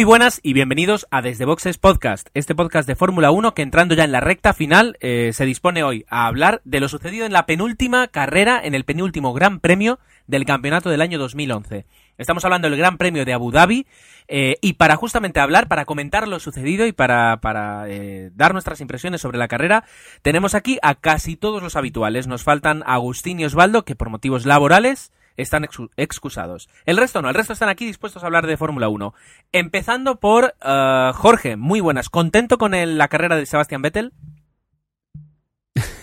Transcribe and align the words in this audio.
Muy 0.00 0.06
buenas 0.06 0.40
y 0.42 0.54
bienvenidos 0.54 1.06
a 1.10 1.20
Desde 1.20 1.44
Boxes 1.44 1.76
Podcast, 1.76 2.28
este 2.32 2.54
podcast 2.54 2.88
de 2.88 2.96
Fórmula 2.96 3.32
1 3.32 3.52
que 3.52 3.60
entrando 3.60 3.94
ya 3.94 4.04
en 4.04 4.12
la 4.12 4.20
recta 4.20 4.54
final 4.54 4.96
eh, 5.00 5.32
se 5.34 5.44
dispone 5.44 5.82
hoy 5.82 6.06
a 6.08 6.26
hablar 6.26 6.62
de 6.64 6.80
lo 6.80 6.88
sucedido 6.88 7.26
en 7.26 7.34
la 7.34 7.44
penúltima 7.44 8.08
carrera, 8.08 8.58
en 8.64 8.74
el 8.74 8.84
penúltimo 8.84 9.34
Gran 9.34 9.60
Premio 9.60 9.98
del 10.26 10.46
campeonato 10.46 10.88
del 10.88 11.02
año 11.02 11.18
2011. 11.18 11.84
Estamos 12.16 12.42
hablando 12.46 12.70
del 12.70 12.78
Gran 12.78 12.96
Premio 12.96 13.26
de 13.26 13.34
Abu 13.34 13.52
Dhabi 13.52 13.86
eh, 14.26 14.56
y 14.62 14.72
para 14.72 14.96
justamente 14.96 15.38
hablar, 15.38 15.68
para 15.68 15.84
comentar 15.84 16.28
lo 16.28 16.40
sucedido 16.40 16.86
y 16.86 16.92
para, 16.92 17.42
para 17.42 17.84
eh, 17.90 18.30
dar 18.34 18.54
nuestras 18.54 18.80
impresiones 18.80 19.20
sobre 19.20 19.36
la 19.36 19.48
carrera, 19.48 19.84
tenemos 20.22 20.54
aquí 20.54 20.78
a 20.80 20.94
casi 20.94 21.36
todos 21.36 21.62
los 21.62 21.76
habituales. 21.76 22.26
Nos 22.26 22.42
faltan 22.42 22.82
Agustín 22.86 23.38
y 23.38 23.44
Osvaldo, 23.44 23.84
que 23.84 23.96
por 23.96 24.08
motivos 24.08 24.46
laborales 24.46 25.12
están 25.40 25.66
excusados. 25.96 26.68
El 26.86 26.96
resto 26.96 27.22
no, 27.22 27.28
el 27.28 27.34
resto 27.34 27.52
están 27.52 27.68
aquí 27.68 27.86
dispuestos 27.86 28.22
a 28.22 28.26
hablar 28.26 28.46
de 28.46 28.56
Fórmula 28.56 28.88
1. 28.88 29.14
Empezando 29.52 30.20
por 30.20 30.54
uh, 30.64 31.12
Jorge, 31.12 31.56
muy 31.56 31.80
buenas. 31.80 32.08
¿Contento 32.08 32.58
con 32.58 32.72
la 32.72 33.08
carrera 33.08 33.36
de 33.36 33.46
Sebastián 33.46 33.82
Vettel? 33.82 34.12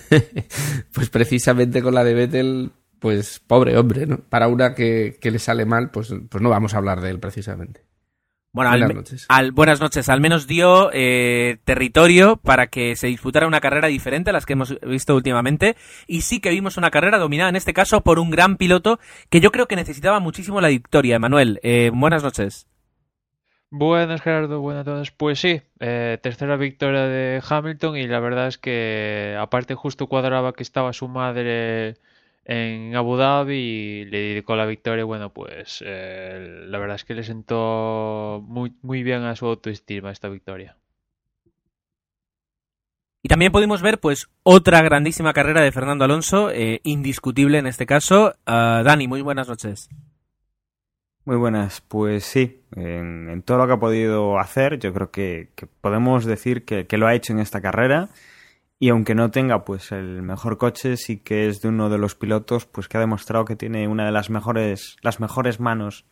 pues 0.94 1.10
precisamente 1.10 1.82
con 1.82 1.94
la 1.94 2.04
de 2.04 2.14
Vettel, 2.14 2.72
pues 3.00 3.40
pobre 3.40 3.78
hombre, 3.78 4.06
¿no? 4.06 4.18
Para 4.18 4.48
una 4.48 4.74
que, 4.74 5.18
que 5.22 5.32
le 5.32 5.40
sale 5.40 5.66
mal, 5.66 5.92
pues, 5.92 6.14
pues 6.30 6.42
no 6.42 6.50
vamos 6.50 6.74
a 6.74 6.78
hablar 6.78 7.02
de 7.02 7.10
él 7.10 7.20
precisamente. 7.20 7.87
Bueno, 8.58 8.72
buenas, 8.72 8.96
noches. 8.96 9.26
Al, 9.30 9.52
buenas 9.52 9.80
noches. 9.80 10.10
Al 10.10 10.20
menos 10.20 10.48
dio 10.48 10.90
eh, 10.92 11.58
territorio 11.64 12.38
para 12.38 12.68
que 12.68 12.96
se 12.96 13.06
disputara 13.06 13.46
una 13.46 13.62
carrera 13.62 13.88
diferente 13.88 14.32
a 14.32 14.34
las 14.34 14.48
que 14.48 14.54
hemos 14.54 14.80
visto 14.82 15.16
últimamente. 15.16 15.76
Y 16.08 16.22
sí 16.22 16.40
que 16.40 16.50
vimos 16.50 16.76
una 16.76 16.90
carrera 16.90 17.20
dominada, 17.20 17.50
en 17.50 17.56
este 17.56 17.74
caso, 17.74 18.02
por 18.02 18.18
un 18.18 18.32
gran 18.32 18.58
piloto 18.58 19.00
que 19.30 19.42
yo 19.42 19.52
creo 19.52 19.68
que 19.68 19.76
necesitaba 19.76 20.20
muchísimo 20.20 20.60
la 20.60 20.70
victoria. 20.70 21.18
Emanuel, 21.18 21.60
eh, 21.62 21.92
buenas 21.94 22.24
noches. 22.24 22.68
Buenas, 23.70 24.22
Gerardo. 24.24 24.60
Buenas 24.60 24.82
a 24.82 24.86
todos. 24.86 25.12
Pues 25.12 25.40
sí, 25.40 25.62
eh, 25.80 26.18
tercera 26.24 26.58
victoria 26.58 27.02
de 27.02 27.44
Hamilton 27.48 27.96
y 27.98 28.08
la 28.08 28.20
verdad 28.20 28.48
es 28.48 28.58
que 28.58 29.38
aparte 29.40 29.76
justo 29.76 30.08
cuadraba 30.08 30.54
que 30.54 30.64
estaba 30.64 30.94
su 30.94 31.08
madre 31.08 31.98
en 32.48 32.96
Abu 32.96 33.18
Dhabi 33.18 33.56
y 33.56 34.06
le 34.06 34.20
dedicó 34.20 34.56
la 34.56 34.66
victoria. 34.66 35.04
Bueno, 35.04 35.34
pues 35.34 35.84
eh, 35.86 36.64
la 36.66 36.80
verdad 36.80 36.96
es 36.96 37.04
que 37.04 37.14
le 37.14 37.24
sentó 37.24 38.42
muy, 38.48 38.74
muy 38.82 39.04
bien 39.04 39.24
a 39.24 39.36
su 39.36 39.46
autoestima 39.46 40.12
esta 40.12 40.30
victoria. 40.30 40.78
Y 43.22 43.28
también 43.28 43.52
pudimos 43.52 43.82
ver, 43.82 44.00
pues, 44.00 44.30
otra 44.44 44.82
grandísima 44.82 45.34
carrera 45.34 45.62
de 45.62 45.74
Fernando 45.74 46.06
Alonso, 46.06 46.50
eh, 46.50 46.80
indiscutible 46.84 47.58
en 47.58 47.68
este 47.68 47.86
caso. 47.86 48.36
Ah, 48.46 48.82
Dani, 48.86 49.10
muy 49.10 49.22
buenas 49.22 49.50
noches. 49.50 49.90
Muy 51.26 51.36
buenas, 51.36 51.82
pues 51.82 52.24
sí, 52.24 52.62
en, 52.78 53.44
todo 53.44 53.58
lo 53.58 53.68
que 53.68 53.74
ha 53.74 53.80
podido 53.80 54.40
hacer, 54.40 54.80
yo 54.80 54.94
creo 54.94 55.12
que, 55.12 55.50
podemos 55.82 56.24
decir 56.24 56.64
que, 56.64 56.88
que, 56.88 56.98
lo 56.98 57.06
ha 57.06 57.16
hecho 57.16 57.34
en 57.34 57.40
esta 57.40 57.60
carrera 57.60 58.08
y 58.80 58.90
aunque 58.90 59.16
no 59.16 59.32
tenga 59.32 59.66
pues 59.66 59.92
el 59.92 60.22
mejor 60.22 60.58
coche, 60.58 60.98
sí 60.98 61.18
que 61.18 61.48
es 61.48 61.62
de 61.62 61.70
uno 61.70 61.90
de 61.90 61.98
los 61.98 62.16
pilotos 62.16 62.66
pues 62.66 62.88
que 62.88 62.98
ha 62.98 63.02
demostrado 63.02 63.46
que 63.46 63.56
tiene 63.56 63.88
una 63.88 64.06
de 64.06 64.12
las 64.12 64.30
mejores, 64.30 64.98
las 65.02 65.20
mejores 65.20 65.60
manos 65.60 66.06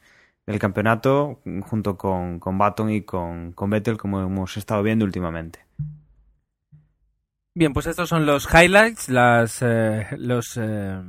del 0.45 0.59
campeonato 0.59 1.41
junto 1.61 1.97
con, 1.97 2.39
con 2.39 2.57
Baton 2.57 2.89
y 2.89 3.01
con, 3.01 3.51
con 3.53 3.69
Vettel 3.69 3.97
como 3.97 4.21
hemos 4.21 4.57
estado 4.57 4.83
viendo 4.83 5.05
últimamente. 5.05 5.65
Bien, 7.57 7.71
pues 7.71 7.87
estos 7.87 8.09
son 8.09 8.25
los 8.25 8.49
highlights, 8.53 9.09
las, 9.09 9.61
eh, 9.61 10.07
los, 10.17 10.57
eh, 10.57 11.01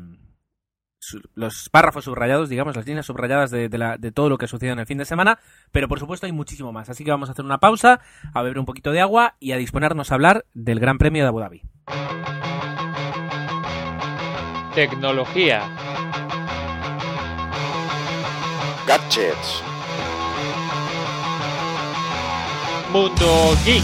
los 1.35 1.69
párrafos 1.69 2.05
subrayados, 2.05 2.49
digamos, 2.49 2.77
las 2.77 2.87
líneas 2.87 3.07
subrayadas 3.07 3.51
de, 3.51 3.69
de, 3.69 4.13
todo 4.13 4.29
lo 4.29 4.39
que 4.39 4.47
sucedió 4.47 4.73
en 4.73 4.79
el 4.79 4.87
fin 4.87 4.99
de 4.99 5.05
semana, 5.05 5.39
pero 5.73 5.89
por 5.89 5.99
supuesto 5.99 6.27
hay 6.27 6.33
muchísimo 6.33 6.73
más. 6.73 6.89
Así 6.89 7.05
que 7.05 7.11
vamos 7.11 7.29
a 7.29 7.33
hacer 7.33 7.45
una 7.45 7.59
pausa, 7.59 8.01
a 8.33 8.43
beber 8.43 8.59
un 8.59 8.67
poquito 8.67 8.93
de 8.93 9.01
agua 9.01 9.37
y 9.41 9.53
a 9.53 9.57
disponernos 9.57 10.11
a 10.11 10.15
hablar 10.15 10.45
del 10.55 10.81
Gran 10.81 10.99
Premio 10.99 11.23
de 11.23 11.29
Abu 11.29 11.41
Dhabi. 11.41 11.63
Tecnología. 14.75 15.63
Gadgets. 18.87 19.63
Mundo 22.93 23.57
Geek. 23.65 23.83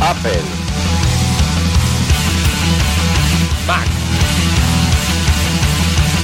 Apple. 0.00 0.42
Mac 3.66 3.93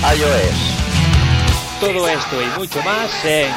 iOS. 0.01 1.79
Todo 1.79 2.09
esto 2.09 2.43
y 2.43 2.47
mucho 2.59 2.83
más 2.83 3.23
en 3.25 3.53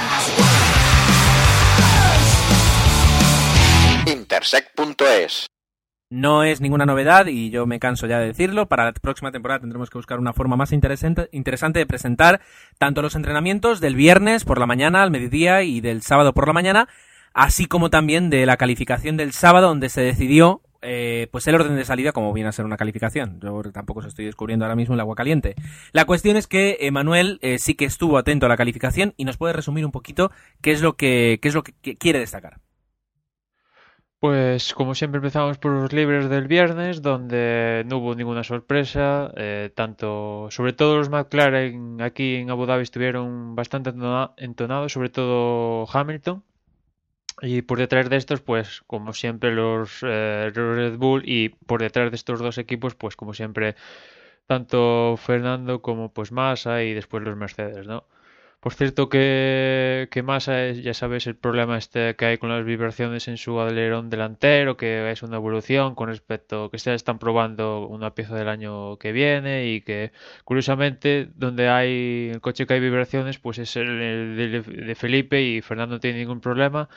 intersect.es. 4.06 5.48
No 6.10 6.44
es 6.44 6.60
ninguna 6.60 6.86
novedad 6.86 7.28
y 7.28 7.50
yo 7.50 7.66
me 7.66 7.80
canso 7.80 8.08
ya 8.08 8.20
de 8.20 8.28
decirlo. 8.28 8.68
Para 8.68 8.84
la 8.84 8.92
próxima 8.92 9.32
temporada 9.32 9.62
tendremos 9.62 9.90
que 9.90 9.98
buscar 9.98 10.20
una 10.20 10.34
forma 10.34 10.58
más 10.58 10.74
interesante, 10.74 11.30
interesante 11.32 11.80
de 11.80 11.86
presentar 11.86 12.42
tanto 12.78 13.02
los 13.02 13.16
entrenamientos 13.16 13.80
del 13.80 13.96
viernes 13.96 14.44
por 14.44 14.60
la 14.60 14.68
mañana 14.68 15.02
al 15.02 15.12
mediodía 15.12 15.64
y 15.64 15.80
del 15.80 16.02
sábado 16.02 16.34
por 16.34 16.46
la 16.48 16.54
mañana, 16.54 16.90
así 17.34 17.68
como 17.68 17.90
también 17.90 18.30
de 18.30 18.46
la 18.46 18.58
calificación 18.58 19.16
del 19.16 19.32
sábado 19.32 19.70
donde 19.70 19.88
se 19.88 20.02
decidió 20.02 20.62
eh, 20.84 21.28
pues 21.32 21.48
el 21.48 21.56
orden 21.56 21.76
de 21.76 21.86
salida 21.86 22.12
como 22.12 22.34
viene 22.34 22.50
a 22.50 22.52
ser 22.52 22.66
una 22.66 22.78
calificación. 22.78 23.40
Yo 23.42 23.62
tampoco 23.72 24.00
os 24.00 24.06
estoy 24.06 24.26
descubriendo 24.26 24.66
ahora 24.66 24.76
mismo 24.76 24.94
el 24.96 25.00
agua 25.00 25.16
caliente. 25.16 25.56
La 25.92 26.06
cuestión 26.06 26.38
es 26.38 26.48
que 26.48 26.78
Emanuel 26.82 27.40
eh, 27.42 27.58
sí 27.60 27.76
que 27.76 27.86
estuvo 27.86 28.18
atento 28.18 28.46
a 28.46 28.50
la 28.50 28.58
calificación 28.58 29.14
y 29.18 29.26
nos 29.26 29.38
puede 29.38 29.54
resumir 29.54 29.86
un 29.86 29.92
poquito 29.92 30.32
qué 30.62 30.72
es 30.72 30.82
lo 30.82 30.96
que, 30.96 31.40
qué 31.42 31.48
es 31.48 31.56
lo 31.56 31.64
que 31.64 31.98
quiere 31.98 32.20
destacar. 32.20 32.60
Pues 34.24 34.74
como 34.74 34.96
siempre 34.96 35.18
empezamos 35.18 35.58
por 35.58 35.74
los 35.74 35.92
libres 35.92 36.30
del 36.30 36.48
viernes, 36.48 37.02
donde 37.02 37.84
no 37.90 37.98
hubo 37.98 38.16
ninguna 38.16 38.46
sorpresa, 38.46 39.30
eh, 39.36 39.70
tanto, 39.76 40.48
sobre 40.50 40.72
todo 40.72 40.96
los 40.96 41.10
McLaren 41.10 42.02
aquí 42.02 42.36
en 42.36 42.50
Abu 42.50 42.66
Dhabi 42.66 42.84
estuvieron 42.84 43.54
bastante 43.54 43.92
entonados, 44.38 44.94
sobre 44.94 45.10
todo 45.10 45.86
Hamilton, 45.92 46.42
y 47.42 47.62
por 47.64 47.80
detrás 47.80 48.10
de 48.10 48.18
estos, 48.18 48.42
pues 48.42 48.82
como 48.88 49.14
siempre 49.14 49.54
los 49.54 50.00
eh, 50.04 50.52
Red 50.54 50.98
Bull 50.98 51.24
y 51.26 51.50
por 51.50 51.82
detrás 51.82 52.12
de 52.12 52.16
estos 52.16 52.40
dos 52.40 52.58
equipos, 52.58 52.96
pues 52.96 53.16
como 53.16 53.34
siempre 53.34 53.76
tanto 54.48 55.16
Fernando 55.18 55.82
como 55.82 56.14
pues 56.14 56.32
Massa 56.32 56.84
y 56.84 56.94
después 56.94 57.24
los 57.24 57.38
Mercedes, 57.38 57.88
¿no? 57.88 58.06
Por 58.64 58.74
cierto 58.74 59.10
que, 59.10 60.08
que 60.10 60.24
Massa 60.24 60.66
es, 60.68 60.82
ya 60.82 60.94
sabes, 60.94 61.28
el 61.28 61.36
problema 61.36 61.78
este 61.78 62.16
que 62.16 62.26
hay 62.26 62.38
con 62.38 62.50
las 62.50 62.64
vibraciones 62.64 63.28
en 63.28 63.38
su 63.38 63.60
alerón 63.60 64.10
delantero, 64.10 64.78
que 64.78 65.12
es 65.12 65.22
una 65.22 65.36
evolución 65.36 65.96
con 65.96 66.08
respecto 66.08 66.70
que 66.72 66.80
se 66.80 66.94
están 66.94 67.20
probando 67.20 67.86
una 67.88 68.16
pieza 68.16 68.36
del 68.36 68.48
año 68.48 68.98
que 69.00 69.12
viene 69.12 69.68
y 69.68 69.82
que 69.82 70.14
curiosamente 70.46 71.28
donde 71.36 71.68
hay 71.68 72.30
el 72.34 72.40
coche 72.40 72.66
que 72.66 72.76
hay 72.76 72.80
vibraciones, 72.80 73.38
pues 73.38 73.58
es 73.60 73.76
el, 73.76 73.88
de, 74.38 74.62
de 74.62 74.96
Felipe 74.96 75.42
y 75.42 75.62
Fernando 75.62 75.96
no 75.96 76.00
tiene 76.00 76.20
ningún 76.20 76.40
problema 76.40 76.88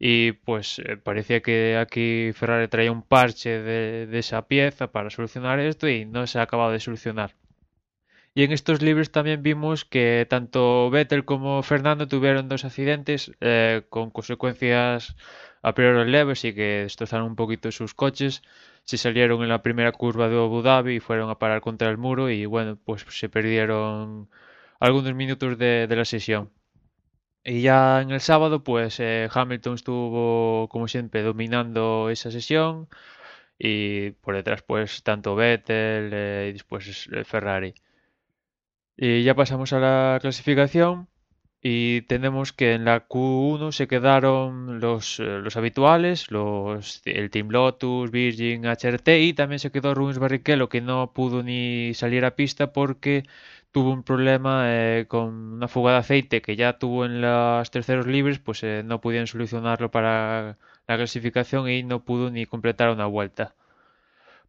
y 0.00 0.32
pues 0.32 0.80
eh, 0.80 0.96
parecía 0.96 1.40
que 1.42 1.76
aquí 1.76 2.32
Ferrari 2.34 2.66
traía 2.68 2.90
un 2.90 3.02
parche 3.02 3.62
de, 3.62 4.18
esa 4.18 4.48
pieza 4.48 4.90
para 4.90 5.10
solucionar 5.10 5.60
esto 5.60 5.88
y 5.88 6.04
no 6.04 6.26
se 6.26 6.40
ha 6.40 6.42
acabado 6.42 6.72
de 6.72 6.80
solucionar. 6.80 7.36
Y 8.34 8.44
en 8.44 8.52
estos 8.52 8.82
libros 8.82 9.10
también 9.12 9.42
vimos 9.42 9.84
que 9.84 10.26
tanto 10.28 10.90
Vettel 10.90 11.24
como 11.24 11.62
Fernando 11.62 12.08
tuvieron 12.08 12.48
dos 12.48 12.64
accidentes 12.64 13.32
eh, 13.40 13.82
con 13.90 14.10
consecuencias 14.10 15.16
a 15.62 15.74
priori 15.74 16.10
leves 16.10 16.44
y 16.44 16.54
que 16.54 16.82
destrozaron 16.84 17.26
un 17.28 17.36
poquito 17.36 17.70
sus 17.72 17.94
coches. 17.94 18.42
Se 18.84 18.98
salieron 18.98 19.42
en 19.42 19.48
la 19.50 19.62
primera 19.62 19.92
curva 19.92 20.28
de 20.28 20.36
Abu 20.36 20.62
Dhabi 20.62 20.96
y 20.96 21.00
fueron 21.00 21.30
a 21.30 21.38
parar 21.38 21.60
contra 21.60 21.90
el 21.90 21.98
muro 21.98 22.30
y 22.30 22.46
bueno, 22.46 22.78
pues 22.84 23.04
se 23.08 23.28
perdieron 23.28 24.28
algunos 24.80 25.14
minutos 25.14 25.58
de 25.58 25.86
la 25.90 26.04
sesión. 26.04 26.50
Y 27.44 27.62
ya 27.62 28.00
en 28.02 28.10
el 28.12 28.20
sábado, 28.20 28.62
pues 28.62 29.00
eh, 29.00 29.28
Hamilton 29.32 29.74
estuvo, 29.74 30.68
como 30.68 30.86
siempre, 30.88 31.22
dominando 31.22 32.08
esa 32.10 32.30
sesión. 32.30 32.88
Y 33.58 34.12
por 34.22 34.36
detrás, 34.36 34.62
pues, 34.62 35.02
tanto 35.02 35.34
Vettel 35.36 36.10
eh, 36.14 36.46
y 36.50 36.52
después 36.52 37.08
Ferrari. 37.24 37.74
Y 38.96 39.22
ya 39.24 39.34
pasamos 39.34 39.72
a 39.72 39.78
la 39.80 40.18
clasificación. 40.20 41.08
y 41.62 42.02
tenemos 42.02 42.52
que 42.52 42.74
en 42.74 42.84
la 42.86 43.08
Q1 43.08 43.72
se 43.72 43.88
quedaron 43.88 44.80
los, 44.80 45.20
eh, 45.20 45.40
los 45.42 45.56
habituales, 45.56 46.30
los, 46.30 47.02
el 47.06 47.30
Team 47.30 47.50
Lotus, 47.50 48.10
Virgin, 48.10 48.66
HRT 48.66 49.08
y 49.20 49.34
también 49.34 49.60
se 49.60 49.70
quedó 49.72 49.94
Rubens 49.94 50.18
Barrichello 50.18 50.68
que 50.68 50.80
no 50.82 51.12
pudo 51.14 51.42
ni 51.42 51.94
salir 51.94 52.24
a 52.24 52.36
pista 52.36 52.72
porque 52.72 53.24
tuvo 53.72 53.92
un 53.92 54.02
problema 54.04 54.64
eh, 54.68 55.06
con 55.08 55.34
una 55.54 55.68
fuga 55.68 55.92
de 55.92 55.98
aceite 55.98 56.42
que 56.42 56.56
ya 56.56 56.78
tuvo 56.78 57.04
en 57.06 57.20
los 57.20 57.70
terceros 57.70 58.06
libres, 58.06 58.38
pues 58.40 58.62
eh, 58.64 58.82
no 58.84 59.00
pudieron 59.00 59.26
solucionarlo 59.28 59.90
para 59.90 60.58
la 60.88 60.96
clasificación 60.96 61.68
y 61.70 61.82
no 61.84 62.04
pudo 62.04 62.30
ni 62.30 62.46
completar 62.46 62.90
una 62.90 63.06
vuelta. 63.06 63.54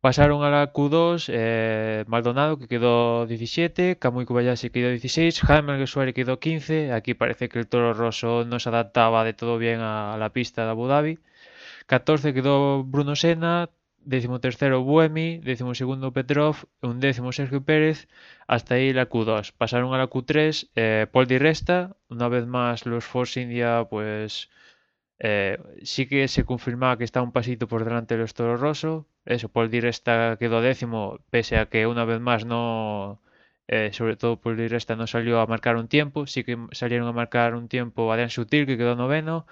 Pasaron 0.04 0.44
a 0.44 0.50
la 0.50 0.74
Q2 0.74 1.32
eh, 1.32 2.04
Maldonado 2.08 2.58
que 2.60 2.68
quedó 2.68 3.26
17, 3.26 3.98
Kamui 4.00 4.26
Kobayashi 4.26 4.70
quedó 4.70 4.90
16, 4.90 5.40
Jaime 5.40 5.88
Suárez 5.88 6.14
quedó 6.14 6.42
15. 6.42 6.92
Aquí 6.92 7.14
parece 7.14 7.48
que 7.48 7.60
el 7.60 7.68
Toro 7.68 7.94
Rosso 7.94 8.44
no 8.44 8.60
se 8.60 8.68
adaptaba 8.68 9.24
de 9.24 9.32
todo 9.32 9.58
bien 9.58 9.80
a, 9.80 10.18
la 10.18 10.30
pista 10.34 10.66
de 10.66 10.72
Abu 10.72 10.88
Dhabi. 10.88 11.20
14 11.88 12.34
quedó 12.34 12.84
Bruno 12.84 13.16
Senna, 13.16 13.70
décimo 14.00 14.42
tercero 14.42 14.84
Buemi, 14.84 15.38
décimo 15.38 15.74
segundo 15.74 16.12
Petrov, 16.12 16.58
un 16.82 17.00
décimo 17.00 17.32
Sergio 17.32 17.64
Pérez, 17.64 18.10
hasta 18.46 18.76
ahí 18.76 18.92
la 18.92 19.08
Q2. 19.08 19.54
Pasaron 19.58 19.94
a 19.94 19.98
la 19.98 20.10
Q3 20.10 20.70
eh, 20.76 21.08
Paul 21.14 21.28
Di 21.28 21.38
Resta, 21.38 21.96
una 22.10 22.28
vez 22.28 22.46
más 22.46 22.86
los 22.86 23.06
Force 23.06 23.40
India 23.40 23.88
pues 23.90 24.50
eh, 25.20 25.58
sí 25.84 26.08
que 26.08 26.28
se 26.28 26.46
confirmaba 26.46 26.98
que 26.98 27.04
está 27.04 27.22
un 27.22 27.32
pasito 27.32 27.68
por 27.68 27.84
delante 27.86 28.16
de 28.16 28.22
los 28.22 28.34
Toro 28.34 28.58
Rosso. 28.58 29.08
Eso, 29.26 29.50
Paul 29.50 29.70
Di 29.70 29.80
Resta 29.80 30.38
quedó 30.40 30.62
décimo, 30.62 31.20
pese 31.30 31.58
a 31.58 31.68
que 31.68 31.88
una 31.88 32.06
vez 32.06 32.20
más 32.20 32.46
no, 32.46 33.22
eh, 33.68 33.92
sobre 33.94 34.18
todo 34.18 34.40
Paul 34.42 34.58
Di 34.58 34.68
Resta 34.68 34.96
no 34.96 35.08
salió 35.08 35.40
a 35.40 35.48
marcar 35.48 35.78
un 35.78 35.88
tiempo. 35.88 36.28
Sí 36.28 36.44
que 36.44 36.58
salieron 36.72 37.08
a 37.08 37.14
marcar 37.14 37.56
un 37.56 37.68
tiempo 37.68 38.12
Adrian 38.12 38.30
Sutil, 38.30 38.66
que 38.66 38.78
quedó 38.78 38.96
noveno. 38.96 39.48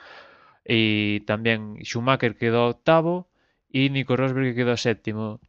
Y 0.66 1.22
también 1.22 1.78
Schumacher 1.84 2.38
quedó 2.38 2.68
octavo. 2.68 3.30
Y 3.70 3.90
Nico 3.90 4.18
Rosberg 4.18 4.48
que 4.50 4.56
quedó 4.56 4.78
séptimo. 4.78 5.40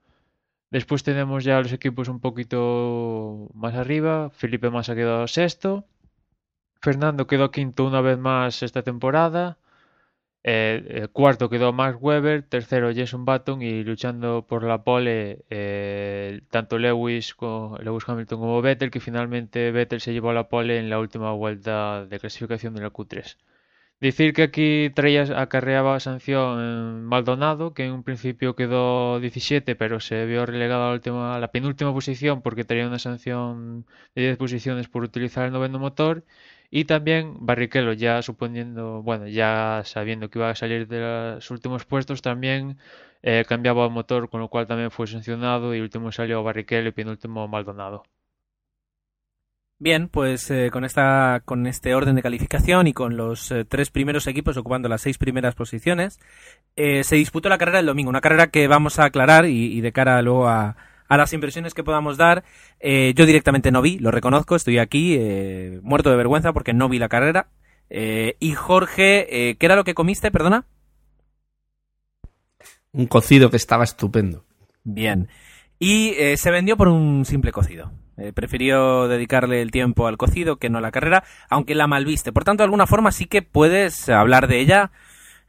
Después 0.70 1.02
tenemos 1.02 1.44
ya 1.44 1.60
los 1.60 1.72
equipos 1.72 2.08
un 2.08 2.20
poquito 2.20 3.50
más 3.54 3.74
arriba. 3.74 4.30
Felipe 4.30 4.70
Massa 4.70 4.94
quedó 4.94 5.26
sexto. 5.28 5.86
Fernando 6.80 7.26
quedó 7.26 7.50
quinto 7.50 7.84
una 7.86 8.00
vez 8.00 8.18
más 8.18 8.62
esta 8.62 8.82
temporada. 8.82 9.58
Eh, 10.44 11.06
cuarto 11.12 11.48
quedó 11.48 11.72
Mark 11.72 12.02
Webber, 12.02 12.42
tercero 12.42 12.92
Jason 12.94 13.24
Button 13.24 13.62
y 13.62 13.84
luchando 13.84 14.44
por 14.46 14.64
la 14.64 14.82
pole 14.82 15.44
eh, 15.50 16.40
tanto 16.50 16.78
Lewis, 16.78 17.36
Lewis 17.80 18.04
Hamilton 18.06 18.40
como 18.40 18.60
Vettel, 18.62 18.90
que 18.90 19.00
finalmente 19.00 19.70
Vettel 19.70 20.00
se 20.00 20.12
llevó 20.12 20.32
la 20.32 20.48
pole 20.48 20.78
en 20.78 20.90
la 20.90 20.98
última 20.98 21.32
vuelta 21.32 22.06
de 22.06 22.18
clasificación 22.18 22.74
de 22.74 22.82
la 22.82 22.90
Q3. 22.90 23.36
Decir 24.00 24.32
que 24.34 24.42
aquí 24.42 24.90
traía, 24.94 25.22
acarreaba 25.40 26.00
sanción 26.00 27.04
Maldonado, 27.04 27.72
que 27.72 27.84
en 27.84 27.92
un 27.92 28.02
principio 28.02 28.56
quedó 28.56 29.20
17, 29.20 29.76
pero 29.76 30.00
se 30.00 30.26
vio 30.26 30.44
relegado 30.44 30.82
a 30.84 30.88
la, 30.88 30.94
última, 30.94 31.36
a 31.36 31.38
la 31.38 31.52
penúltima 31.52 31.92
posición 31.92 32.42
porque 32.42 32.64
tenía 32.64 32.88
una 32.88 32.98
sanción 32.98 33.86
de 34.16 34.22
10 34.22 34.38
posiciones 34.38 34.88
por 34.88 35.04
utilizar 35.04 35.46
el 35.46 35.52
noveno 35.52 35.78
motor. 35.78 36.24
Y 36.74 36.86
también 36.86 37.36
Barrichello, 37.40 37.92
ya 37.92 38.22
suponiendo, 38.22 39.02
bueno, 39.02 39.28
ya 39.28 39.82
sabiendo 39.84 40.30
que 40.30 40.38
iba 40.38 40.48
a 40.48 40.54
salir 40.54 40.88
de 40.88 41.00
los 41.00 41.50
últimos 41.50 41.84
puestos, 41.84 42.22
también 42.22 42.78
eh, 43.22 43.44
cambiaba 43.46 43.84
el 43.84 43.90
motor, 43.90 44.30
con 44.30 44.40
lo 44.40 44.48
cual 44.48 44.66
también 44.66 44.90
fue 44.90 45.06
sancionado 45.06 45.74
y 45.74 45.80
último 45.82 46.10
salió 46.12 46.42
Barrichello 46.42 46.88
y 46.88 46.92
penúltimo 46.92 47.46
Maldonado. 47.46 48.04
Bien, 49.78 50.08
pues 50.08 50.50
eh, 50.50 50.70
con 50.72 50.86
esta 50.86 51.42
con 51.44 51.66
este 51.66 51.94
orden 51.94 52.14
de 52.14 52.22
calificación 52.22 52.86
y 52.86 52.94
con 52.94 53.18
los 53.18 53.50
eh, 53.50 53.66
tres 53.66 53.90
primeros 53.90 54.26
equipos 54.26 54.56
ocupando 54.56 54.88
las 54.88 55.02
seis 55.02 55.18
primeras 55.18 55.54
posiciones, 55.54 56.20
se 56.74 57.16
disputó 57.16 57.50
la 57.50 57.58
carrera 57.58 57.80
el 57.80 57.86
domingo, 57.86 58.08
una 58.08 58.22
carrera 58.22 58.46
que 58.46 58.66
vamos 58.66 58.98
a 58.98 59.04
aclarar 59.04 59.44
y 59.44 59.78
de 59.82 59.92
cara 59.92 60.22
luego 60.22 60.48
a, 60.48 60.76
a 61.12 61.18
las 61.18 61.34
impresiones 61.34 61.74
que 61.74 61.84
podamos 61.84 62.16
dar. 62.16 62.42
Eh, 62.80 63.12
yo 63.14 63.26
directamente 63.26 63.70
no 63.70 63.82
vi, 63.82 63.98
lo 63.98 64.10
reconozco, 64.10 64.56
estoy 64.56 64.78
aquí 64.78 65.14
eh, 65.18 65.78
muerto 65.82 66.08
de 66.08 66.16
vergüenza 66.16 66.54
porque 66.54 66.72
no 66.72 66.88
vi 66.88 66.98
la 66.98 67.10
carrera. 67.10 67.48
Eh, 67.90 68.36
y 68.40 68.54
Jorge, 68.54 69.56
¿qué 69.58 69.66
era 69.66 69.76
lo 69.76 69.84
que 69.84 69.92
comiste, 69.92 70.30
perdona? 70.30 70.64
Un 72.92 73.06
cocido 73.06 73.50
que 73.50 73.58
estaba 73.58 73.84
estupendo. 73.84 74.46
Bien. 74.84 75.28
Y 75.78 76.14
se 76.36 76.50
vendió 76.50 76.78
por 76.78 76.88
un 76.88 77.26
simple 77.26 77.52
cocido. 77.52 77.92
prefirió 78.34 79.06
dedicarle 79.06 79.60
el 79.60 79.70
tiempo 79.70 80.06
al 80.06 80.16
cocido 80.16 80.56
que 80.56 80.70
no 80.70 80.78
a 80.78 80.80
la 80.80 80.92
carrera, 80.92 81.24
aunque 81.50 81.74
la 81.74 81.86
malviste. 81.86 82.32
Por 82.32 82.44
tanto, 82.44 82.62
de 82.62 82.66
alguna 82.66 82.86
forma 82.86 83.12
sí 83.12 83.26
que 83.26 83.42
puedes 83.42 84.08
hablar 84.08 84.48
de 84.48 84.60
ella, 84.60 84.92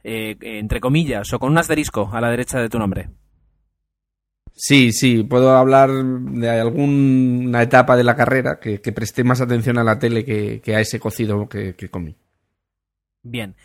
entre 0.02 0.80
comillas, 0.80 1.32
o 1.32 1.38
con 1.38 1.52
un 1.52 1.58
asterisco 1.58 2.10
a 2.12 2.20
la 2.20 2.28
derecha 2.28 2.60
de 2.60 2.68
tu 2.68 2.78
nombre. 2.78 3.08
Sí, 4.56 4.92
sí, 4.92 5.24
puedo 5.24 5.56
hablar 5.56 5.90
de 5.90 6.48
alguna 6.48 7.62
etapa 7.62 7.96
de 7.96 8.04
la 8.04 8.14
carrera 8.14 8.60
que, 8.60 8.78
presté 8.92 9.24
más 9.24 9.40
atención 9.40 9.78
a 9.78 9.84
la 9.84 9.98
tele 9.98 10.24
que, 10.24 10.74
a 10.74 10.80
ese 10.80 11.00
cocido 11.00 11.48
que, 11.48 11.74
comí. 11.90 12.16
Bien. 13.22 13.56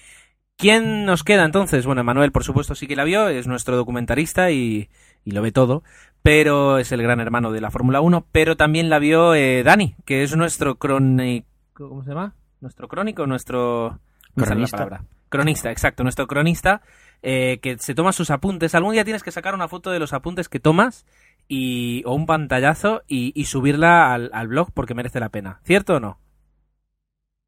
¿Quién 0.58 1.06
nos 1.06 1.24
queda 1.24 1.46
entonces? 1.46 1.86
Bueno, 1.86 2.04
Manuel, 2.04 2.32
por 2.32 2.44
supuesto, 2.44 2.74
sí 2.74 2.88
que 2.88 2.96
la 2.96 3.04
vio, 3.04 3.30
es 3.30 3.46
nuestro 3.48 3.78
documentarista 3.78 4.50
y, 4.52 4.90
lo 5.26 5.44
ve 5.44 5.52
todo, 5.52 5.84
pero 6.24 6.80
es 6.80 6.92
el 6.92 7.04
gran 7.04 7.20
hermano 7.20 7.52
de 7.52 7.62
la 7.62 7.70
Fórmula 7.70 8.02
1, 8.02 8.26
pero 8.32 8.58
también 8.58 8.90
la 8.90 8.98
vio 8.98 9.36
eh, 9.36 9.62
Dani, 9.64 9.96
que 10.06 10.24
es 10.24 10.36
nuestro 10.36 10.76
crónico... 10.76 11.48
¿Cómo 11.74 12.04
se 12.04 12.10
llama? 12.10 12.34
Nuestro 12.62 12.88
crónico, 12.88 13.28
nuestro... 13.28 14.00
Cronista. 14.36 15.04
Cronista, 15.30 15.72
exacto, 15.72 16.02
nuestro 16.02 16.26
cronista 16.26 16.81
eh, 17.21 17.59
que 17.61 17.78
se 17.78 17.95
toma 17.95 18.11
sus 18.11 18.30
apuntes. 18.30 18.76
Algún 18.76 18.94
día 18.94 19.04
tienes 19.04 19.23
que 19.23 19.31
sacar 19.31 19.54
una 19.54 19.68
foto 19.68 19.92
de 19.92 19.99
los 19.99 20.14
apuntes 20.14 20.49
que 20.49 20.59
tomas 20.59 21.06
y, 21.47 22.04
o 22.06 22.14
un 22.14 22.26
pantallazo 22.26 23.04
y, 23.07 23.45
subirla 23.45 24.14
al, 24.14 24.47
blog 24.47 24.71
porque 24.73 24.94
merece 24.94 25.19
la 25.19 25.30
pena. 25.30 25.59
¿Cierto 25.64 25.95
o 25.95 25.99
no? 25.99 26.19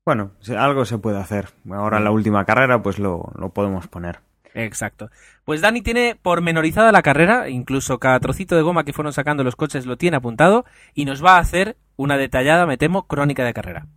Bueno, 0.06 0.32
algo 0.58 0.86
se 0.86 0.98
puede 0.98 1.20
hacer. 1.20 1.50
Ahora 1.70 2.00
en 2.00 2.04
la 2.04 2.12
última 2.12 2.44
carrera 2.46 2.82
pues 2.82 3.00
lo, 3.00 3.32
lo 3.36 3.50
podemos 3.50 3.88
poner. 3.88 4.20
Exacto. 4.54 5.10
Pues 5.46 5.62
Dani 5.62 5.82
tiene 5.82 6.18
pormenorizada 6.22 6.92
la 6.92 7.02
carrera, 7.02 7.50
incluso 7.50 8.00
cada 8.00 8.20
trocito 8.20 8.56
de 8.56 8.62
goma 8.62 8.84
que 8.84 8.94
fueron 8.94 9.14
sacando 9.14 9.44
los 9.44 9.56
coches 9.56 9.86
lo 9.86 9.98
tiene 9.98 10.18
apuntado 10.18 10.66
y 10.94 11.06
nos 11.06 11.24
va 11.24 11.38
a 11.38 11.40
hacer 11.40 11.78
una 11.96 12.18
detallada, 12.18 12.66
me 12.66 12.78
temo, 12.78 13.08
crónica 13.08 13.44
de 13.46 13.54
carrera. 13.54 13.88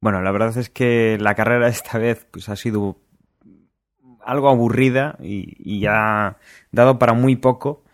Bueno, 0.00 0.22
la 0.22 0.30
verdad 0.30 0.56
es 0.56 0.70
que 0.70 1.18
la 1.20 1.34
carrera 1.34 1.68
esta 1.68 1.98
vez 1.98 2.26
pues, 2.30 2.48
ha 2.48 2.56
sido 2.56 2.98
algo 4.26 4.48
aburrida 4.48 5.16
y, 5.20 5.80
ya 5.80 6.36
dado 6.72 6.98
para 6.98 7.14
muy 7.14 7.36
poco. 7.36 7.84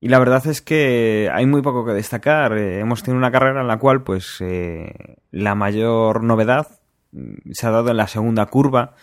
Y 0.00 0.08
la 0.08 0.18
verdad 0.18 0.46
es 0.46 0.62
que 0.62 1.30
hay 1.32 1.46
muy 1.46 1.62
poco 1.62 1.84
que 1.84 1.92
destacar. 1.92 2.56
Eh, 2.56 2.80
hemos 2.80 3.02
tenido 3.02 3.18
una 3.18 3.32
carrera 3.32 3.62
en 3.62 3.68
la 3.68 3.78
cual, 3.78 4.02
pues, 4.02 4.36
eh, 4.40 5.16
la 5.30 5.54
mayor 5.54 6.22
novedad 6.22 6.68
mm, 7.12 7.52
se 7.52 7.66
ha 7.66 7.70
dado 7.70 7.90
en 7.90 7.96
la 7.96 8.06
segunda 8.06 8.46
curva, 8.46 8.94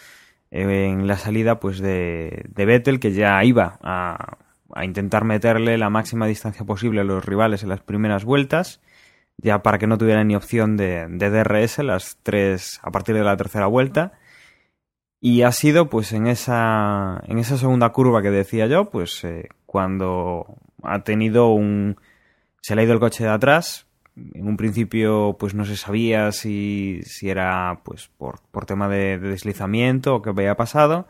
eh, 0.51 0.85
en 0.85 1.07
la 1.07 1.17
salida, 1.17 1.59
pues, 1.59 1.79
de, 1.79 2.45
de 2.49 2.65
Vettel, 2.65 2.99
que 2.99 3.11
ya 3.13 3.43
iba 3.43 3.79
a, 3.83 4.37
intentar 4.83 5.25
meterle 5.25 5.77
la 5.77 5.89
máxima 5.89 6.27
distancia 6.27 6.65
posible 6.65 7.01
a 7.01 7.03
los 7.03 7.25
rivales 7.25 7.63
en 7.63 7.69
las 7.69 7.81
primeras 7.81 8.23
vueltas, 8.23 8.79
ya 9.37 9.63
para 9.63 9.77
que 9.79 9.87
no 9.87 9.97
tuvieran 9.97 10.27
ni 10.27 10.35
opción 10.35 10.77
de, 10.77 11.07
de 11.09 11.29
DRS 11.29 11.79
las 11.79 12.19
tres 12.23 12.79
a 12.83 12.91
partir 12.91 13.15
de 13.15 13.23
la 13.23 13.35
tercera 13.35 13.67
vuelta. 13.67 14.13
Y 15.23 15.43
ha 15.43 15.51
sido 15.51 15.87
pues 15.87 16.13
en 16.13 16.25
esa, 16.25 17.21
en 17.27 17.37
esa 17.37 17.55
segunda 17.55 17.89
curva 17.89 18.23
que 18.23 18.31
decía 18.31 18.65
yo, 18.65 18.89
pues 18.89 19.23
eh, 19.23 19.49
cuando 19.67 20.57
ha 20.81 21.03
tenido 21.03 21.49
un... 21.53 21.97
se 22.61 22.75
le 22.75 22.81
ha 22.81 22.85
ido 22.85 22.93
el 22.93 22.99
coche 22.99 23.25
de 23.25 23.29
atrás. 23.29 23.85
En 24.15 24.47
un 24.47 24.57
principio 24.57 25.37
pues 25.39 25.53
no 25.53 25.63
se 25.65 25.77
sabía 25.77 26.31
si, 26.31 27.01
si 27.03 27.29
era 27.29 27.81
pues 27.83 28.09
por, 28.17 28.41
por 28.51 28.65
tema 28.65 28.89
de, 28.89 29.19
deslizamiento 29.19 30.15
o 30.15 30.21
qué 30.23 30.31
había 30.31 30.55
pasado. 30.55 31.07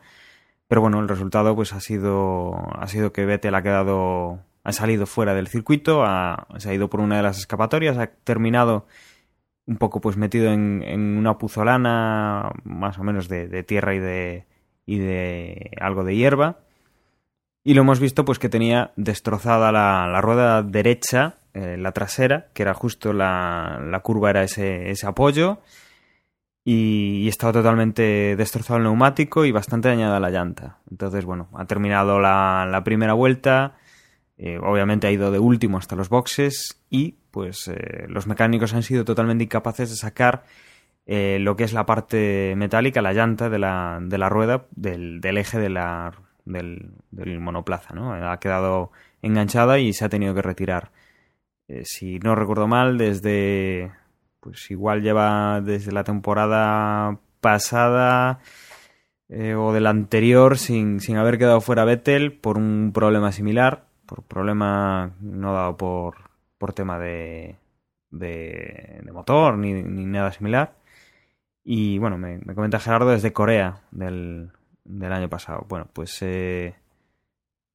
Pero 0.67 0.81
bueno, 0.81 0.99
el 0.99 1.07
resultado 1.07 1.55
pues 1.55 1.71
ha 1.71 1.79
sido, 1.79 2.53
ha 2.77 2.87
sido 2.87 3.13
que 3.13 3.25
Vettel 3.25 3.55
ha 3.55 3.63
quedado, 3.63 4.39
ha 4.65 4.73
salido 4.73 5.05
fuera 5.05 5.33
del 5.33 5.47
circuito, 5.47 6.03
ha, 6.03 6.47
se 6.57 6.69
ha 6.69 6.73
ido 6.73 6.89
por 6.89 6.99
una 6.99 7.17
de 7.17 7.23
las 7.23 7.39
escapatorias, 7.39 7.97
ha 7.97 8.07
terminado 8.07 8.85
un 9.65 9.77
poco 9.77 10.01
pues 10.01 10.17
metido 10.17 10.51
en, 10.51 11.17
una 11.17 11.37
puzolana 11.37 12.51
más 12.63 12.97
o 12.97 13.03
menos 13.03 13.27
de, 13.29 13.63
tierra 13.63 13.95
y 13.95 13.99
de, 13.99 14.45
y 14.85 14.99
de 14.99 15.71
algo 15.79 16.03
de 16.03 16.15
hierba. 16.15 16.59
Y 17.63 17.75
lo 17.75 17.81
hemos 17.81 17.99
visto 17.99 18.25
pues 18.25 18.39
que 18.39 18.49
tenía 18.49 18.91
destrozada 18.95 19.71
la, 19.71 20.21
rueda 20.21 20.63
derecha, 20.63 21.35
eh, 21.53 21.77
la 21.77 21.91
trasera, 21.91 22.47
que 22.53 22.63
era 22.63 22.73
justo 22.73 23.13
la, 23.13 23.79
la 23.83 23.99
curva, 23.99 24.31
era 24.31 24.43
ese, 24.43 24.89
ese 24.89 25.05
apoyo. 25.05 25.59
Y, 26.63 27.27
estaba 27.27 27.53
totalmente 27.53 28.35
destrozado 28.35 28.77
el 28.77 28.83
neumático 28.83 29.45
y 29.45 29.51
bastante 29.51 29.89
dañada 29.89 30.19
la 30.19 30.29
llanta. 30.29 30.79
Entonces, 30.89 31.25
bueno, 31.25 31.49
ha 31.53 31.65
terminado 31.65 32.19
la, 32.19 32.67
la 32.69 32.83
primera 32.83 33.13
vuelta. 33.13 33.77
Eh, 34.37 34.57
obviamente 34.59 35.07
ha 35.07 35.11
ido 35.11 35.31
de 35.31 35.39
último 35.39 35.77
hasta 35.77 35.95
los 35.95 36.09
boxes 36.09 36.81
y 36.89 37.15
pues 37.31 37.67
eh, 37.67 38.05
los 38.07 38.27
mecánicos 38.27 38.73
han 38.73 38.83
sido 38.83 39.05
totalmente 39.05 39.45
incapaces 39.45 39.89
de 39.89 39.95
sacar 39.95 40.43
eh, 41.05 41.39
lo 41.39 41.55
que 41.55 41.63
es 41.63 41.73
la 41.73 41.85
parte 41.85 42.53
metálica, 42.55 43.01
la 43.01 43.13
llanta 43.13 43.49
de 43.49 43.59
la, 43.59 43.99
de 44.01 44.17
la 44.17 44.29
rueda 44.29 44.65
del, 44.71 45.21
del 45.21 45.37
eje 45.37 45.59
de 45.59 45.69
la, 45.69 46.13
del, 46.45 46.91
del 47.11 47.39
monoplaza, 47.39 47.93
¿no? 47.93 48.13
Ha 48.13 48.39
quedado 48.39 48.91
enganchada 49.21 49.79
y 49.79 49.93
se 49.93 50.05
ha 50.05 50.09
tenido 50.09 50.33
que 50.35 50.41
retirar. 50.41 50.91
Eh, 51.67 51.83
si 51.85 52.19
no 52.19 52.35
recuerdo 52.35 52.67
mal, 52.67 52.97
desde. 52.97 53.91
Pues 54.39 54.71
igual 54.71 55.03
lleva 55.03 55.61
desde 55.61 55.91
la 55.91 56.03
temporada 56.03 57.19
pasada 57.41 58.39
eh, 59.29 59.53
o 59.55 59.71
de 59.71 59.81
la 59.81 59.91
anterior 59.91 60.57
sin, 60.57 60.99
sin 60.99 61.17
haber 61.17 61.37
quedado 61.37 61.61
fuera 61.61 61.85
Vettel 61.85 62.33
por 62.33 62.57
un 62.57 62.91
problema 62.91 63.31
similar, 63.31 63.85
por 64.07 64.23
problema 64.23 65.13
no 65.21 65.53
dado 65.53 65.77
por, 65.77 66.30
por 66.61 66.73
tema 66.73 66.99
de, 66.99 67.55
de, 68.11 69.01
de 69.03 69.11
motor 69.11 69.57
ni, 69.57 69.73
ni, 69.73 70.05
nada 70.05 70.31
similar. 70.31 70.75
Y 71.63 71.97
bueno, 71.97 72.19
me, 72.19 72.37
me, 72.37 72.53
comenta 72.53 72.79
Gerardo 72.79 73.09
desde 73.09 73.33
Corea 73.33 73.81
del, 73.89 74.51
del 74.83 75.11
año 75.11 75.27
pasado. 75.27 75.65
Bueno, 75.67 75.87
pues 75.91 76.21
eh, 76.21 76.75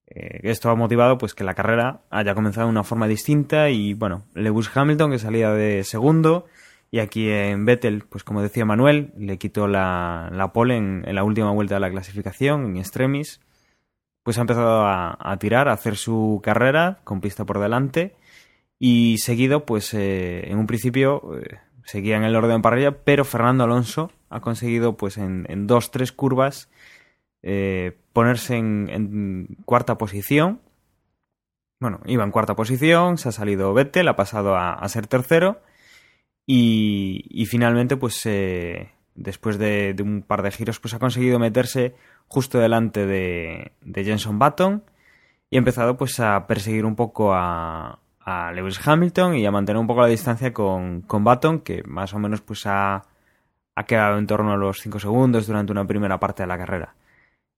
eh, 0.07 0.41
esto 0.45 0.71
ha 0.71 0.77
motivado 0.77 1.19
pues 1.19 1.35
que 1.35 1.43
la 1.43 1.55
carrera 1.55 2.03
haya 2.11 2.37
comenzado 2.37 2.69
de 2.69 2.71
una 2.71 2.85
forma 2.85 3.09
distinta 3.09 3.71
y 3.71 3.93
bueno, 3.95 4.23
Lewis 4.35 4.71
Hamilton 4.73 5.11
que 5.11 5.19
salía 5.19 5.51
de 5.51 5.83
segundo 5.83 6.47
y 6.93 7.01
aquí 7.01 7.29
en 7.29 7.65
Vettel, 7.65 8.05
pues 8.09 8.23
como 8.23 8.41
decía 8.41 8.65
Manuel, 8.65 9.13
le 9.19 9.37
quitó 9.37 9.67
la, 9.67 10.31
la 10.33 10.53
pole 10.53 10.77
en, 10.77 11.03
la 11.13 11.25
última 11.25 11.51
vuelta 11.51 11.75
de 11.75 11.81
la 11.81 11.91
clasificación, 11.91 12.67
en 12.67 12.77
extremis, 12.77 13.41
pues 14.23 14.39
ha 14.39 14.43
empezado 14.43 14.87
a, 14.87 15.37
tirar, 15.41 15.69
a 15.69 15.73
hacer 15.73 15.97
su 15.97 16.41
carrera 16.41 17.01
con 17.03 17.21
pista 17.21 17.45
por 17.45 17.59
delante 17.59 18.15
y 18.79 19.19
seguido, 19.19 19.65
pues 19.65 19.95
eh, 19.95 20.51
en 20.51 20.59
un 20.59 20.67
principio 20.67 21.39
eh, 21.39 21.59
seguía 21.85 22.17
en 22.17 22.25
el 22.25 22.37
orden 22.37 22.63
parrilla, 22.63 23.05
pero 23.05 23.25
Fernando 23.25 23.65
Alonso 23.65 24.11
ha 24.29 24.41
conseguido 24.41 24.97
pues 24.97 25.17
en, 25.19 25.47
en 25.49 25.67
dos, 25.67 25.91
tres 25.91 26.13
curvas 26.13 26.69
eh, 27.43 27.97
ponerse 28.13 28.57
en, 28.57 29.57
cuarta 29.65 29.99
posición. 29.99 30.61
Bueno, 31.81 32.01
iba 32.07 32.25
en 32.25 32.31
cuarta 32.31 32.57
posición, 32.57 33.19
se 33.19 33.29
ha 33.29 33.33
salido 33.33 33.75
Vettel, 33.75 34.09
ha 34.09 34.17
pasado 34.17 34.57
a, 34.57 34.73
a 34.73 34.89
ser 34.89 35.07
tercero 35.07 35.61
y, 36.47 37.25
y 37.29 37.47
finalmente, 37.47 37.97
pues 37.97 38.25
eh, 38.25 38.93
después 39.15 39.59
de, 39.59 39.95
de, 39.95 40.03
un 40.03 40.23
par 40.23 40.43
de 40.43 40.53
giros, 40.53 40.79
pues 40.79 40.95
ha 40.95 40.99
conseguido 41.01 41.39
meterse 41.39 41.95
justo 42.29 42.59
delante 42.59 43.05
de, 43.05 43.73
de 43.83 44.05
Jenson 44.05 44.39
Button 44.39 44.85
y 45.51 45.57
ha 45.57 45.59
empezado 45.59 45.97
pues 45.97 46.21
a 46.21 46.47
perseguir 46.47 46.85
un 46.85 46.95
poco 46.97 47.35
a, 47.35 47.99
a 48.27 48.51
Lewis 48.53 48.81
Hamilton 48.87 49.37
y 49.37 49.47
a 49.47 49.53
mantener 49.53 49.81
un 49.81 49.87
poco 49.87 50.01
la 50.01 50.09
distancia 50.09 50.53
con, 50.53 51.03
con 51.03 51.23
Button, 51.23 51.61
que 51.61 51.85
más 51.85 52.13
o 52.13 52.19
menos 52.19 52.41
pues 52.41 52.67
ha, 52.67 53.05
ha 53.77 53.85
quedado 53.85 54.19
en 54.19 54.27
torno 54.27 54.53
a 54.53 54.57
los 54.57 54.81
5 54.81 54.99
segundos 54.99 55.47
durante 55.47 55.71
una 55.71 55.87
primera 55.87 56.19
parte 56.19 56.43
de 56.43 56.49
la 56.49 56.59
carrera. 56.59 56.95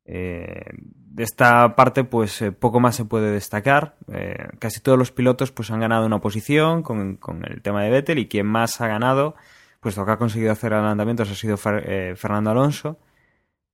Eh, 0.04 0.62
de 0.74 1.24
esta 1.24 1.74
parte, 1.74 2.04
pues 2.04 2.42
eh, 2.42 2.52
poco 2.52 2.80
más 2.80 2.96
se 2.96 3.06
puede 3.06 3.32
destacar. 3.32 3.96
Eh, 4.12 4.48
casi 4.58 4.80
todos 4.80 4.98
los 4.98 5.10
pilotos 5.10 5.52
pues 5.52 5.70
han 5.70 5.80
ganado 5.80 6.04
una 6.04 6.20
posición 6.20 6.82
con, 6.82 7.16
con, 7.16 7.44
el 7.50 7.62
tema 7.62 7.82
de 7.82 7.90
Vettel 7.90 8.18
y 8.18 8.28
quien 8.28 8.46
más 8.46 8.82
ha 8.82 8.88
ganado, 8.88 9.36
pues 9.80 9.96
lo 9.96 10.04
que 10.04 10.12
ha 10.12 10.18
conseguido 10.18 10.52
hacer 10.52 10.74
adelantamientos 10.74 11.30
ha 11.30 11.34
sido 11.34 11.56
eh, 11.82 12.12
Fernando 12.14 12.50
Alonso, 12.50 12.98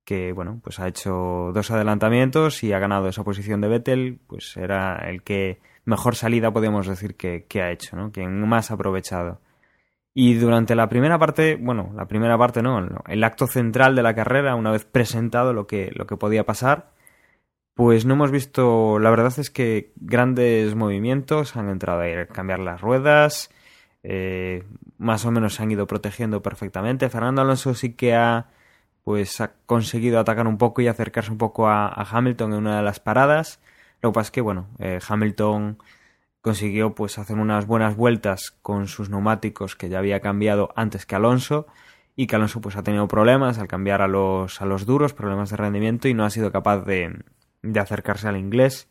que 0.05 0.31
bueno, 0.31 0.61
pues 0.63 0.79
ha 0.79 0.87
hecho 0.87 1.51
dos 1.53 1.71
adelantamientos 1.71 2.63
y 2.63 2.71
ha 2.71 2.79
ganado 2.79 3.09
esa 3.09 3.25
posición 3.25 3.59
de 3.59 3.67
Vettel, 3.67 4.19
pues 4.27 4.55
era 4.55 5.09
el 5.09 5.23
que 5.23 5.59
mejor 5.85 6.15
salida 6.15 6.51
podemos 6.51 6.87
decir 6.87 7.15
que, 7.15 7.45
que 7.45 7.61
ha 7.61 7.71
hecho, 7.71 7.95
¿no? 7.95 8.11
Quien 8.11 8.47
más 8.47 8.71
ha 8.71 8.75
aprovechado. 8.75 9.39
Y 10.17 10.35
durante 10.35 10.75
la 10.75 10.87
primera 10.87 11.19
parte, 11.19 11.57
bueno, 11.57 11.91
la 11.93 12.07
primera 12.07 12.37
parte 12.37 12.61
no, 12.61 12.79
el 13.07 13.23
acto 13.23 13.47
central 13.47 13.95
de 13.95 14.03
la 14.03 14.15
carrera, 14.15 14.55
una 14.55 14.71
vez 14.71 14.85
presentado 14.85 15.51
lo 15.51 15.67
que, 15.67 15.91
lo 15.93 16.07
que 16.07 16.15
podía 16.15 16.45
pasar, 16.45 16.91
pues 17.73 18.05
no 18.05 18.13
hemos 18.13 18.31
visto, 18.31 18.97
la 18.99 19.09
verdad 19.09 19.33
es 19.37 19.49
que 19.49 19.91
grandes 19.97 20.73
movimientos, 20.75 21.57
han 21.57 21.69
entrado 21.69 22.01
a 22.01 22.25
cambiar 22.27 22.59
las 22.59 22.79
ruedas, 22.79 23.49
eh, 24.03 24.63
más 24.97 25.25
o 25.25 25.31
menos 25.31 25.55
se 25.55 25.63
han 25.63 25.71
ido 25.71 25.85
protegiendo 25.85 26.41
perfectamente. 26.41 27.09
Fernando 27.09 27.41
Alonso 27.41 27.73
sí 27.73 27.93
que 27.95 28.15
ha, 28.15 28.47
pues 29.03 29.41
ha 29.41 29.55
conseguido 29.65 30.19
atacar 30.19 30.47
un 30.47 30.57
poco 30.57 30.81
y 30.81 30.87
acercarse 30.87 31.31
un 31.31 31.37
poco 31.37 31.67
a, 31.67 31.87
a 31.87 32.07
Hamilton 32.09 32.53
en 32.53 32.59
una 32.59 32.77
de 32.77 32.83
las 32.83 33.01
paradas. 33.01 33.59
Lo 34.01 34.11
que 34.11 34.13
pasa 34.13 34.27
es 34.27 34.31
que, 34.31 34.41
bueno, 34.41 34.67
eh, 34.79 34.99
Hamilton 35.07 35.77
consiguió 36.45 36.93
pues 36.93 37.17
hacer 37.17 37.37
unas 37.37 37.65
buenas 37.65 37.95
vueltas 37.95 38.55
con 38.61 38.87
sus 38.87 39.09
neumáticos 39.09 39.75
que 39.75 39.89
ya 39.89 39.97
había 39.97 40.19
cambiado 40.19 40.71
antes 40.75 41.07
que 41.07 41.15
Alonso 41.15 41.65
y 42.15 42.27
que 42.27 42.35
Alonso 42.35 42.61
pues 42.61 42.75
ha 42.75 42.83
tenido 42.83 43.07
problemas 43.07 43.57
al 43.57 43.67
cambiar 43.67 44.03
a 44.03 44.07
los, 44.07 44.61
a 44.61 44.65
los 44.65 44.85
duros, 44.85 45.13
problemas 45.13 45.49
de 45.49 45.57
rendimiento 45.57 46.07
y 46.07 46.13
no 46.13 46.23
ha 46.23 46.29
sido 46.29 46.51
capaz 46.51 46.85
de, 46.85 47.23
de 47.63 47.79
acercarse 47.79 48.27
al 48.27 48.37
inglés. 48.37 48.87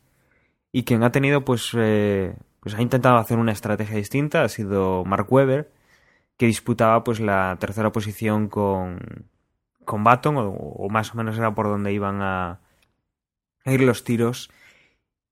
Y 0.73 0.82
quien 0.82 1.04
ha 1.04 1.12
tenido 1.12 1.44
pues, 1.44 1.70
eh, 1.76 2.34
pues 2.58 2.75
ha 2.75 2.82
intentado 2.82 3.18
hacer 3.18 3.38
una 3.38 3.52
estrategia 3.52 3.99
distinta 3.99 4.42
ha 4.42 4.49
sido 4.49 5.04
Mark 5.04 5.32
Webber 5.32 5.70
que 6.37 6.46
disputaba 6.46 7.04
pues 7.04 7.20
la 7.20 7.56
tercera 7.61 7.92
posición 7.92 8.49
con, 8.49 8.99
con 9.84 10.02
Baton 10.02 10.37
o, 10.38 10.49
o 10.50 10.88
más 10.88 11.14
o 11.14 11.16
menos 11.16 11.38
era 11.38 11.54
por 11.54 11.68
donde 11.68 11.92
iban 11.92 12.20
a, 12.20 12.58
a 13.64 13.73
ir 13.73 13.82
los 13.82 14.02
tiros 14.02 14.50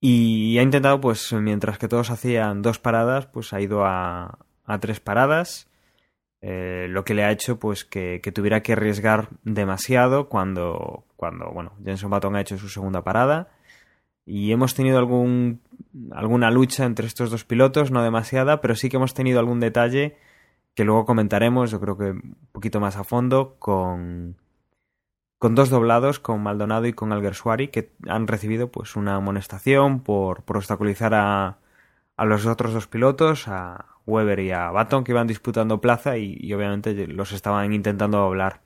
y 0.05 0.59
ha 0.59 0.63
intentado, 0.63 1.01
pues, 1.01 1.33
mientras 1.33 1.79
que 1.79 1.87
todos 1.87 2.11
hacían 2.11 2.61
dos 2.61 2.81
paradas, 2.81 3.27
pues 3.27 3.53
ha 3.53 3.61
ido 3.61 3.85
a, 3.87 4.41
a 4.65 4.81
tres 4.81 4.99
paradas. 4.99 5.71
Eh, 6.41 6.89
lo 6.91 7.05
que 7.05 7.15
le 7.15 7.23
ha 7.23 7.31
hecho, 7.31 7.61
pues, 7.61 7.85
que, 7.85 8.21
tuviera 8.35 8.65
que 8.65 8.73
arriesgar 8.73 9.29
demasiado 9.45 10.29
cuando, 10.29 11.05
cuando, 11.15 11.53
bueno, 11.53 11.75
Jenson 11.85 12.11
Button 12.11 12.35
ha 12.35 12.41
hecho 12.41 12.59
su 12.59 12.69
segunda 12.69 13.05
parada. 13.05 13.51
Y 14.27 14.51
hemos 14.51 14.75
tenido 14.75 14.99
algún, 14.99 15.61
alguna 16.11 16.51
lucha 16.51 16.85
entre 16.85 17.07
estos 17.07 17.31
dos 17.31 17.45
pilotos, 17.45 17.93
no 17.93 18.03
demasiada, 18.03 18.61
pero 18.61 18.75
sí 18.75 18.89
que 18.89 18.97
hemos 18.97 19.15
tenido 19.15 19.39
algún 19.39 19.61
detalle 19.61 20.17
que 20.75 20.85
luego 20.85 21.07
comentaremos, 21.07 21.71
yo 21.71 21.81
creo 21.81 21.97
que 21.97 22.11
un 22.11 22.37
poquito 22.51 22.81
más 22.81 22.97
a 22.97 23.05
fondo, 23.05 23.55
con, 23.61 24.37
con 25.43 25.57
dos 25.57 25.71
doblados, 25.71 26.21
con 26.21 26.41
Maldonado 26.41 26.87
y 26.87 26.93
con 26.93 27.11
Alguersuari, 27.11 27.67
que 27.67 27.91
han 28.07 28.29
recibido 28.29 28.71
pues 28.71 28.95
una 28.95 29.17
amonestación 29.17 29.99
por, 29.99 30.45
por 30.45 30.57
obstaculizar 30.57 31.15
a, 31.15 31.59
a, 32.17 32.25
los 32.25 32.47
otros 32.47 32.73
dos 32.73 32.87
pilotos, 32.87 33.49
a 33.49 33.87
Weber 34.07 34.39
y 34.39 34.53
a 34.53 34.71
Baton, 34.71 35.03
que 35.03 35.11
iban 35.11 35.27
disputando 35.27 35.81
plaza 35.81 36.17
y, 36.17 36.55
obviamente 36.55 37.09
los 37.09 37.33
estaban 37.33 37.73
intentando 37.73 38.19
doblar. 38.19 38.61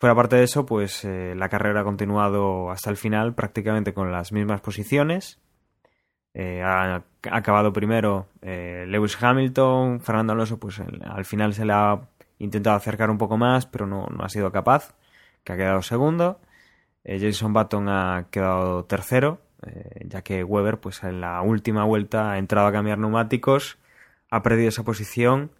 Fuera 0.00 0.14
parte 0.14 0.36
de 0.36 0.44
eso, 0.44 0.64
pues 0.64 1.04
eh, 1.04 1.34
la 1.36 1.50
carrera 1.50 1.82
ha 1.82 1.84
continuado 1.84 2.70
hasta 2.70 2.88
el 2.88 2.96
final 2.96 3.34
prácticamente 3.34 3.92
con 3.92 4.10
las 4.10 4.32
mismas 4.32 4.62
posiciones. 4.62 5.40
Eh, 6.32 6.62
ha, 6.62 6.94
ha, 6.94 7.04
acabado 7.30 7.74
primero 7.74 8.28
eh, 8.40 8.86
Lewis 8.88 9.22
Hamilton, 9.22 10.00
Fernando 10.00 10.32
Alonso, 10.32 10.58
pues 10.58 10.80
al 10.80 11.26
final 11.26 11.52
se 11.52 11.66
le 11.66 11.74
ha 11.74 12.00
intentado 12.38 12.76
acercar 12.76 13.10
un 13.10 13.18
poco 13.18 13.36
más, 13.36 13.66
pero 13.66 13.86
no, 13.86 14.06
no 14.06 14.24
ha 14.24 14.30
sido 14.30 14.50
capaz 14.50 14.94
que 15.44 15.52
ha 15.52 15.56
quedado 15.56 15.82
segundo. 15.82 16.40
Eh, 17.04 17.18
Jason 17.20 17.52
Button 17.52 17.88
ha 17.88 18.28
quedado 18.30 18.84
tercero, 18.84 19.40
eh, 19.66 20.06
ya 20.08 20.22
que 20.22 20.44
Weber, 20.44 20.78
pues 20.80 21.02
en 21.02 21.20
la 21.20 21.42
última 21.42 21.84
vuelta 21.84 22.32
ha 22.32 22.38
entrado 22.38 22.66
a 22.68 22.72
cambiar 22.72 22.98
neumáticos, 22.98 23.78
ha 24.30 24.42
perdido 24.42 24.68
esa 24.68 24.84
posición 24.84 25.50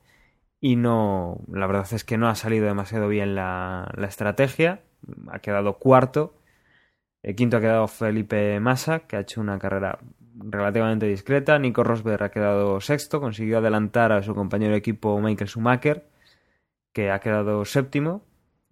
y 0.60 0.76
no, 0.76 1.40
la 1.52 1.66
verdad 1.66 1.86
es 1.92 2.04
que 2.04 2.16
no 2.18 2.28
ha 2.28 2.34
salido 2.36 2.66
demasiado 2.66 3.08
bien 3.08 3.34
la, 3.34 3.90
la 3.96 4.06
estrategia. 4.06 4.82
Ha 5.32 5.40
quedado 5.40 5.78
cuarto. 5.78 6.34
El 7.22 7.34
quinto 7.34 7.56
ha 7.56 7.60
quedado 7.60 7.88
Felipe 7.88 8.60
Massa, 8.60 9.00
que 9.00 9.16
ha 9.16 9.20
hecho 9.20 9.40
una 9.40 9.58
carrera 9.58 9.98
relativamente 10.36 11.06
discreta. 11.06 11.58
Nico 11.58 11.82
Rosberg 11.82 12.22
ha 12.22 12.30
quedado 12.30 12.80
sexto, 12.80 13.20
consiguió 13.20 13.58
adelantar 13.58 14.12
a 14.12 14.22
su 14.22 14.34
compañero 14.34 14.72
de 14.72 14.78
equipo 14.78 15.20
Michael 15.20 15.48
Schumacher, 15.48 16.06
que 16.92 17.10
ha 17.10 17.20
quedado 17.20 17.64
séptimo. 17.64 18.22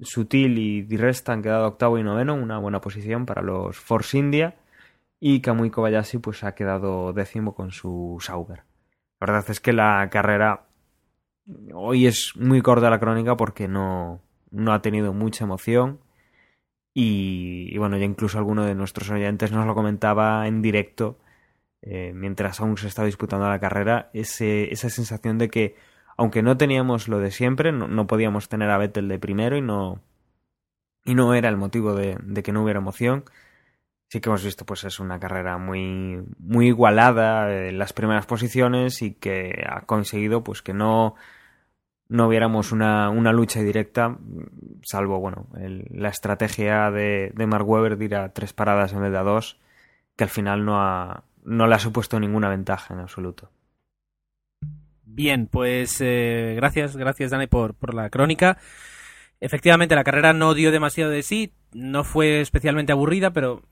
Sutil 0.02 0.58
y 0.58 0.82
Di 0.82 0.96
Resta 0.96 1.32
han 1.32 1.42
quedado 1.42 1.66
octavo 1.66 1.98
y 1.98 2.02
noveno, 2.02 2.34
una 2.34 2.58
buena 2.58 2.80
posición 2.80 3.26
para 3.26 3.42
los 3.42 3.76
Force 3.78 4.16
India. 4.18 4.56
Y 5.18 5.40
Kamui 5.40 5.70
Kobayashi 5.70 6.18
pues 6.18 6.44
ha 6.44 6.54
quedado 6.54 7.12
décimo 7.12 7.54
con 7.54 7.72
su 7.72 8.16
Sauber. 8.20 8.64
La 9.20 9.26
verdad 9.26 9.44
es 9.48 9.60
que 9.60 9.72
la 9.72 10.08
carrera 10.10 10.66
hoy 11.74 12.06
es 12.06 12.32
muy 12.36 12.62
corta 12.62 12.90
la 12.90 13.00
crónica 13.00 13.36
porque 13.36 13.68
no, 13.68 14.20
no 14.50 14.72
ha 14.72 14.82
tenido 14.82 15.12
mucha 15.12 15.44
emoción. 15.44 16.00
Y, 16.94 17.68
y, 17.70 17.78
bueno, 17.78 17.96
ya 17.98 18.04
incluso 18.04 18.38
alguno 18.38 18.64
de 18.64 18.74
nuestros 18.74 19.10
oyentes 19.10 19.52
nos 19.52 19.66
lo 19.66 19.74
comentaba 19.74 20.48
en 20.48 20.60
directo 20.60 21.18
eh, 21.82 22.12
mientras 22.14 22.60
aún 22.60 22.76
se 22.76 22.88
estaba 22.88 23.06
disputando 23.06 23.48
la 23.48 23.58
carrera, 23.58 24.10
esa 24.12 24.90
sensación 24.90 25.38
de 25.38 25.48
que 25.48 25.76
aunque 26.20 26.42
no 26.42 26.56
teníamos 26.56 27.08
lo 27.08 27.18
de 27.18 27.30
siempre, 27.32 27.72
no, 27.72 27.88
no 27.88 28.06
podíamos 28.06 28.48
tener 28.48 28.70
a 28.70 28.78
Vettel 28.78 29.08
de 29.08 29.18
primero 29.18 29.56
y 29.56 29.62
no, 29.62 30.00
y 31.04 31.14
no 31.14 31.34
era 31.34 31.48
el 31.48 31.56
motivo 31.56 31.94
de, 31.94 32.18
que 32.42 32.52
no 32.52 32.62
hubiera 32.62 32.80
emoción. 32.80 33.24
Sí 34.08 34.20
que 34.20 34.28
hemos 34.28 34.44
visto, 34.44 34.66
pues 34.66 34.84
es 34.84 35.00
una 35.00 35.20
carrera 35.20 35.58
muy, 35.58 36.22
muy 36.38 36.68
igualada 36.68 37.68
en 37.68 37.78
las 37.78 37.92
primeras 37.92 38.26
posiciones 38.26 39.02
y 39.02 39.14
que 39.14 39.64
ha 39.68 39.82
conseguido, 39.82 40.44
pues 40.44 40.62
que 40.62 40.74
no, 40.74 41.16
no 42.08 42.28
viéramos 42.28 42.72
una, 42.72 43.10
una 43.10 43.32
lucha 43.32 43.60
directa, 43.62 44.18
salvo 44.82 45.20
bueno 45.20 45.46
el- 45.58 45.86
la 45.92 46.08
estrategia 46.10 46.90
de, 46.90 47.32
de 47.34 47.46
Mark 47.46 47.68
Webber 47.68 47.98
de 47.98 48.04
ir 48.06 48.16
a 48.16 48.32
tres 48.32 48.52
paradas 48.52 48.92
en 48.92 49.02
vez 49.02 49.12
de 49.12 49.18
a 49.18 49.22
dos, 49.22 49.60
que 50.16 50.24
al 50.24 50.30
final 50.30 50.64
no, 50.64 50.80
ha, 50.82 51.24
no 51.44 51.66
le 51.68 51.74
ha 51.76 51.78
supuesto 51.80 52.20
ninguna 52.20 52.48
ventaja 52.50 52.94
en 52.94 53.00
absoluto. 53.00 53.50
Bien, 55.12 55.48
pues 55.48 56.00
eh, 56.00 56.54
gracias, 56.56 56.96
gracias 56.96 57.32
Dani 57.32 57.48
por, 57.48 57.74
por 57.74 57.94
la 57.94 58.10
crónica. 58.10 58.58
Efectivamente, 59.40 59.96
la 59.96 60.04
carrera 60.04 60.32
no 60.32 60.54
dio 60.54 60.70
demasiado 60.70 61.10
de 61.10 61.22
sí, 61.24 61.52
no 61.72 62.04
fue 62.04 62.40
especialmente 62.40 62.92
aburrida, 62.92 63.32
pero 63.32 63.62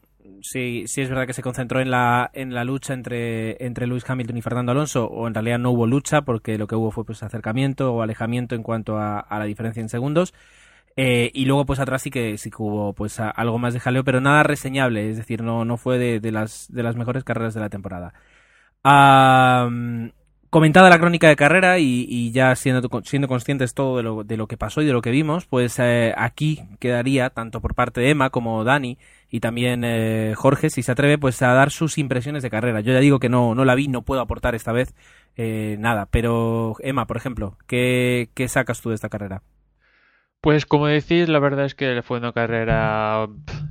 sí, 0.43 0.85
sí 0.89 1.01
es 1.01 1.09
verdad 1.09 1.29
que 1.29 1.35
se 1.35 1.43
concentró 1.43 1.81
en 1.81 1.93
la, 1.93 2.29
en 2.35 2.55
la 2.55 2.65
lucha 2.65 2.93
entre, 2.93 3.65
entre 3.65 3.87
Lewis 3.87 4.09
Hamilton 4.09 4.37
y 4.37 4.43
Fernando 4.43 4.73
Alonso, 4.73 5.07
o 5.07 5.29
en 5.29 5.35
realidad 5.35 5.61
no 5.61 5.71
hubo 5.71 5.87
lucha, 5.87 6.23
porque 6.23 6.59
lo 6.59 6.67
que 6.67 6.75
hubo 6.75 6.91
fue 6.91 7.05
pues 7.05 7.23
acercamiento 7.23 7.95
o 7.95 8.03
alejamiento 8.03 8.57
en 8.57 8.65
cuanto 8.65 8.99
a, 8.99 9.25
la 9.31 9.45
diferencia 9.45 9.81
en 9.81 9.89
segundos. 9.89 10.35
Eh, 10.97 11.31
y 11.35 11.45
luego 11.45 11.67
pues 11.67 11.79
atrás 11.79 12.03
sí 12.03 12.11
que 12.11 12.37
sí 12.39 12.51
que 12.51 12.57
hubo 12.61 12.93
pues 12.95 13.21
algo 13.21 13.59
más 13.59 13.75
de 13.75 13.81
jaleo, 13.81 14.03
pero 14.03 14.21
nada 14.21 14.43
reseñable, 14.43 15.11
es 15.11 15.17
decir, 15.17 15.43
no, 15.43 15.65
no 15.65 15.77
fue 15.77 15.99
de, 15.99 16.19
de 16.19 16.33
las, 16.33 16.67
de 16.73 16.83
las 16.83 16.97
mejores 16.97 17.23
carreras 17.23 17.55
de 17.55 17.61
la 17.61 17.69
temporada. 17.71 18.13
Am, 18.83 20.13
comentada 20.51 20.91
la 20.91 20.99
crónica 20.99 21.29
de 21.29 21.37
carrera 21.37 21.79
y, 21.79 22.33
ya 22.33 22.55
siendo, 22.57 22.89
siendo 23.05 23.29
conscientes 23.29 23.75
todo 23.75 23.97
de 23.99 24.03
lo, 24.03 24.25
de 24.25 24.37
lo 24.37 24.47
que 24.47 24.57
pasó 24.57 24.83
y 24.83 24.87
de 24.87 24.93
lo 24.93 25.03
que 25.03 25.11
vimos, 25.11 25.47
pues 25.47 25.79
eh, 25.79 26.15
aquí 26.17 26.63
quedaría, 26.81 27.31
tanto 27.31 27.61
por 27.61 27.75
parte 27.75 28.01
de 28.01 28.11
Emma 28.11 28.31
como 28.31 28.65
Dani 28.65 28.99
y 29.31 29.41
también 29.41 29.85
eh, 29.85 30.35
Jorge, 30.37 30.71
si 30.71 30.83
se 30.83 30.93
atreve, 30.93 31.19
pues 31.19 31.41
a 31.43 31.53
dar 31.53 31.71
sus 31.71 31.99
impresiones 31.99 32.43
de 32.43 32.51
carrera. 32.51 32.81
Yo 32.81 32.93
ya 32.93 33.01
digo 33.01 33.19
que 33.19 33.29
no, 33.29 33.55
no 33.55 33.65
la 33.65 33.75
vi, 33.75 33.89
no 33.89 34.03
puedo 34.03 34.21
aportar 34.21 34.55
esta 34.55 34.73
vez 34.73 34.95
eh, 35.37 35.77
nada, 35.79 36.07
pero 36.11 36.77
Emma, 36.81 37.07
por 37.07 37.17
ejemplo, 37.17 37.57
¿qué, 37.67 38.31
¿qué 38.35 38.49
sacas 38.49 38.81
tú 38.81 38.89
de 38.89 38.95
esta 38.95 39.09
carrera? 39.09 39.43
Pues 40.41 40.67
como 40.67 40.87
decís, 40.87 41.29
la 41.29 41.41
verdad 41.41 41.65
es 41.65 41.75
que 41.75 42.01
fue 42.03 42.19
una 42.19 42.33
carrera 42.33 43.29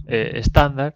eh, 0.08 0.32
estándar. 0.36 0.96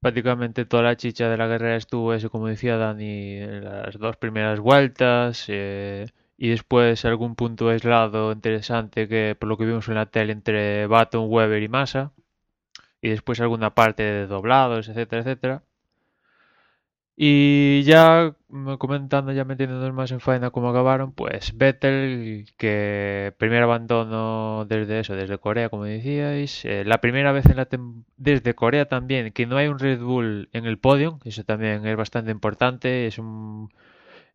Prácticamente 0.00 0.64
toda 0.64 0.82
la 0.82 0.96
chicha 0.96 1.28
de 1.28 1.36
la 1.36 1.48
carrera 1.48 1.76
estuvo, 1.76 2.14
eso 2.14 2.30
como 2.30 2.46
decía 2.48 2.76
Dani, 2.76 3.34
en 3.38 3.64
las 3.64 3.98
dos 3.98 4.16
primeras 4.16 4.58
vueltas 4.60 5.44
eh, 5.48 6.06
y 6.38 6.48
después 6.50 7.04
algún 7.04 7.34
punto 7.36 7.68
aislado 7.68 8.32
interesante 8.32 9.08
que 9.08 9.36
por 9.38 9.48
lo 9.48 9.58
que 9.58 9.66
vimos 9.66 9.88
en 9.88 9.94
la 9.96 10.06
tele 10.06 10.32
entre 10.32 10.86
Baton, 10.86 11.26
Weber 11.28 11.62
y 11.62 11.68
Massa 11.68 12.12
y 13.02 13.10
después 13.10 13.40
alguna 13.40 13.74
parte 13.74 14.02
de 14.02 14.26
doblados, 14.26 14.88
etcétera, 14.88 15.22
etcétera. 15.22 15.62
Y 17.22 17.82
ya 17.82 18.34
comentando, 18.78 19.32
ya 19.32 19.44
metiéndonos 19.44 19.92
más 19.92 20.10
en 20.10 20.20
faena 20.20 20.50
cómo 20.50 20.70
acabaron, 20.70 21.12
pues 21.12 21.54
Vettel, 21.54 22.46
que 22.56 23.34
primer 23.36 23.62
abandono 23.62 24.64
desde 24.66 25.00
eso, 25.00 25.14
desde 25.14 25.36
Corea, 25.36 25.68
como 25.68 25.84
decíais, 25.84 26.64
eh, 26.64 26.82
la 26.86 27.02
primera 27.02 27.32
vez 27.32 27.44
en 27.44 27.56
la 27.56 27.68
desde 28.16 28.54
Corea 28.54 28.86
también 28.86 29.32
que 29.32 29.44
no 29.46 29.58
hay 29.58 29.68
un 29.68 29.78
Red 29.78 30.00
Bull 30.00 30.48
en 30.54 30.64
el 30.64 30.78
podio, 30.78 31.18
eso 31.24 31.44
también 31.44 31.86
es 31.86 31.94
bastante 31.96 32.30
importante, 32.30 33.06
es 33.06 33.18
un, 33.18 33.70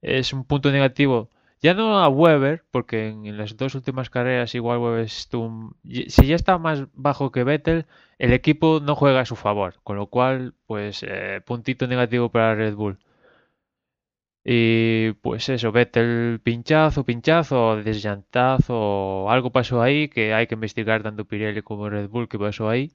es 0.03 0.31
un 0.33 0.45
punto 0.45 0.71
negativo. 0.71 1.29
Ya 1.65 1.73
no 1.73 1.97
a 1.97 2.07
Weber, 2.09 2.63
porque 2.69 3.07
en, 3.07 3.37
las 3.37 3.57
dos 3.57 3.73
últimas 3.73 4.11
carreras 4.11 4.53
igual 4.53 4.77
Weber 4.77 5.05
estuvo, 5.05 5.75
si 5.83 6.27
ya 6.27 6.35
está 6.35 6.59
más 6.59 6.83
bajo 6.93 7.31
que 7.31 7.43
Vettel, 7.43 7.87
el 8.19 8.33
equipo 8.33 8.79
no 8.81 8.95
juega 8.95 9.21
a 9.21 9.25
su 9.25 9.35
favor, 9.35 9.73
con 9.83 9.95
lo 9.97 10.05
cual, 10.07 10.53
pues, 10.67 11.01
eh, 11.01 11.41
puntito 11.43 11.87
negativo 11.87 12.29
para 12.29 12.53
Red 12.53 12.75
Bull. 12.75 12.99
Y 14.43 15.13
pues 15.23 15.49
eso, 15.49 15.71
Vettel 15.71 16.39
pinchazo, 16.43 17.03
pinchazo, 17.03 17.81
desllantazo, 17.83 19.29
algo 19.29 19.51
pasó 19.51 19.81
ahí 19.81 20.07
que 20.07 20.33
hay 20.35 20.45
que 20.47 20.53
investigar 20.53 21.01
tanto 21.03 21.25
Pirelli 21.25 21.61
como 21.63 21.89
Red 21.89 22.09
Bull 22.09 22.29
que 22.29 22.37
pasó 22.37 22.69
ahí. 22.69 22.91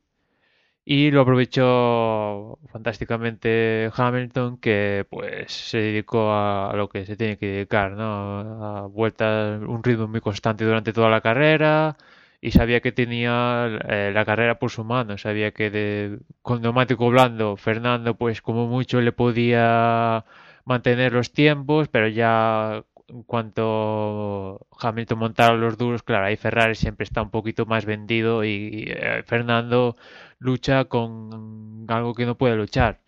Y 0.84 1.10
lo 1.10 1.20
aprovechó 1.22 2.58
fantásticamente 2.72 3.90
Hamilton, 3.94 4.58
que 4.58 5.06
pues 5.08 5.52
se 5.52 5.78
dedicó 5.78 6.32
a, 6.32 6.72
lo 6.74 6.88
que 6.88 7.06
se 7.06 7.16
tiene 7.16 7.38
que 7.38 7.46
dedicar, 7.46 7.92
¿no? 7.92 8.82
A 8.82 8.86
vueltas, 8.86 9.62
un 9.62 9.84
ritmo 9.84 10.08
muy 10.08 10.20
constante 10.20 10.64
durante 10.64 10.92
toda 10.92 11.10
la 11.10 11.20
carrera 11.20 11.96
y 12.40 12.52
sabía 12.52 12.80
que 12.80 12.92
tenía 12.92 13.66
eh, 13.88 14.10
la 14.14 14.24
carrera 14.24 14.58
por 14.58 14.70
su 14.70 14.84
mano, 14.84 15.18
sabía 15.18 15.52
que 15.52 15.70
de, 15.70 16.18
con 16.42 16.62
neumático 16.62 17.10
blando 17.10 17.56
Fernando 17.56 18.16
pues 18.16 18.40
como 18.42 18.66
mucho 18.66 19.00
le 19.00 19.12
podía 19.12 20.24
mantener 20.64 21.12
los 21.12 21.32
tiempos, 21.32 21.88
pero 21.88 22.08
ya 22.08 22.84
en 23.08 23.22
cuanto 23.24 24.66
Hamilton 24.80 25.18
montara 25.18 25.54
los 25.56 25.76
duros, 25.76 26.02
claro, 26.02 26.26
ahí 26.26 26.36
Ferrari 26.36 26.74
siempre 26.74 27.04
está 27.04 27.22
un 27.22 27.30
poquito 27.30 27.66
más 27.66 27.84
vendido 27.84 28.44
y 28.44 28.84
eh, 28.88 29.22
Fernando 29.26 29.96
lucha 30.40 30.86
con 30.86 31.86
algo 31.88 32.14
que 32.14 32.26
no 32.26 32.36
puede 32.38 32.56
luchar. 32.56 33.00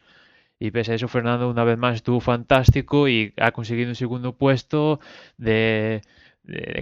Y 0.59 0.71
pese 0.73 0.93
a 0.93 0.95
eso, 0.97 1.09
Fernando 1.09 1.51
una 1.51 1.65
vez 1.65 1.79
más 1.79 1.97
estuvo 1.97 2.21
fantástico 2.21 3.09
y 3.09 3.35
ha 3.39 3.53
conseguido 3.53 3.91
un 3.91 3.97
segundo 3.97 4.35
puesto 4.37 5.01
de, 5.39 6.03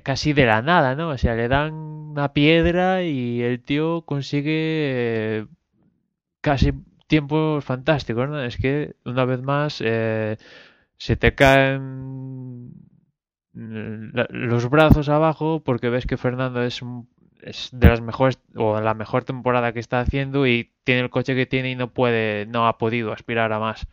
casi 0.02 0.32
de 0.34 0.46
la 0.46 0.62
nada, 0.62 0.94
¿no? 0.96 1.10
O 1.10 1.18
sea, 1.18 1.34
le 1.34 1.48
dan 1.48 1.74
una 1.74 2.32
piedra 2.32 3.02
y 3.04 3.42
el 3.42 3.62
tío 3.62 4.02
consigue 4.02 4.50
eh, 5.40 5.46
casi 6.40 6.72
tiempos 7.06 7.64
fantásticos, 7.64 8.28
¿no? 8.28 8.42
Es 8.42 8.56
que 8.56 8.94
una 9.04 9.24
vez 9.24 9.42
más 9.42 9.82
eh, 9.84 10.36
se 10.98 11.16
te 11.16 11.34
caen 11.34 12.68
mm, 13.52 14.10
los 14.30 14.68
brazos 14.70 15.08
abajo 15.08 15.62
porque 15.64 15.90
ves 15.90 16.06
que 16.06 16.16
Fernando 16.16 16.62
es 16.62 16.82
un- 16.82 17.08
es 17.42 17.70
de 17.72 17.88
las 17.88 18.00
mejores 18.00 18.38
o 18.55 18.81
la 18.81 18.94
mejor 18.94 19.24
temporada 19.24 19.72
que 19.72 19.81
está 19.81 20.00
haciendo 20.00 20.46
y 20.46 20.72
tiene 20.85 21.00
el 21.03 21.11
coche 21.11 21.35
que 21.35 21.46
tiene 21.46 21.70
y 21.70 21.76
no 21.76 21.92
puede, 21.92 22.46
no 22.46 22.66
ha 22.66 22.79
podido 22.79 23.12
aspirar 23.12 23.53
a 23.53 23.59
más. 23.59 23.87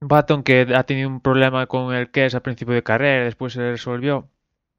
Baton 0.00 0.42
que 0.42 0.66
ha 0.74 0.82
tenido 0.84 1.08
un 1.08 1.20
problema 1.20 1.66
con 1.66 1.94
el 1.94 2.10
Kers 2.10 2.34
al 2.34 2.42
principio 2.42 2.74
de 2.74 2.82
carrera, 2.82 3.24
después 3.24 3.54
se 3.54 3.70
resolvió. 3.70 4.28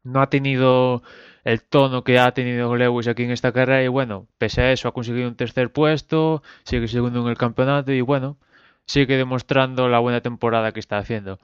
No 0.03 0.21
ha 0.21 0.29
tenido 0.29 1.01
el 1.43 1.63
tono 1.63 2.03
que 2.03 2.19
ha 2.19 2.31
tenido 2.33 2.75
Lewis 2.75 3.07
aquí 3.07 3.23
en 3.23 3.31
esta 3.31 3.51
carrera 3.51 3.83
y 3.83 3.87
bueno, 3.87 4.27
pese 4.37 4.61
a 4.61 4.71
eso 4.71 4.87
ha 4.87 4.93
conseguido 4.93 5.27
un 5.27 5.35
tercer 5.35 5.71
puesto, 5.71 6.43
sigue 6.63 6.87
segundo 6.87 7.21
en 7.21 7.27
el 7.27 7.37
campeonato 7.37 7.91
y 7.91 8.01
bueno, 8.01 8.37
sigue 8.85 9.17
demostrando 9.17 9.89
la 9.89 9.99
buena 9.99 10.21
temporada 10.21 10.71
que 10.71 10.79
está 10.79 10.97
haciendo. 10.97 11.39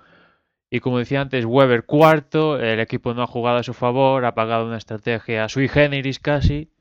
Y 0.71 0.79
como 0.79 0.99
decía 0.99 1.21
antes, 1.21 1.45
Weber 1.45 1.85
cuarto, 1.85 2.57
el 2.59 2.79
equipo 2.79 3.13
no 3.13 3.23
ha 3.23 3.27
jugado 3.27 3.57
a 3.57 3.63
su 3.63 3.73
favor, 3.73 4.25
ha 4.25 4.33
pagado 4.33 4.65
una 4.65 4.77
estrategia 4.77 5.49
sui 5.49 5.67
generis 5.67 6.19
casi, 6.19 6.71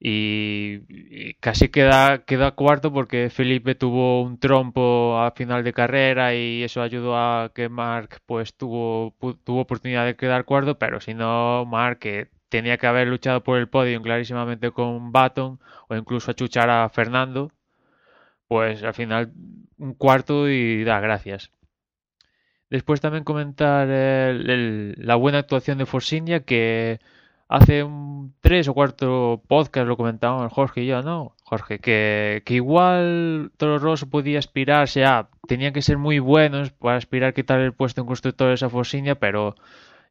y, 0.00 1.34
casi 1.40 1.68
queda, 1.70 2.24
queda 2.24 2.52
cuarto 2.52 2.92
porque 2.92 3.30
Felipe 3.30 3.74
tuvo 3.74 4.22
un 4.22 4.38
trompo 4.38 5.18
a 5.18 5.32
final 5.32 5.64
de 5.64 5.72
carrera 5.72 6.34
y 6.34 6.62
eso 6.62 6.82
ayudó 6.82 7.16
a 7.16 7.50
que 7.54 7.68
Mark 7.68 8.20
pues 8.26 8.54
tuvo, 8.54 9.14
tuvo 9.44 9.60
oportunidad 9.62 10.06
de 10.06 10.16
quedar 10.16 10.44
cuarto, 10.44 10.78
pero 10.78 11.00
si 11.00 11.14
no, 11.14 11.64
Mark 11.66 11.98
que 11.98 12.28
tenía 12.48 12.78
que 12.78 12.86
haber 12.86 13.08
luchado 13.08 13.42
por 13.42 13.58
el 13.58 13.68
podio 13.68 14.00
clarísimamente 14.02 14.70
con 14.70 15.12
Baton 15.12 15.58
o 15.88 15.96
incluso 15.96 16.30
achuchar 16.30 16.70
a 16.70 16.88
Fernando, 16.90 17.50
pues 18.48 18.82
al 18.84 18.94
final 18.94 19.32
un 19.78 19.94
cuarto 19.94 20.48
y 20.48 20.84
da 20.84 21.00
gracias. 21.00 21.50
Después 22.70 23.00
también 23.00 23.24
comentar 23.24 23.88
el- 23.88 24.94
la 24.98 25.14
buena 25.16 25.38
actuación 25.38 25.78
de 25.78 25.86
Force 25.86 26.22
que 26.44 27.00
hace 27.48 27.82
un 27.82 28.34
tres 28.40 28.68
o 28.68 28.74
cuatro 28.74 29.42
podcast 29.48 29.86
lo 29.88 29.96
comentábamos 29.96 30.52
Jorge 30.52 30.82
y 30.82 30.86
yo, 30.86 31.02
¿no? 31.02 31.34
Jorge, 31.44 31.78
que, 31.78 32.42
que 32.44 32.54
igual 32.54 33.52
Toro 33.56 33.78
Rosso 33.78 34.10
podía 34.10 34.38
aspirarse 34.38 35.04
a, 35.04 35.28
tenían 35.46 35.72
que 35.72 35.80
ser 35.82 35.96
muy 35.96 36.18
buenos 36.18 36.70
para 36.72 36.96
aspirar 36.98 37.30
a 37.30 37.32
quitar 37.32 37.60
el 37.60 37.72
puesto 37.72 38.02
en 38.02 38.06
constructores 38.06 38.62
a 38.62 38.68
Force 38.68 38.98
India, 38.98 39.14
pero 39.14 39.54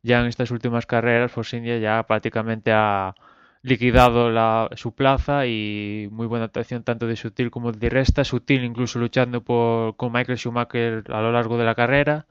ya 0.04 0.20
en 0.22 0.28
estas 0.28 0.50
últimas 0.52 0.86
carreras 0.88 1.32
Force 1.32 1.58
India 1.58 1.78
ya 1.78 2.02
prácticamente 2.04 2.72
ha 2.74 3.14
liquidado 3.62 4.32
la, 4.32 4.70
su 4.76 4.94
plaza 4.96 5.46
y 5.46 6.08
muy 6.12 6.26
buena 6.28 6.46
actuación 6.46 6.84
tanto 6.84 7.06
de 7.08 7.16
Sutil 7.16 7.52
como 7.52 7.72
de 7.72 7.90
Resta, 7.90 8.24
Sutil 8.24 8.64
incluso 8.64 8.98
luchando 9.00 9.42
por, 9.42 9.96
con 9.96 10.12
Michael 10.12 10.38
Schumacher 10.40 11.04
a 11.12 11.22
lo 11.22 11.32
largo 11.32 11.58
de 11.58 11.66
la 11.66 11.76
carrera 11.76 12.26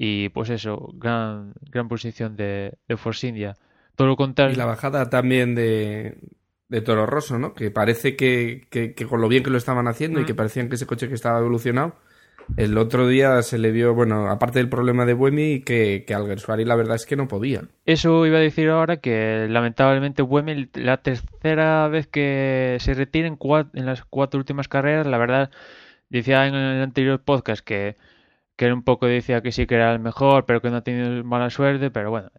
y 0.00 0.28
pues 0.28 0.48
eso, 0.50 0.90
gran, 0.94 1.54
gran 1.72 1.88
posición 1.88 2.36
de, 2.36 2.74
de 2.86 2.96
Force 2.96 3.26
India. 3.26 3.56
Todo 3.96 4.06
lo 4.06 4.14
contrario. 4.16 4.54
Y 4.54 4.56
la 4.56 4.64
bajada 4.64 5.10
también 5.10 5.56
de, 5.56 6.18
de 6.68 6.80
Toro 6.82 7.04
Rosso, 7.04 7.36
¿no? 7.36 7.52
Que 7.52 7.72
parece 7.72 8.14
que, 8.14 8.68
que- 8.70 8.94
que 8.94 9.06
con 9.06 9.20
lo 9.20 9.26
bien 9.26 9.42
que 9.42 9.50
lo 9.50 9.58
estaban 9.58 9.88
haciendo 9.88 10.20
y 10.20 10.24
que 10.24 10.36
parecían 10.36 10.68
que 10.68 10.76
ese 10.76 10.86
coche 10.86 11.08
que 11.08 11.14
estaba 11.14 11.40
evolucionado, 11.40 11.96
el 12.56 12.78
otro 12.78 13.08
día 13.08 13.42
se 13.42 13.58
le 13.58 13.72
vio, 13.72 13.92
bueno, 13.92 14.28
aparte 14.30 14.60
del 14.60 14.68
problema 14.68 15.04
de 15.04 15.14
Buemi, 15.14 15.62
que, 15.62 16.04
que 16.06 16.14
Alguersuari 16.14 16.64
la 16.64 16.76
verdad 16.76 16.94
es 16.94 17.04
que 17.04 17.16
no 17.16 17.26
podía. 17.26 17.62
Eso 17.84 18.24
iba 18.24 18.38
a 18.38 18.40
decir 18.40 18.68
ahora 18.70 18.98
que 18.98 19.48
lamentablemente 19.50 20.22
Buemi, 20.22 20.68
la 20.74 20.98
tercera 20.98 21.88
vez 21.88 22.06
que 22.06 22.76
se 22.78 22.94
retira 22.94 23.26
en, 23.26 23.36
cua- 23.36 23.68
en 23.74 23.84
las 23.84 24.04
cuatro 24.04 24.38
últimas 24.38 24.68
carreras, 24.68 25.08
la 25.08 25.18
verdad, 25.18 25.50
decía 26.08 26.46
en 26.46 26.54
el 26.54 26.82
anterior 26.82 27.20
podcast 27.20 27.64
que, 27.64 27.96
que 28.58 28.72
un 28.72 28.82
poco 28.82 29.06
decía 29.06 29.40
que 29.40 29.52
sí 29.52 29.66
que 29.66 29.76
era 29.76 29.92
el 29.92 30.00
mejor, 30.00 30.44
pero 30.44 30.60
que 30.60 30.68
no 30.70 30.78
ha 30.78 30.82
tenido 30.82 31.24
mala 31.24 31.48
suerte, 31.48 31.90
pero 31.92 32.10
bueno, 32.10 32.30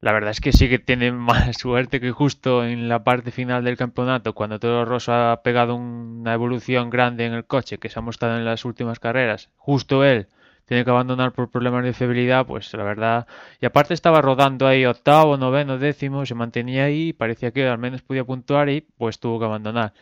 la 0.00 0.12
verdad 0.12 0.30
es 0.30 0.40
que 0.40 0.52
sí 0.52 0.68
que 0.68 0.78
tiene 0.78 1.10
más 1.30 1.56
suerte 1.56 2.00
que 2.00 2.12
justo 2.12 2.64
en 2.64 2.88
la 2.88 3.02
parte 3.02 3.30
final 3.30 3.64
del 3.64 3.78
campeonato, 3.78 4.34
cuando 4.34 4.60
Toro 4.60 4.84
Rosso 4.84 5.12
ha 5.14 5.42
pegado 5.42 5.74
una 5.74 6.34
evolución 6.34 6.90
grande 6.90 7.24
en 7.26 7.32
el 7.32 7.46
coche 7.46 7.78
que 7.78 7.88
se 7.88 7.98
ha 7.98 8.02
mostrado 8.02 8.36
en 8.36 8.44
las 8.44 8.64
últimas 8.66 9.00
carreras, 9.00 9.48
justo 9.56 10.04
él 10.04 10.28
tiene 10.66 10.84
que 10.84 10.90
abandonar 10.90 11.32
por 11.32 11.50
problemas 11.50 11.82
de 11.82 11.94
fiabilidad, 11.94 12.44
pues 12.46 12.72
la 12.74 12.84
verdad. 12.84 13.26
Y 13.58 13.64
aparte 13.64 13.94
estaba 13.94 14.20
rodando 14.20 14.66
ahí 14.66 14.84
octavo, 14.84 15.38
noveno, 15.38 15.78
décimo, 15.78 16.26
se 16.26 16.34
mantenía 16.34 16.84
ahí, 16.84 17.14
parecía 17.14 17.52
que 17.52 17.66
al 17.66 17.78
menos 17.78 18.02
podía 18.02 18.24
puntuar 18.24 18.68
y 18.68 18.82
pues 18.98 19.18
tuvo 19.18 19.38
que 19.38 19.46
abandonar. 19.46 19.94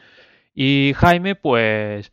Y 0.57 0.93
Jaime, 0.97 1.37
pues 1.37 2.11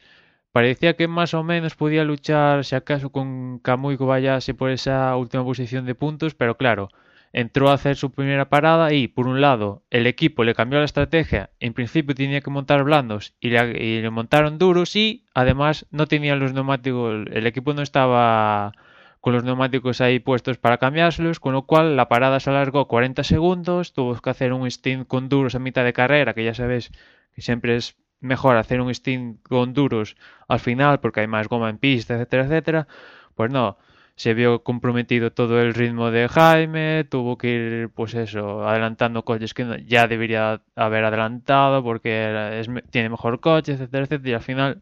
parecía 0.53 0.95
que 0.95 1.07
más 1.09 1.33
o 1.33 1.43
menos 1.43 1.75
podía 1.75 2.05
luchar, 2.05 2.63
si 2.63 2.75
acaso, 2.75 3.11
con 3.11 3.59
Kamui 3.59 3.97
Kobayashi 3.97 4.53
por 4.53 4.69
esa 4.69 5.15
última 5.17 5.43
posición 5.43 5.85
de 5.85 5.95
puntos, 5.95 6.35
pero 6.35 6.57
claro, 6.57 6.89
entró 7.33 7.69
a 7.69 7.73
hacer 7.73 7.95
su 7.95 8.11
primera 8.11 8.49
parada 8.49 8.93
y, 8.93 9.07
por 9.07 9.27
un 9.27 9.41
lado, 9.41 9.81
el 9.89 10.05
equipo 10.05 10.43
le 10.43 10.53
cambió 10.53 10.77
la 10.79 10.85
estrategia. 10.85 11.49
En 11.59 11.73
principio 11.73 12.13
tenía 12.15 12.41
que 12.41 12.51
montar 12.51 12.83
blandos 12.83 13.33
y 13.41 13.49
le, 13.49 14.09
montaron 14.11 14.59
duros 14.59 14.95
y, 14.95 15.25
además, 15.33 15.87
no 15.89 16.05
tenían 16.07 16.39
los 16.39 16.53
neumáticos. 16.53 17.25
El 17.31 17.47
equipo 17.47 17.73
no 17.73 17.81
estaba 17.81 18.73
con 19.21 19.33
los 19.33 19.43
neumáticos 19.43 20.01
ahí 20.01 20.19
puestos 20.19 20.59
para 20.59 20.77
cambiárselos, 20.77 21.39
con 21.39 21.53
lo 21.53 21.63
cual 21.63 21.95
la 21.97 22.09
parada 22.09 22.39
se 22.39 22.51
alargó 22.51 22.87
40 22.87 23.23
segundos. 23.23 23.93
Tuvo 23.93 24.13
que 24.21 24.29
hacer 24.29 24.53
un 24.53 24.69
stint 24.69 25.07
con 25.07 25.29
duros 25.29 25.55
a 25.55 25.59
mitad 25.59 25.83
de 25.83 25.93
carrera, 25.93 26.35
que 26.35 26.43
ya 26.43 26.53
sabes 26.53 26.91
que 27.33 27.41
siempre 27.41 27.75
es 27.75 27.95
mejor 28.23 28.57
hacer 28.57 28.81
un 28.81 28.93
stint 28.93 29.41
con 29.43 29.73
duros 29.73 30.15
al 30.47 30.59
final 30.59 30.99
porque 30.99 31.21
hay 31.21 31.27
más 31.27 31.47
goma 31.47 31.69
en 31.69 31.77
pista, 31.77 32.15
etcétera, 32.15 32.45
etcétera. 32.45 32.87
Pues 33.35 33.51
no 33.51 33.77
se 34.15 34.33
vio 34.33 34.63
comprometido 34.63 35.31
todo 35.31 35.59
el 35.59 35.73
ritmo 35.73 36.11
de 36.11 36.27
Jaime, 36.27 37.05
tuvo 37.09 37.37
que 37.37 37.49
ir, 37.49 37.89
pues 37.89 38.13
eso, 38.13 38.67
adelantando 38.67 39.25
coches 39.25 39.53
que 39.53 39.83
ya 39.87 40.07
debería 40.07 40.61
haber 40.75 41.05
adelantado 41.05 41.83
porque 41.83 42.63
tiene 42.91 43.09
mejor 43.09 43.39
coche, 43.39 43.73
etcétera, 43.73 44.03
etcétera, 44.03 44.29
y 44.29 44.33
al 44.33 44.41
final 44.41 44.81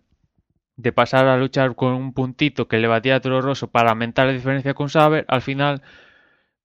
de 0.76 0.92
pasar 0.92 1.28
a 1.28 1.38
luchar 1.38 1.76
con 1.76 1.94
un 1.94 2.14
puntito 2.14 2.68
que 2.68 2.80
le 2.80 2.88
batía 2.88 3.16
a 3.16 3.20
Toro 3.22 3.42
Rosso 3.42 3.68
para 3.70 3.92
aumentar 3.92 4.28
la 4.28 4.34
diferencia 4.34 4.74
con 4.74 4.90
Sauber, 4.90 5.26
al 5.28 5.42
final, 5.42 5.82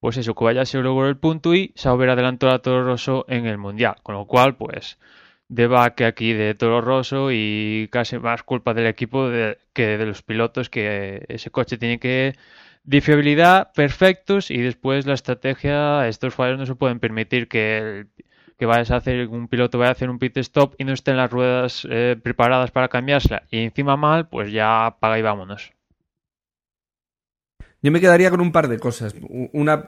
pues 0.00 0.16
eso, 0.16 0.34
se 0.64 0.78
logró 0.78 1.08
el 1.08 1.18
punto 1.18 1.54
y 1.54 1.72
Sauber 1.76 2.10
adelantó 2.10 2.50
a 2.50 2.60
Toro 2.60 2.84
Rosso 2.84 3.26
en 3.28 3.46
el 3.46 3.58
Mundial, 3.58 3.96
con 4.02 4.16
lo 4.16 4.26
cual, 4.26 4.56
pues 4.56 4.98
de 5.48 5.66
baque 5.66 6.04
aquí 6.04 6.32
de 6.32 6.54
Toro 6.54 6.80
Rosso 6.80 7.30
y 7.32 7.88
casi 7.92 8.18
más 8.18 8.42
culpa 8.42 8.74
del 8.74 8.86
equipo 8.86 9.28
que 9.72 9.98
de 9.98 10.06
los 10.06 10.22
pilotos 10.22 10.70
que 10.70 11.24
ese 11.28 11.50
coche 11.50 11.78
tiene 11.78 11.98
que 11.98 12.34
de 12.84 13.00
fiabilidad 13.00 13.72
perfectos 13.72 14.50
y 14.50 14.58
después 14.58 15.06
la 15.06 15.14
estrategia 15.14 16.08
estos 16.08 16.34
fallos 16.34 16.58
no 16.58 16.66
se 16.66 16.74
pueden 16.74 17.00
permitir 17.00 17.48
que 17.48 18.06
que 18.58 18.66
vayas 18.66 18.90
a 18.90 18.96
hacer 18.96 19.28
un 19.28 19.48
piloto 19.48 19.78
vaya 19.78 19.90
a 19.90 19.92
hacer 19.92 20.10
un 20.10 20.18
pit 20.18 20.36
stop 20.38 20.74
y 20.78 20.84
no 20.84 20.92
estén 20.92 21.16
las 21.16 21.30
ruedas 21.30 21.86
eh, 21.90 22.16
preparadas 22.22 22.70
para 22.70 22.88
cambiársela. 22.88 23.42
Y 23.50 23.58
encima 23.58 23.96
mal 23.96 24.28
pues 24.28 24.50
ya 24.52 24.86
apaga 24.86 25.18
y 25.18 25.22
vámonos. 25.22 25.72
Yo 27.82 27.92
me 27.92 28.00
quedaría 28.00 28.30
con 28.30 28.40
un 28.40 28.52
par 28.52 28.68
de 28.68 28.78
cosas. 28.78 29.14
Una 29.52 29.86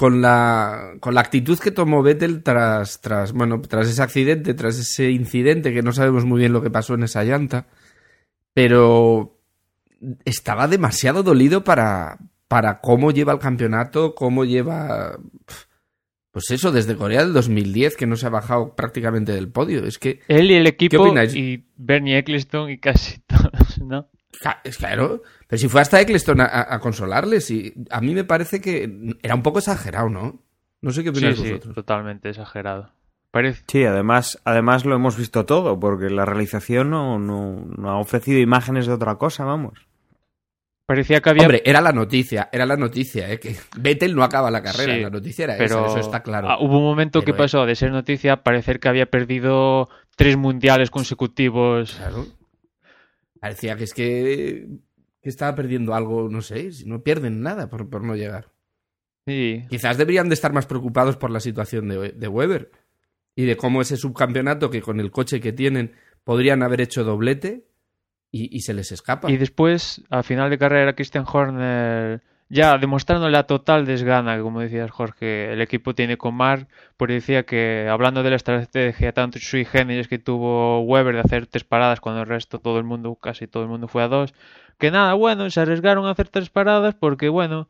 con 0.00 0.22
la, 0.22 0.94
con 0.98 1.14
la 1.14 1.20
actitud 1.20 1.58
que 1.58 1.72
tomó 1.72 2.02
Vettel 2.02 2.42
tras, 2.42 3.02
tras, 3.02 3.34
bueno, 3.34 3.60
tras 3.60 3.86
ese 3.86 4.02
accidente, 4.02 4.54
tras 4.54 4.78
ese 4.78 5.10
incidente, 5.10 5.74
que 5.74 5.82
no 5.82 5.92
sabemos 5.92 6.24
muy 6.24 6.38
bien 6.38 6.54
lo 6.54 6.62
que 6.62 6.70
pasó 6.70 6.94
en 6.94 7.02
esa 7.02 7.22
llanta, 7.22 7.66
pero 8.54 9.38
estaba 10.24 10.68
demasiado 10.68 11.22
dolido 11.22 11.64
para, 11.64 12.16
para 12.48 12.80
cómo 12.80 13.10
lleva 13.10 13.34
el 13.34 13.40
campeonato, 13.40 14.14
cómo 14.14 14.46
lleva... 14.46 15.18
Pues 16.30 16.50
eso, 16.50 16.72
desde 16.72 16.96
Corea 16.96 17.22
del 17.22 17.34
2010, 17.34 17.98
que 17.98 18.06
no 18.06 18.16
se 18.16 18.24
ha 18.24 18.30
bajado 18.30 18.74
prácticamente 18.74 19.32
del 19.32 19.52
podio. 19.52 19.84
Es 19.84 19.98
que... 19.98 20.20
Él 20.28 20.50
y 20.50 20.54
el 20.54 20.66
equipo 20.66 21.14
y 21.34 21.66
Bernie 21.76 22.16
Eccleston 22.16 22.70
y 22.70 22.78
casi 22.78 23.20
todos, 23.26 23.78
¿no? 23.82 24.08
Es 24.64 24.78
claro, 24.78 25.22
pero 25.46 25.58
si 25.58 25.68
fue 25.68 25.80
hasta 25.80 26.00
Eccleston 26.00 26.40
a, 26.40 26.78
consolarles, 26.78 27.50
y 27.50 27.74
a 27.90 28.00
mí 28.00 28.14
me 28.14 28.24
parece 28.24 28.60
que 28.60 29.16
era 29.22 29.34
un 29.34 29.42
poco 29.42 29.58
exagerado, 29.58 30.08
¿no? 30.08 30.42
No 30.80 30.92
sé 30.92 31.02
qué 31.02 31.10
opináis 31.10 31.36
sí, 31.36 31.42
vosotros. 31.42 31.64
Sí, 31.64 31.74
totalmente 31.74 32.30
exagerado. 32.30 32.92
Sí, 33.68 33.84
además, 33.84 34.40
además 34.44 34.84
lo 34.84 34.96
hemos 34.96 35.16
visto 35.16 35.46
todo, 35.46 35.78
porque 35.78 36.10
la 36.10 36.24
realización 36.24 36.90
no, 36.90 37.18
no, 37.18 37.88
ha 37.88 37.98
ofrecido 37.98 38.40
imágenes 38.40 38.86
de 38.86 38.92
otra 38.92 39.16
cosa, 39.16 39.44
vamos. 39.44 39.86
Parecía 40.84 41.20
que 41.20 41.30
había... 41.30 41.42
Hombre, 41.42 41.62
era 41.64 41.80
la 41.80 41.92
noticia, 41.92 42.48
era 42.50 42.66
la 42.66 42.76
noticia, 42.76 43.30
¿eh? 43.30 43.38
que 43.38 43.54
Vettel 43.76 44.16
no 44.16 44.24
acaba 44.24 44.50
la 44.50 44.60
carrera, 44.62 44.96
la 44.96 45.10
noticia 45.10 45.44
era 45.44 45.56
pero 45.56 45.86
esa, 45.86 45.86
eso 45.86 45.98
está 46.00 46.24
claro. 46.24 46.48
Ah, 46.50 46.58
hubo 46.60 46.78
un 46.78 46.84
momento 46.84 47.22
que 47.22 47.32
pasó 47.32 47.64
de 47.66 47.76
ser 47.76 47.92
noticia 47.92 48.32
a 48.32 48.42
parecer 48.42 48.80
que 48.80 48.88
había 48.88 49.06
perdido 49.06 49.88
tres 50.16 50.36
mundiales 50.36 50.90
consecutivos. 50.90 51.94
Claro. 51.94 52.26
Parecía 53.40 53.76
que 53.76 53.84
es 53.84 53.94
que, 53.94 54.68
estaba 55.22 55.54
perdiendo 55.54 55.94
algo, 55.94 56.28
no 56.28 56.42
sé, 56.42 56.72
si 56.72 56.84
no 56.84 57.02
pierden 57.02 57.42
nada 57.42 57.68
por, 57.68 57.88
por 57.88 58.04
no 58.04 58.14
llegar. 58.14 58.52
Sí. 59.26 59.64
Quizás 59.68 59.98
deberían 59.98 60.28
de 60.28 60.34
estar 60.34 60.52
más 60.52 60.66
preocupados 60.66 61.16
por 61.16 61.30
la 61.30 61.40
situación 61.40 61.88
de, 61.88 62.12
de 62.12 62.28
Weber 62.28 62.70
y 63.34 63.44
de 63.44 63.56
cómo 63.56 63.80
ese 63.80 63.96
subcampeonato 63.96 64.70
que 64.70 64.82
con 64.82 65.00
el 65.00 65.10
coche 65.10 65.40
que 65.40 65.52
tienen 65.52 65.94
podrían 66.24 66.62
haber 66.62 66.80
hecho 66.80 67.04
doblete 67.04 67.66
y, 68.30 68.54
y 68.56 68.60
se 68.60 68.74
les 68.74 68.92
escapa. 68.92 69.30
Y 69.30 69.36
después, 69.36 70.02
a 70.10 70.22
final 70.22 70.50
de 70.50 70.58
carrera, 70.58 70.94
Christian 70.94 71.24
Horner 71.30 72.22
ya 72.50 72.76
demostrando 72.78 73.30
la 73.30 73.44
total 73.44 73.86
desgana, 73.86 74.40
como 74.42 74.60
decías 74.60 74.90
Jorge, 74.90 75.52
el 75.52 75.62
equipo 75.62 75.94
tiene 75.94 76.18
con 76.18 76.34
Mark, 76.34 76.66
porque 76.96 77.14
decía 77.14 77.44
que 77.44 77.88
hablando 77.90 78.22
de 78.22 78.30
la 78.30 78.36
estrategia 78.36 79.12
tanto 79.12 79.38
sui 79.38 79.64
generis 79.64 80.08
que 80.08 80.18
tuvo 80.18 80.80
Weber 80.80 81.14
de 81.14 81.20
hacer 81.20 81.46
tres 81.46 81.64
paradas 81.64 82.00
cuando 82.00 82.22
el 82.22 82.28
resto, 82.28 82.58
todo 82.58 82.78
el 82.78 82.84
mundo, 82.84 83.14
casi 83.14 83.46
todo 83.46 83.62
el 83.62 83.68
mundo 83.70 83.88
fue 83.88 84.02
a 84.02 84.08
dos, 84.08 84.34
que 84.78 84.90
nada, 84.90 85.14
bueno, 85.14 85.48
se 85.50 85.60
arriesgaron 85.60 86.06
a 86.06 86.10
hacer 86.10 86.28
tres 86.28 86.50
paradas 86.50 86.94
porque, 86.94 87.28
bueno, 87.28 87.68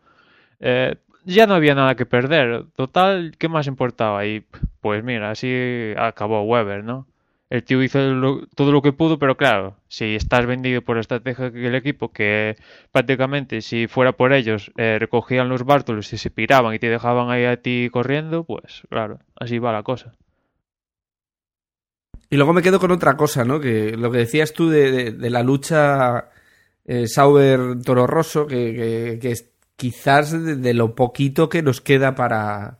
eh, 0.60 0.96
ya 1.24 1.46
no 1.46 1.54
había 1.54 1.74
nada 1.74 1.94
que 1.96 2.06
perder. 2.06 2.64
Total, 2.76 3.34
¿qué 3.38 3.48
más 3.48 3.66
importaba? 3.66 4.26
Y 4.26 4.46
pues 4.80 5.04
mira, 5.04 5.30
así 5.30 5.94
acabó 5.98 6.42
Weber, 6.42 6.84
¿no? 6.84 7.06
El 7.50 7.64
tío 7.64 7.82
hizo 7.82 7.98
todo 8.54 8.70
lo 8.70 8.80
que 8.80 8.92
pudo, 8.92 9.18
pero 9.18 9.36
claro, 9.36 9.76
si 9.88 10.14
estás 10.14 10.46
vendido 10.46 10.82
por 10.82 10.96
la 10.96 11.00
estrategia 11.00 11.50
del 11.50 11.74
equipo, 11.74 12.12
que 12.12 12.56
prácticamente 12.92 13.60
si 13.60 13.88
fuera 13.88 14.12
por 14.12 14.32
ellos 14.32 14.70
eh, 14.76 14.98
recogían 15.00 15.48
los 15.48 15.64
bártulos 15.64 16.12
y 16.12 16.18
se 16.18 16.30
piraban 16.30 16.74
y 16.74 16.78
te 16.78 16.88
dejaban 16.88 17.28
ahí 17.28 17.44
a 17.44 17.60
ti 17.60 17.90
corriendo, 17.92 18.44
pues 18.44 18.82
claro, 18.88 19.18
así 19.34 19.58
va 19.58 19.72
la 19.72 19.82
cosa. 19.82 20.12
Y 22.30 22.36
luego 22.36 22.52
me 22.52 22.62
quedo 22.62 22.78
con 22.78 22.92
otra 22.92 23.16
cosa, 23.16 23.44
¿no? 23.44 23.58
Que 23.58 23.96
lo 23.96 24.12
que 24.12 24.18
decías 24.18 24.52
tú 24.52 24.68
de, 24.68 25.16
la 25.18 25.42
lucha 25.42 26.30
eh, 26.84 27.08
Sauber-Toro 27.08 28.06
Rosso, 28.06 28.46
que, 28.46 29.18
que, 29.20 29.30
es 29.32 29.50
quizás 29.74 30.30
de 30.62 30.74
lo 30.74 30.94
poquito 30.94 31.48
que 31.48 31.62
nos 31.62 31.80
queda 31.80 32.14
para, 32.14 32.79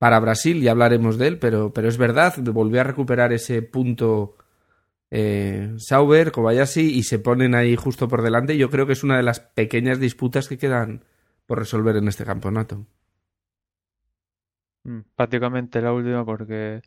para 0.00 0.18
Brasil, 0.18 0.62
ya 0.62 0.70
hablaremos 0.70 1.18
de 1.18 1.26
él, 1.26 1.38
pero, 1.38 1.74
pero 1.74 1.86
es 1.86 1.98
verdad, 1.98 2.34
volvió 2.38 2.80
a 2.80 2.84
recuperar 2.84 3.34
ese 3.34 3.60
punto 3.60 4.34
eh, 5.10 5.74
Sauber, 5.76 6.32
Kobayashi, 6.32 6.80
y 6.80 7.02
se 7.02 7.18
ponen 7.18 7.54
ahí 7.54 7.76
justo 7.76 8.08
por 8.08 8.22
delante. 8.22 8.56
Yo 8.56 8.70
creo 8.70 8.86
que 8.86 8.94
es 8.94 9.04
una 9.04 9.18
de 9.18 9.24
las 9.24 9.40
pequeñas 9.40 10.00
disputas 10.00 10.48
que 10.48 10.56
quedan 10.56 11.04
por 11.44 11.58
resolver 11.58 11.96
en 11.96 12.08
este 12.08 12.24
campeonato. 12.24 12.86
Mm, 14.84 15.00
prácticamente 15.14 15.82
la 15.82 15.92
última, 15.92 16.24
porque 16.24 16.80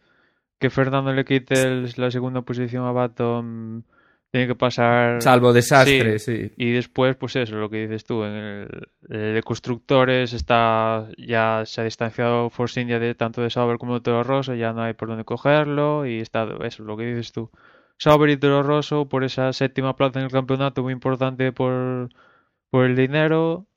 que 0.57 0.71
Fernando 0.71 1.13
le 1.13 1.23
quite 1.23 1.83
la 1.97 2.09
segunda 2.09 2.41
posición 2.41 2.83
a 2.85 2.93
Baton 2.93 3.85
tiene 4.33 4.47
que 4.47 4.55
pasar. 4.55 5.21
Salvo 5.21 5.53
desastre, 5.53 6.17
sí, 6.17 6.51
Y 6.57 6.71
después, 6.71 7.15
pues 7.15 7.35
eso, 7.35 7.55
lo 7.55 7.69
que 7.69 7.83
dices 7.83 8.03
tú, 8.03 8.23
en 8.23 8.33
el, 8.33 8.87
de 9.07 9.43
constructores 9.45 10.33
está 10.33 11.07
ya 11.19 11.61
se 11.67 11.81
ha 11.81 11.83
distanciado 11.83 12.49
Force 12.49 12.81
India 12.81 12.97
de 12.97 13.13
tanto 13.13 13.43
de 13.43 13.51
Sauber 13.51 13.77
como 13.77 13.93
de 13.93 14.01
Toro 14.01 14.23
Rosso, 14.23 14.55
ya 14.55 14.73
no 14.73 14.81
hay 14.81 14.95
por 14.95 15.07
dónde 15.07 15.23
cogerlo 15.23 16.07
y 16.07 16.19
está 16.19 16.47
eso, 16.63 16.83
lo 16.83 16.97
que 16.97 17.05
dices 17.05 17.31
tú. 17.31 17.51
Sauber 17.99 18.31
y 18.31 18.37
Toro 18.37 18.63
Rosso 18.63 19.07
por 19.07 19.23
esa 19.23 19.53
séptima 19.53 19.95
plaza 19.95 20.17
en 20.17 20.25
el 20.25 20.31
campeonato 20.31 20.81
muy 20.81 20.93
importante 20.93 21.51
por, 21.51 22.09
por 22.71 22.85
el 22.85 22.95
dinero 22.95 23.67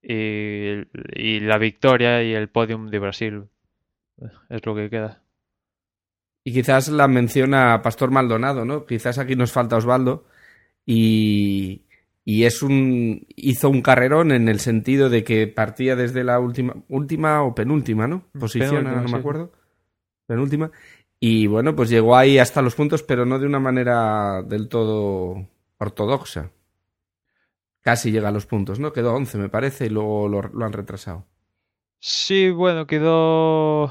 y, 0.00 0.84
y 1.16 1.40
la 1.40 1.58
victoria 1.58 2.22
y 2.22 2.32
el 2.32 2.48
podium 2.48 2.90
de 2.90 3.00
Brasil. 3.00 3.48
Es 4.50 4.64
lo 4.64 4.76
que 4.76 4.88
queda. 4.88 5.25
Y 6.46 6.52
quizás 6.52 6.86
la 6.86 7.08
menciona 7.08 7.82
Pastor 7.82 8.12
Maldonado, 8.12 8.64
¿no? 8.64 8.86
Quizás 8.86 9.18
aquí 9.18 9.34
nos 9.34 9.50
falta 9.50 9.78
Osvaldo. 9.78 10.26
Y, 10.84 11.86
y 12.24 12.44
es 12.44 12.62
un 12.62 13.26
hizo 13.34 13.68
un 13.68 13.82
carrerón 13.82 14.30
en 14.30 14.48
el 14.48 14.60
sentido 14.60 15.10
de 15.10 15.24
que 15.24 15.48
partía 15.48 15.96
desde 15.96 16.22
la 16.22 16.38
última 16.38 16.76
última 16.88 17.42
o 17.42 17.52
penúltima, 17.52 18.06
¿no? 18.06 18.28
Posición, 18.38 18.84
no 18.84 19.02
me 19.08 19.18
acuerdo. 19.18 19.50
Penúltima. 20.28 20.70
Y 21.18 21.48
bueno, 21.48 21.74
pues 21.74 21.90
llegó 21.90 22.16
ahí 22.16 22.38
hasta 22.38 22.62
los 22.62 22.76
puntos, 22.76 23.02
pero 23.02 23.26
no 23.26 23.40
de 23.40 23.46
una 23.46 23.58
manera 23.58 24.40
del 24.44 24.68
todo 24.68 25.48
ortodoxa. 25.78 26.52
Casi 27.80 28.12
llega 28.12 28.28
a 28.28 28.32
los 28.32 28.46
puntos, 28.46 28.78
¿no? 28.78 28.92
Quedó 28.92 29.16
11, 29.16 29.36
me 29.38 29.48
parece, 29.48 29.86
y 29.86 29.88
luego 29.88 30.28
lo, 30.28 30.42
lo 30.42 30.64
han 30.64 30.72
retrasado. 30.72 31.26
Sí, 31.98 32.50
bueno, 32.50 32.86
quedó... 32.86 33.90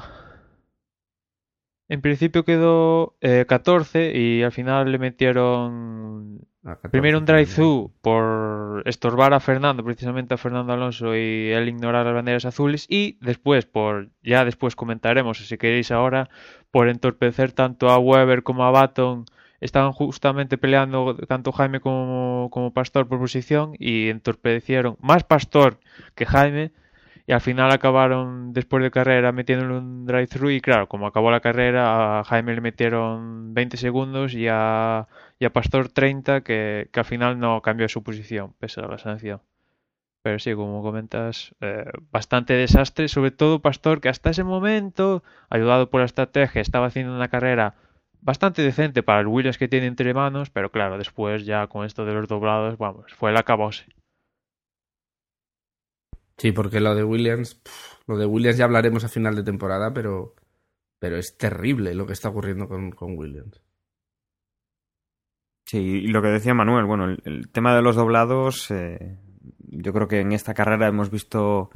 En 1.88 2.00
principio 2.00 2.44
quedó 2.44 3.16
eh, 3.20 3.44
14 3.48 4.16
y 4.16 4.42
al 4.42 4.52
final 4.52 4.90
le 4.90 4.98
metieron 4.98 6.46
Ah, 6.68 6.74
14, 6.74 6.90
primero 6.90 7.18
un 7.18 7.26
drive-thru 7.26 7.92
por 8.00 8.82
estorbar 8.86 9.32
a 9.34 9.38
Fernando, 9.38 9.84
precisamente 9.84 10.34
a 10.34 10.36
Fernando 10.36 10.72
Alonso 10.72 11.14
y 11.14 11.52
él 11.52 11.68
ignorar 11.68 12.04
las 12.04 12.14
banderas 12.14 12.44
azules 12.44 12.86
y 12.88 13.18
después 13.20 13.66
por, 13.66 14.08
ya 14.24 14.44
después 14.44 14.74
comentaremos 14.74 15.38
si 15.38 15.58
queréis 15.58 15.92
ahora, 15.92 16.28
por 16.72 16.88
entorpecer 16.88 17.52
tanto 17.52 17.88
a 17.88 17.98
Weber 17.98 18.42
como 18.42 18.64
a 18.64 18.72
Baton. 18.72 19.26
Estaban 19.60 19.92
justamente 19.92 20.58
peleando 20.58 21.14
tanto 21.28 21.52
Jaime 21.52 21.78
como, 21.78 22.48
como 22.50 22.72
Pastor 22.72 23.06
por 23.06 23.20
posición 23.20 23.74
y 23.78 24.08
entorpecieron 24.08 24.96
más 25.00 25.22
Pastor 25.22 25.78
que 26.16 26.26
Jaime 26.26 26.72
y 27.26 27.32
al 27.32 27.40
final 27.40 27.72
acabaron 27.72 28.52
después 28.52 28.82
de 28.82 28.90
carrera 28.90 29.32
metiéndole 29.32 29.74
un 29.78 30.06
drive-thru 30.06 30.50
y 30.50 30.60
claro, 30.60 30.88
como 30.88 31.06
acabó 31.06 31.30
la 31.30 31.40
carrera 31.40 32.20
a 32.20 32.24
Jaime 32.24 32.54
le 32.54 32.60
metieron 32.60 33.52
20 33.52 33.76
segundos 33.76 34.34
y 34.34 34.46
a, 34.48 35.08
y 35.38 35.44
a 35.44 35.52
Pastor 35.52 35.88
30 35.88 36.42
que, 36.42 36.88
que 36.92 37.00
al 37.00 37.06
final 37.06 37.38
no 37.40 37.62
cambió 37.62 37.88
su 37.88 38.02
posición 38.02 38.54
pese 38.58 38.80
a 38.80 38.86
la 38.86 38.98
sanción. 38.98 39.40
Pero 40.22 40.38
sí, 40.40 40.54
como 40.54 40.82
comentas, 40.82 41.54
eh, 41.60 41.84
bastante 42.10 42.54
desastre, 42.54 43.08
sobre 43.08 43.30
todo 43.30 43.60
Pastor 43.60 44.00
que 44.00 44.08
hasta 44.08 44.30
ese 44.30 44.44
momento, 44.44 45.22
ayudado 45.50 45.88
por 45.90 46.00
la 46.00 46.06
estrategia, 46.06 46.60
estaba 46.60 46.86
haciendo 46.86 47.14
una 47.14 47.28
carrera 47.28 47.74
bastante 48.22 48.62
decente 48.62 49.04
para 49.04 49.20
el 49.20 49.28
Williams 49.28 49.58
que 49.58 49.68
tiene 49.68 49.86
entre 49.86 50.14
manos, 50.14 50.50
pero 50.50 50.70
claro, 50.72 50.98
después 50.98 51.46
ya 51.46 51.68
con 51.68 51.86
esto 51.86 52.04
de 52.04 52.14
los 52.14 52.28
doblados, 52.28 52.76
vamos, 52.76 53.12
fue 53.14 53.30
el 53.30 53.36
acabose. 53.36 53.86
Sí, 56.38 56.52
porque 56.52 56.80
lo 56.80 56.94
de 56.94 57.04
Williams, 57.04 57.60
lo 58.06 58.18
de 58.18 58.26
Williams 58.26 58.58
ya 58.58 58.64
hablaremos 58.64 59.04
a 59.04 59.08
final 59.08 59.34
de 59.34 59.42
temporada, 59.42 59.92
pero, 59.92 60.34
pero 60.98 61.16
es 61.16 61.36
terrible 61.36 61.94
lo 61.94 62.06
que 62.06 62.12
está 62.12 62.28
ocurriendo 62.28 62.68
con, 62.68 62.90
con 62.90 63.16
Williams. 63.16 63.62
Sí, 65.64 65.78
y 65.78 66.08
lo 66.08 66.22
que 66.22 66.28
decía 66.28 66.54
Manuel, 66.54 66.84
bueno, 66.84 67.06
el, 67.06 67.22
el 67.24 67.50
tema 67.50 67.74
de 67.74 67.82
los 67.82 67.96
doblados, 67.96 68.70
eh, 68.70 69.18
yo 69.68 69.92
creo 69.92 70.06
que 70.06 70.20
en 70.20 70.32
esta 70.32 70.54
carrera 70.54 70.86
hemos 70.86 71.10
visto 71.10 71.70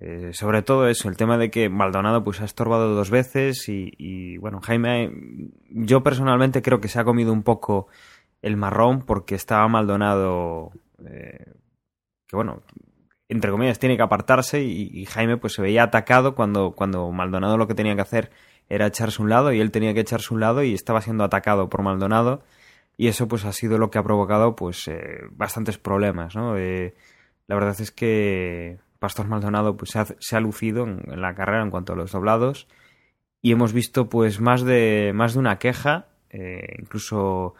eh, 0.00 0.32
sobre 0.32 0.62
todo 0.62 0.88
eso, 0.88 1.08
el 1.08 1.16
tema 1.16 1.38
de 1.38 1.50
que 1.50 1.68
Maldonado 1.68 2.24
pues 2.24 2.40
ha 2.40 2.44
estorbado 2.44 2.94
dos 2.94 3.10
veces 3.10 3.68
y, 3.68 3.92
y, 3.96 4.38
bueno, 4.38 4.60
Jaime, 4.60 5.12
yo 5.70 6.02
personalmente 6.02 6.62
creo 6.62 6.80
que 6.80 6.88
se 6.88 6.98
ha 6.98 7.04
comido 7.04 7.32
un 7.32 7.44
poco 7.44 7.86
el 8.42 8.56
marrón 8.56 9.02
porque 9.06 9.36
estaba 9.36 9.68
Maldonado, 9.68 10.72
eh, 11.06 11.54
que 12.26 12.36
bueno, 12.36 12.62
entre 13.28 13.50
comillas 13.50 13.78
tiene 13.78 13.96
que 13.96 14.02
apartarse 14.02 14.62
y, 14.62 15.04
Jaime 15.06 15.36
pues 15.36 15.54
se 15.54 15.62
veía 15.62 15.84
atacado 15.84 16.34
cuando, 16.34 16.72
cuando 16.72 17.10
Maldonado 17.10 17.56
lo 17.56 17.66
que 17.66 17.74
tenía 17.74 17.94
que 17.94 18.02
hacer 18.02 18.30
era 18.68 18.86
echarse 18.86 19.22
un 19.22 19.30
lado 19.30 19.52
y 19.52 19.60
él 19.60 19.70
tenía 19.70 19.94
que 19.94 20.00
echarse 20.00 20.32
un 20.32 20.40
lado 20.40 20.62
y 20.62 20.74
estaba 20.74 21.00
siendo 21.00 21.24
atacado 21.24 21.68
por 21.68 21.82
Maldonado 21.82 22.42
y 22.96 23.08
eso 23.08 23.28
pues 23.28 23.44
ha 23.44 23.52
sido 23.52 23.78
lo 23.78 23.90
que 23.90 23.98
ha 23.98 24.02
provocado 24.02 24.56
pues 24.56 24.88
eh, 24.88 25.20
bastantes 25.32 25.78
problemas, 25.78 26.36
¿no? 26.36 26.56
Eh, 26.56 26.94
la 27.46 27.54
verdad 27.56 27.78
es 27.80 27.90
que 27.90 28.78
Pastor 29.04 29.28
Maldonado 29.28 29.76
pues 29.76 29.90
se 29.90 30.36
ha, 30.36 30.40
lucido 30.40 30.84
en, 30.84 31.20
la 31.20 31.34
carrera 31.34 31.62
en 31.62 31.70
cuanto 31.70 31.92
a 31.92 31.96
los 31.96 32.12
doblados 32.12 32.68
y 33.42 33.52
hemos 33.52 33.74
visto 33.74 34.08
pues 34.08 34.40
más 34.40 34.62
de 34.62 35.12
más 35.14 35.34
de 35.34 35.40
una 35.40 35.58
queja, 35.58 36.06
eh, 36.30 36.76
incluso 36.78 37.54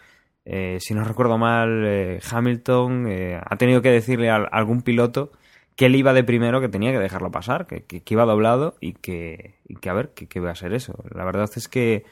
eh, 0.46 0.78
si 0.80 0.94
no 0.94 1.04
recuerdo 1.04 1.36
mal 1.36 1.84
eh, 1.84 2.20
Hamilton 2.30 3.06
ha 3.44 3.56
tenido 3.56 3.82
que 3.82 3.90
decirle 3.90 4.30
a, 4.30 4.36
algún 4.36 4.80
piloto 4.80 5.32
que 5.76 5.86
él 5.86 5.96
iba 5.96 6.12
de 6.12 6.24
primero, 6.24 6.60
que 6.60 6.68
tenía 6.68 6.92
que 6.92 6.98
dejarlo 6.98 7.30
pasar, 7.30 7.66
que, 7.66 8.02
iba 8.06 8.24
doblado 8.24 8.76
y 8.80 8.94
que, 8.94 9.58
y 9.66 9.76
que 9.76 9.90
a 9.90 9.94
ver, 9.94 10.10
que, 10.14 10.28
iba 10.34 10.50
a 10.50 10.54
ser 10.54 10.72
eso. 10.72 11.04
La 11.14 11.24
verdad 11.24 11.50
es 11.56 11.68
que 11.68 12.04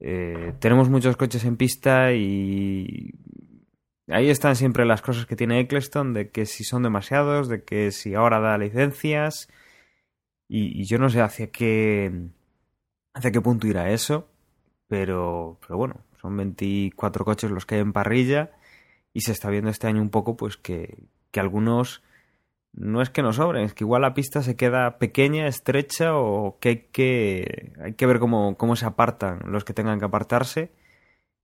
eh, 0.00 0.54
tenemos 0.60 0.88
muchos 0.88 1.16
coches 1.16 1.44
en 1.44 1.56
pista 1.56 2.12
y 2.12 3.12
ahí 4.08 4.30
están 4.30 4.56
siempre 4.56 4.84
las 4.86 5.02
cosas 5.02 5.26
que 5.26 5.36
tiene 5.36 5.60
Eccleston, 5.60 6.14
de 6.14 6.30
que 6.30 6.46
si 6.46 6.64
son 6.64 6.82
demasiados, 6.82 7.48
de 7.48 7.64
que 7.64 7.92
si 7.92 8.14
ahora 8.14 8.40
da 8.40 8.58
licencias 8.58 9.48
y, 10.48 10.80
y 10.80 10.84
yo 10.86 10.98
no 10.98 11.08
sé 11.10 11.20
hacia 11.20 11.50
qué 11.50 12.30
hacia 13.14 13.32
qué 13.32 13.40
punto 13.40 13.66
irá 13.66 13.90
eso, 13.90 14.28
pero, 14.88 15.58
pero 15.60 15.76
bueno, 15.76 16.04
son 16.20 16.36
24 16.36 17.24
coches 17.24 17.50
los 17.50 17.66
que 17.66 17.76
hay 17.76 17.80
en 17.80 17.92
parrilla 17.92 18.52
y 19.12 19.22
se 19.22 19.32
está 19.32 19.50
viendo 19.50 19.70
este 19.70 19.86
año 19.86 20.02
un 20.02 20.10
poco 20.10 20.36
pues 20.36 20.56
que, 20.56 21.04
que 21.30 21.40
algunos 21.40 22.02
no 22.72 23.02
es 23.02 23.10
que 23.10 23.22
no 23.22 23.32
sobren, 23.32 23.64
es 23.64 23.74
que 23.74 23.84
igual 23.84 24.02
la 24.02 24.14
pista 24.14 24.42
se 24.42 24.56
queda 24.56 24.98
pequeña, 24.98 25.46
estrecha 25.46 26.16
o 26.16 26.58
que 26.60 26.68
hay 26.68 26.76
que, 26.92 27.72
hay 27.82 27.94
que 27.94 28.06
ver 28.06 28.18
cómo, 28.20 28.56
cómo 28.56 28.76
se 28.76 28.86
apartan 28.86 29.40
los 29.46 29.64
que 29.64 29.74
tengan 29.74 29.98
que 29.98 30.04
apartarse 30.04 30.72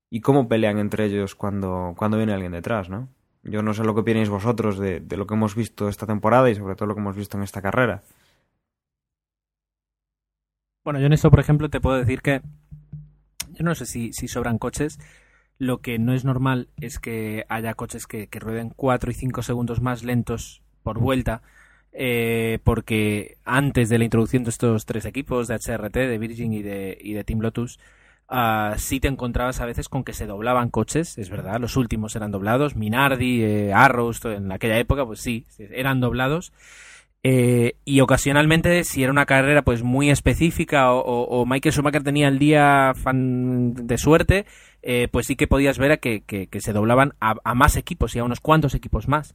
y 0.09 0.21
cómo 0.21 0.49
pelean 0.49 0.79
entre 0.79 1.07
ellos 1.07 1.35
cuando, 1.35 1.95
cuando 1.97 2.17
viene 2.17 2.33
alguien 2.33 2.53
detrás, 2.53 2.89
¿no? 2.89 3.09
Yo 3.43 3.63
no 3.63 3.75
sé 3.75 3.85
lo 3.85 3.95
que 3.95 4.01
opináis 4.01 4.29
vosotros 4.29 4.79
de, 4.79 5.05
lo 5.17 5.27
que 5.27 5.35
hemos 5.35 5.55
visto 5.55 5.89
esta 5.89 6.07
temporada 6.07 6.51
y 6.51 6.55
sobre 6.55 6.75
todo 6.75 6.87
lo 6.87 6.95
que 6.95 7.01
hemos 7.01 7.17
visto 7.17 7.37
en 7.37 7.45
esta 7.45 7.63
carrera. 7.63 8.03
Bueno, 10.85 11.01
yo 11.01 11.07
en 11.07 11.13
esto, 11.13 11.31
por 11.31 11.41
ejemplo, 11.41 11.69
te 11.69 11.81
puedo 11.81 11.97
decir 11.97 12.23
que 12.23 12.43
yo 13.51 13.65
no 13.65 13.75
sé 13.75 13.87
si, 13.87 14.13
si 14.13 14.29
sobran 14.29 14.59
coches. 14.59 14.99
Lo 15.59 15.81
que 15.81 15.99
no 15.99 16.13
es 16.13 16.25
normal 16.25 16.69
es 16.81 16.99
que 16.99 17.45
haya 17.49 17.75
coches 17.75 18.07
que, 18.07 18.27
que 18.27 18.41
rueden 18.41 18.71
4 18.75 19.11
y 19.11 19.15
5 19.15 19.43
segundos 19.43 19.81
más 19.81 20.05
lentos 20.05 20.63
por 20.87 21.01
vuelta, 21.01 21.43
eh, 21.93 22.61
porque 22.63 23.39
antes 23.45 23.89
de 23.89 23.99
la 23.99 24.05
introducción 24.05 24.45
de 24.45 24.51
estos 24.51 24.87
tres 24.87 25.05
equipos, 25.05 25.49
de 25.49 25.57
HRT, 25.57 25.97
de 25.97 26.19
Virgin 26.19 26.53
y 26.53 26.63
de, 26.63 26.97
y 27.01 27.13
de 27.13 27.25
Team 27.25 27.41
Lotus, 27.41 27.81
uh, 28.31 28.79
sí 28.79 29.01
te 29.01 29.09
encontrabas 29.09 29.61
a 29.61 29.67
veces 29.67 29.89
con 29.89 30.05
que 30.05 30.13
se 30.13 30.29
doblaban 30.29 30.71
coches, 30.71 31.19
es 31.19 31.29
verdad, 31.29 31.59
los 31.59 31.77
últimos 31.77 32.15
eran 32.15 32.31
doblados, 32.31 32.77
Minardi, 32.77 33.43
eh, 33.43 33.73
Arrows, 33.73 34.25
en 34.27 34.53
aquella 34.53 34.79
época, 34.79 35.05
pues 35.05 35.19
sí, 35.19 35.45
eran 35.59 35.99
doblados. 35.99 36.53
Eh, 37.29 37.75
y 37.85 37.99
ocasionalmente, 38.03 38.85
si 38.85 39.03
era 39.03 39.11
una 39.11 39.27
carrera 39.27 39.63
pues 39.63 39.83
muy 39.83 40.11
específica 40.11 40.93
o, 40.93 41.45
Michael 41.45 41.73
Schumacher 41.73 42.05
tenía 42.05 42.29
el 42.29 42.39
día 42.39 42.93
fan 42.95 43.75
de 43.75 43.99
suerte, 43.99 44.47
eh, 44.83 45.09
pues 45.11 45.27
sí 45.27 45.35
que 45.35 45.49
podías 45.49 45.77
ver 45.77 45.91
a 45.91 45.97
que, 45.97 46.23
que, 46.23 46.61
se 46.61 46.73
doblaban 46.73 47.15
a, 47.19 47.35
más 47.57 47.75
equipos 47.75 48.15
y 48.15 48.21
a 48.21 48.25
unos 48.25 48.39
cuantos 48.39 48.77
equipos 48.77 49.09
más. 49.09 49.35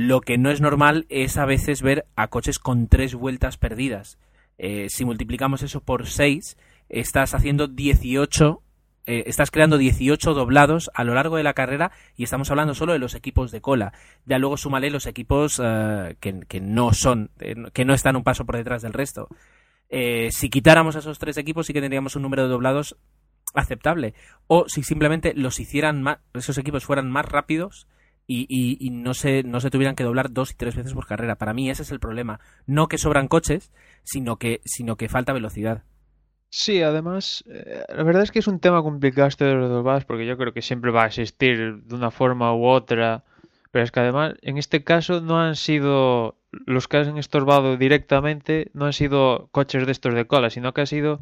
Lo 0.00 0.22
que 0.22 0.38
no 0.38 0.50
es 0.50 0.62
normal 0.62 1.04
es 1.10 1.36
a 1.36 1.44
veces 1.44 1.82
ver 1.82 2.06
a 2.16 2.28
coches 2.28 2.58
con 2.58 2.88
tres 2.88 3.14
vueltas 3.14 3.58
perdidas. 3.58 4.18
Eh, 4.56 4.86
si 4.88 5.04
multiplicamos 5.04 5.62
eso 5.62 5.82
por 5.82 6.06
seis, 6.06 6.56
estás 6.88 7.34
haciendo 7.34 7.68
18 7.68 8.62
eh, 9.04 9.24
estás 9.26 9.50
creando 9.50 9.76
18 9.76 10.32
doblados 10.32 10.90
a 10.94 11.04
lo 11.04 11.12
largo 11.12 11.36
de 11.36 11.42
la 11.42 11.52
carrera 11.52 11.92
y 12.16 12.24
estamos 12.24 12.50
hablando 12.50 12.74
solo 12.74 12.94
de 12.94 12.98
los 12.98 13.14
equipos 13.14 13.50
de 13.50 13.60
cola. 13.60 13.92
Ya 14.24 14.38
luego 14.38 14.56
súmale 14.56 14.88
los 14.88 15.04
equipos 15.04 15.58
uh, 15.58 16.14
que, 16.18 16.40
que, 16.48 16.60
no 16.62 16.94
son, 16.94 17.30
eh, 17.38 17.56
que 17.74 17.84
no 17.84 17.92
están 17.92 18.16
un 18.16 18.24
paso 18.24 18.46
por 18.46 18.56
detrás 18.56 18.80
del 18.80 18.94
resto. 18.94 19.28
Eh, 19.90 20.30
si 20.32 20.48
quitáramos 20.48 20.96
esos 20.96 21.18
tres 21.18 21.36
equipos 21.36 21.66
sí 21.66 21.74
que 21.74 21.82
tendríamos 21.82 22.16
un 22.16 22.22
número 22.22 22.44
de 22.44 22.48
doblados 22.48 22.96
aceptable. 23.52 24.14
O 24.46 24.66
si 24.66 24.82
simplemente 24.82 25.34
los 25.34 25.60
hicieran 25.60 26.02
más, 26.02 26.20
esos 26.32 26.56
equipos 26.56 26.86
fueran 26.86 27.10
más 27.10 27.26
rápidos 27.26 27.86
y, 28.26 28.46
y, 28.48 28.76
y, 28.84 28.90
no, 28.90 29.14
se, 29.14 29.42
no 29.42 29.60
se 29.60 29.70
tuvieran 29.70 29.96
que 29.96 30.04
doblar 30.04 30.32
dos 30.32 30.52
y 30.52 30.54
tres 30.54 30.76
veces 30.76 30.94
por 30.94 31.06
carrera. 31.06 31.36
Para 31.36 31.54
mí 31.54 31.68
ese 31.68 31.82
es 31.82 31.90
el 31.90 32.00
problema. 32.00 32.40
No 32.66 32.88
que 32.88 32.98
sobran 32.98 33.28
coches, 33.28 33.72
sino 34.04 34.36
que, 34.36 34.60
sino 34.64 34.96
que 34.96 35.08
falta 35.08 35.32
velocidad. 35.32 35.82
Sí, 36.50 36.82
además, 36.82 37.44
eh, 37.48 37.84
la 37.88 38.02
verdad 38.02 38.24
es 38.24 38.32
que 38.32 38.40
es 38.40 38.48
un 38.48 38.58
tema 38.58 38.82
complicado 38.82 39.28
este 39.28 39.44
de 39.44 39.54
los 39.54 39.70
doblados 39.70 40.04
porque 40.04 40.26
yo 40.26 40.36
creo 40.36 40.52
que 40.52 40.62
siempre 40.62 40.90
va 40.90 41.04
a 41.04 41.06
existir 41.06 41.82
de 41.82 41.94
una 41.94 42.10
forma 42.10 42.52
u 42.54 42.66
otra, 42.66 43.22
pero 43.70 43.84
es 43.84 43.92
que 43.92 44.00
además 44.00 44.34
en 44.42 44.58
este 44.58 44.82
caso 44.82 45.20
no 45.20 45.40
han 45.40 45.54
sido 45.54 46.36
los 46.66 46.88
que 46.88 46.96
han 46.96 47.16
estorbado 47.18 47.76
directamente, 47.76 48.70
no 48.74 48.86
han 48.86 48.92
sido 48.92 49.48
coches 49.52 49.86
de 49.86 49.92
estos 49.92 50.14
de 50.14 50.26
cola, 50.26 50.50
sino 50.50 50.74
que 50.74 50.80
ha 50.80 50.86
sido 50.86 51.20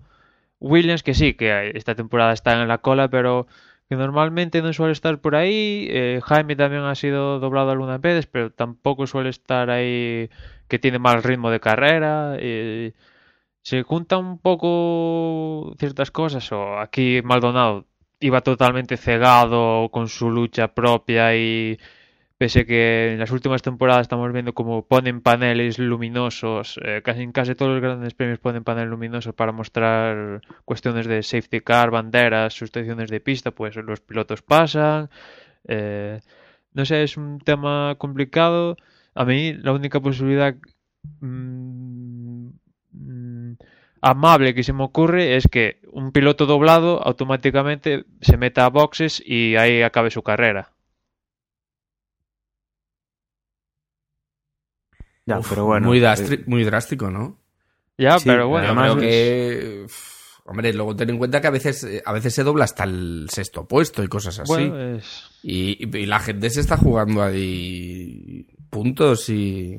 Williams 0.61 1.03
que 1.03 1.15
sí, 1.15 1.35
que 1.35 1.73
esta 1.75 1.95
temporada 1.95 2.33
está 2.33 2.61
en 2.61 2.67
la 2.67 2.79
cola, 2.79 3.09
pero 3.09 3.47
que 3.88 3.96
normalmente 3.96 4.62
no 4.62 4.72
suele 4.72 4.92
estar 4.92 5.20
por 5.20 5.35
ahí. 5.35 5.88
Eh, 5.90 6.20
Jaime 6.24 6.57
también 6.57 6.83
ha 6.85 6.94
sido 6.94 7.40
doblado 7.40 7.70
algunas 7.70 8.01
veces, 8.01 8.27
pero 8.27 8.53
tampoco 8.53 9.07
suele 9.07 9.31
estar 9.31 9.70
ahí 9.70 10.31
que 10.68 10.79
tiene 10.79 10.98
mal 10.98 11.22
ritmo 11.22 11.51
de 11.51 11.61
carrera. 11.61 12.37
Eh, 12.38 12.92
se 13.62 13.83
juntan 13.83 14.24
un 14.24 14.38
poco 14.38 15.74
ciertas 15.79 16.11
cosas 16.11 16.51
o 16.53 16.79
aquí 16.79 17.20
Maldonado 17.22 17.87
iba 18.20 18.40
totalmente 18.42 18.96
cegado 18.96 19.90
con 19.90 20.09
su 20.09 20.31
lucha 20.31 20.74
propia 20.74 21.37
y 21.37 21.79
pese 22.38 22.66
que 22.66 23.12
en 23.12 23.18
las 23.18 23.33
últimas 23.33 23.62
temporadas 23.62 24.03
estamos 24.03 24.33
viendo 24.33 24.55
como 24.55 24.87
ponen 24.87 25.20
paneles 25.20 25.79
luminosos 25.79 26.79
eh, 26.85 27.03
casi 27.05 27.22
en 27.22 27.33
casi 27.33 27.55
todos 27.57 27.72
los 27.72 27.83
grandes 27.83 28.14
premios 28.14 28.38
ponen 28.38 28.64
paneles 28.64 28.90
luminosos 28.90 29.35
para 29.35 29.53
mostrar 29.53 30.40
cuestiones 30.64 31.07
de 31.07 31.22
safety 31.22 31.61
car 31.61 31.90
banderas 31.90 32.55
sustituciones 32.55 33.11
de 33.11 33.20
pista 33.20 33.51
pues 33.51 33.74
los 33.77 34.01
pilotos 34.01 34.42
pasan 34.42 35.11
eh, 35.66 36.20
no 36.74 36.85
sé 36.85 37.03
es 37.03 37.16
un 37.16 37.40
tema 37.40 37.96
complicado 37.98 38.77
a 39.14 39.24
mí 39.24 39.53
la 39.55 39.72
única 39.72 40.01
posibilidad 40.01 40.55
mmm, 41.20 42.51
mm, 42.92 43.53
amable 44.01 44.55
que 44.55 44.62
se 44.62 44.72
me 44.72 44.85
ocurre 44.85 45.37
es 45.37 45.48
que 45.48 45.81
un 45.90 46.12
piloto 46.12 46.46
doblado 46.46 47.03
automáticamente 47.03 48.05
se 48.20 48.37
meta 48.37 48.64
a 48.64 48.70
boxes 48.70 49.22
y 49.24 49.57
ahí 49.57 49.83
acabe 49.83 50.11
su 50.11 50.22
carrera. 50.22 50.72
Ya, 55.29 55.38
Uf, 55.41 55.49
pero 55.51 55.67
bueno. 55.67 55.87
muy, 55.88 56.03
eh, 56.03 56.43
muy 56.47 56.64
drástico, 56.64 57.11
¿no? 57.11 57.38
Ya, 57.99 58.19
Sí, 58.19 58.25
pero 58.27 58.49
bueno. 58.49 58.67
Además 58.69 58.93
creo 58.97 59.01
que... 59.01 59.87
Hombre, 60.47 60.73
luego 60.73 60.97
ten 60.97 61.11
en 61.11 61.19
cuenta 61.19 61.43
que 61.43 61.47
a 61.49 61.51
veces, 61.51 61.85
eh, 61.85 62.03
a 62.07 62.12
veces 62.14 62.33
se 62.33 62.43
dobla 62.43 62.64
hasta 62.64 62.85
el 62.85 63.29
sexto 63.31 63.69
puesto 63.69 64.03
y 64.03 64.09
cosas 64.09 64.38
así. 64.38 64.51
bueno, 64.51 64.97
es... 64.97 65.25
Y, 65.43 65.95
y 65.99 66.07
la 66.07 66.19
gente 66.21 66.49
se 66.49 66.61
está 66.61 66.79
jugando 66.79 67.23
ahí 67.23 68.47
puntos 68.71 69.29
y... 69.29 69.77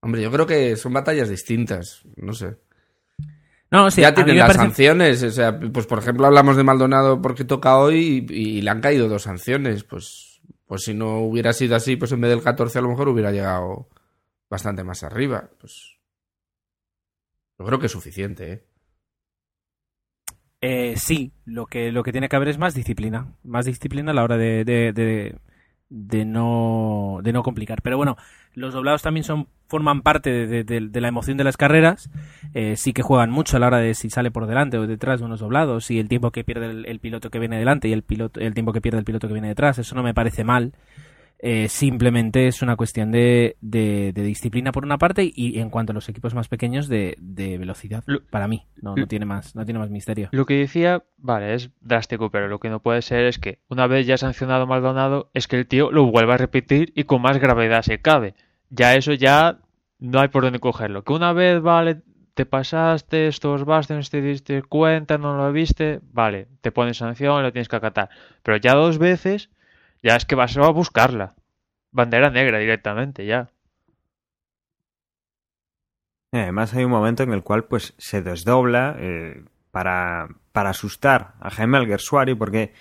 Hombre, 0.00 0.22
yo 0.22 0.30
creo 0.30 0.46
que 0.46 0.76
son 0.76 0.94
batallas 0.94 1.28
distintas, 1.28 2.02
no 2.16 2.32
sé. 2.32 2.56
No, 3.70 3.90
sí, 3.90 4.00
ya 4.00 4.14
tienen 4.14 4.38
las 4.38 4.46
parece- 4.48 4.58
sanciones, 4.64 5.22
o 5.24 5.30
sea, 5.30 5.60
pues 5.60 5.84
por 5.84 5.98
ejemplo 5.98 6.26
hablamos 6.26 6.56
de 6.56 6.64
Maldonado 6.64 7.20
porque 7.20 7.44
toca 7.44 7.76
hoy 7.76 8.24
y, 8.30 8.34
y 8.58 8.62
le 8.62 8.70
han 8.70 8.80
caído 8.80 9.08
dos 9.08 9.24
sanciones, 9.24 9.84
pues, 9.84 10.40
pues 10.66 10.84
si 10.84 10.94
no 10.94 11.18
hubiera 11.18 11.52
sido 11.52 11.76
así, 11.76 11.96
pues 11.96 12.10
en 12.12 12.22
vez 12.22 12.30
del 12.30 12.42
14 12.42 12.78
a 12.78 12.82
lo 12.82 12.88
mejor 12.88 13.08
hubiera 13.08 13.30
llegado 13.32 13.90
bastante 14.50 14.84
más 14.84 15.02
arriba, 15.02 15.50
pues 15.60 15.98
yo 17.58 17.64
creo 17.64 17.78
que 17.78 17.86
es 17.86 17.92
suficiente, 17.92 18.52
¿eh? 18.52 18.64
Eh, 20.60 20.94
sí, 20.96 21.32
lo 21.44 21.66
que, 21.66 21.92
lo 21.92 22.02
que 22.02 22.12
tiene 22.12 22.28
que 22.28 22.36
haber 22.36 22.48
es 22.48 22.58
más 22.58 22.74
disciplina. 22.74 23.34
Más 23.44 23.64
disciplina 23.66 24.10
a 24.10 24.14
la 24.14 24.24
hora 24.24 24.36
de, 24.36 24.64
de, 24.64 24.92
de, 24.92 25.36
de 25.88 26.24
no, 26.24 27.20
de 27.22 27.32
no 27.32 27.42
complicar. 27.42 27.80
Pero 27.82 27.96
bueno, 27.96 28.16
los 28.54 28.74
doblados 28.74 29.02
también 29.02 29.24
son 29.24 29.48
forman 29.68 30.02
parte 30.02 30.46
de, 30.64 31.00
la 31.00 31.08
emoción 31.08 31.36
de 31.36 31.44
las 31.44 31.56
carreras. 31.56 32.10
Eh, 32.54 32.76
sí 32.76 32.92
que 32.92 33.02
juegan 33.02 33.30
mucho 33.30 33.56
a 33.56 33.60
la 33.60 33.66
hora 33.68 33.78
de 33.78 33.94
si 33.94 34.10
sale 34.10 34.30
por 34.30 34.46
delante 34.46 34.78
o 34.78 34.86
detrás 34.86 35.20
de 35.20 35.26
unos 35.26 35.40
doblados 35.40 35.90
y 35.90 35.98
el 35.98 36.08
tiempo 36.08 36.30
que 36.30 36.42
pierde 36.42 36.66
el, 36.66 36.86
el 36.86 37.00
piloto 37.00 37.30
que 37.30 37.38
viene 37.38 37.58
delante 37.58 37.88
y 37.88 37.92
el, 37.92 38.02
piloto, 38.02 38.40
el 38.40 38.54
tiempo 38.54 38.72
que 38.72 38.80
pierde 38.80 38.98
el 38.98 39.04
piloto 39.04 39.28
que 39.28 39.34
viene 39.34 39.48
detrás. 39.48 39.78
Eso 39.78 39.94
no 39.94 40.02
me 40.02 40.14
parece 40.14 40.42
mal. 40.42 40.72
Eh, 41.40 41.68
simplemente 41.68 42.48
es 42.48 42.62
una 42.62 42.74
cuestión 42.74 43.12
de, 43.12 43.56
de, 43.60 44.12
de 44.12 44.22
disciplina 44.24 44.72
por 44.72 44.84
una 44.84 44.98
parte 44.98 45.30
y 45.32 45.60
en 45.60 45.70
cuanto 45.70 45.92
a 45.92 45.94
los 45.94 46.08
equipos 46.08 46.34
más 46.34 46.48
pequeños 46.48 46.88
de, 46.88 47.16
de 47.20 47.58
velocidad 47.58 48.02
Lo- 48.06 48.24
para 48.24 48.48
mí 48.48 48.66
no, 48.82 48.96
no 48.96 49.06
tiene 49.06 49.24
más 49.24 49.54
no 49.54 49.64
tiene 49.64 49.78
más 49.78 49.88
misterio 49.88 50.30
Lo 50.32 50.46
que 50.46 50.54
decía, 50.58 51.04
vale, 51.16 51.54
es 51.54 51.70
drástico, 51.80 52.30
pero 52.30 52.48
lo 52.48 52.58
que 52.58 52.70
no 52.70 52.80
puede 52.80 53.02
ser 53.02 53.26
es 53.26 53.38
que 53.38 53.60
una 53.68 53.86
vez 53.86 54.04
ya 54.04 54.16
sancionado 54.18 54.66
Maldonado, 54.66 55.30
es 55.32 55.46
que 55.46 55.56
el 55.56 55.68
tío 55.68 55.92
lo 55.92 56.06
vuelva 56.06 56.34
a 56.34 56.38
repetir 56.38 56.92
y 56.96 57.04
con 57.04 57.22
más 57.22 57.38
gravedad 57.38 57.82
se 57.82 58.00
cabe. 58.00 58.34
Ya 58.70 58.96
eso 58.96 59.12
ya 59.12 59.58
no 60.00 60.18
hay 60.20 60.28
por 60.28 60.42
dónde 60.42 60.58
cogerlo. 60.58 61.04
Que 61.04 61.12
una 61.12 61.32
vez, 61.32 61.62
vale, 61.62 62.02
te 62.34 62.46
pasaste, 62.46 63.28
estos 63.28 63.64
bastions, 63.64 64.10
te 64.10 64.20
diste 64.20 64.62
cuenta, 64.62 65.18
no 65.18 65.36
lo 65.36 65.52
viste, 65.52 66.00
vale, 66.12 66.48
te 66.62 66.72
pones 66.72 66.96
sanción, 66.96 67.42
lo 67.44 67.52
tienes 67.52 67.68
que 67.68 67.76
acatar. 67.76 68.08
Pero 68.42 68.56
ya 68.58 68.74
dos 68.74 68.98
veces, 68.98 69.50
ya 70.02 70.16
es 70.16 70.24
que 70.24 70.34
vas 70.34 70.56
a 70.56 70.68
buscarla. 70.70 71.34
Bandera 71.90 72.30
negra 72.30 72.58
directamente, 72.58 73.26
ya. 73.26 73.50
Eh, 76.32 76.42
Además 76.42 76.74
hay 76.74 76.84
un 76.84 76.90
momento 76.90 77.22
en 77.22 77.32
el 77.32 77.42
cual 77.42 77.64
pues 77.64 77.94
se 77.98 78.22
desdobla 78.22 78.96
eh, 78.98 79.44
para, 79.70 80.28
para 80.52 80.70
asustar 80.70 81.34
a 81.40 81.50
Jaime 81.50 81.78
Alguersuari 81.78 82.34
porque 82.34 82.74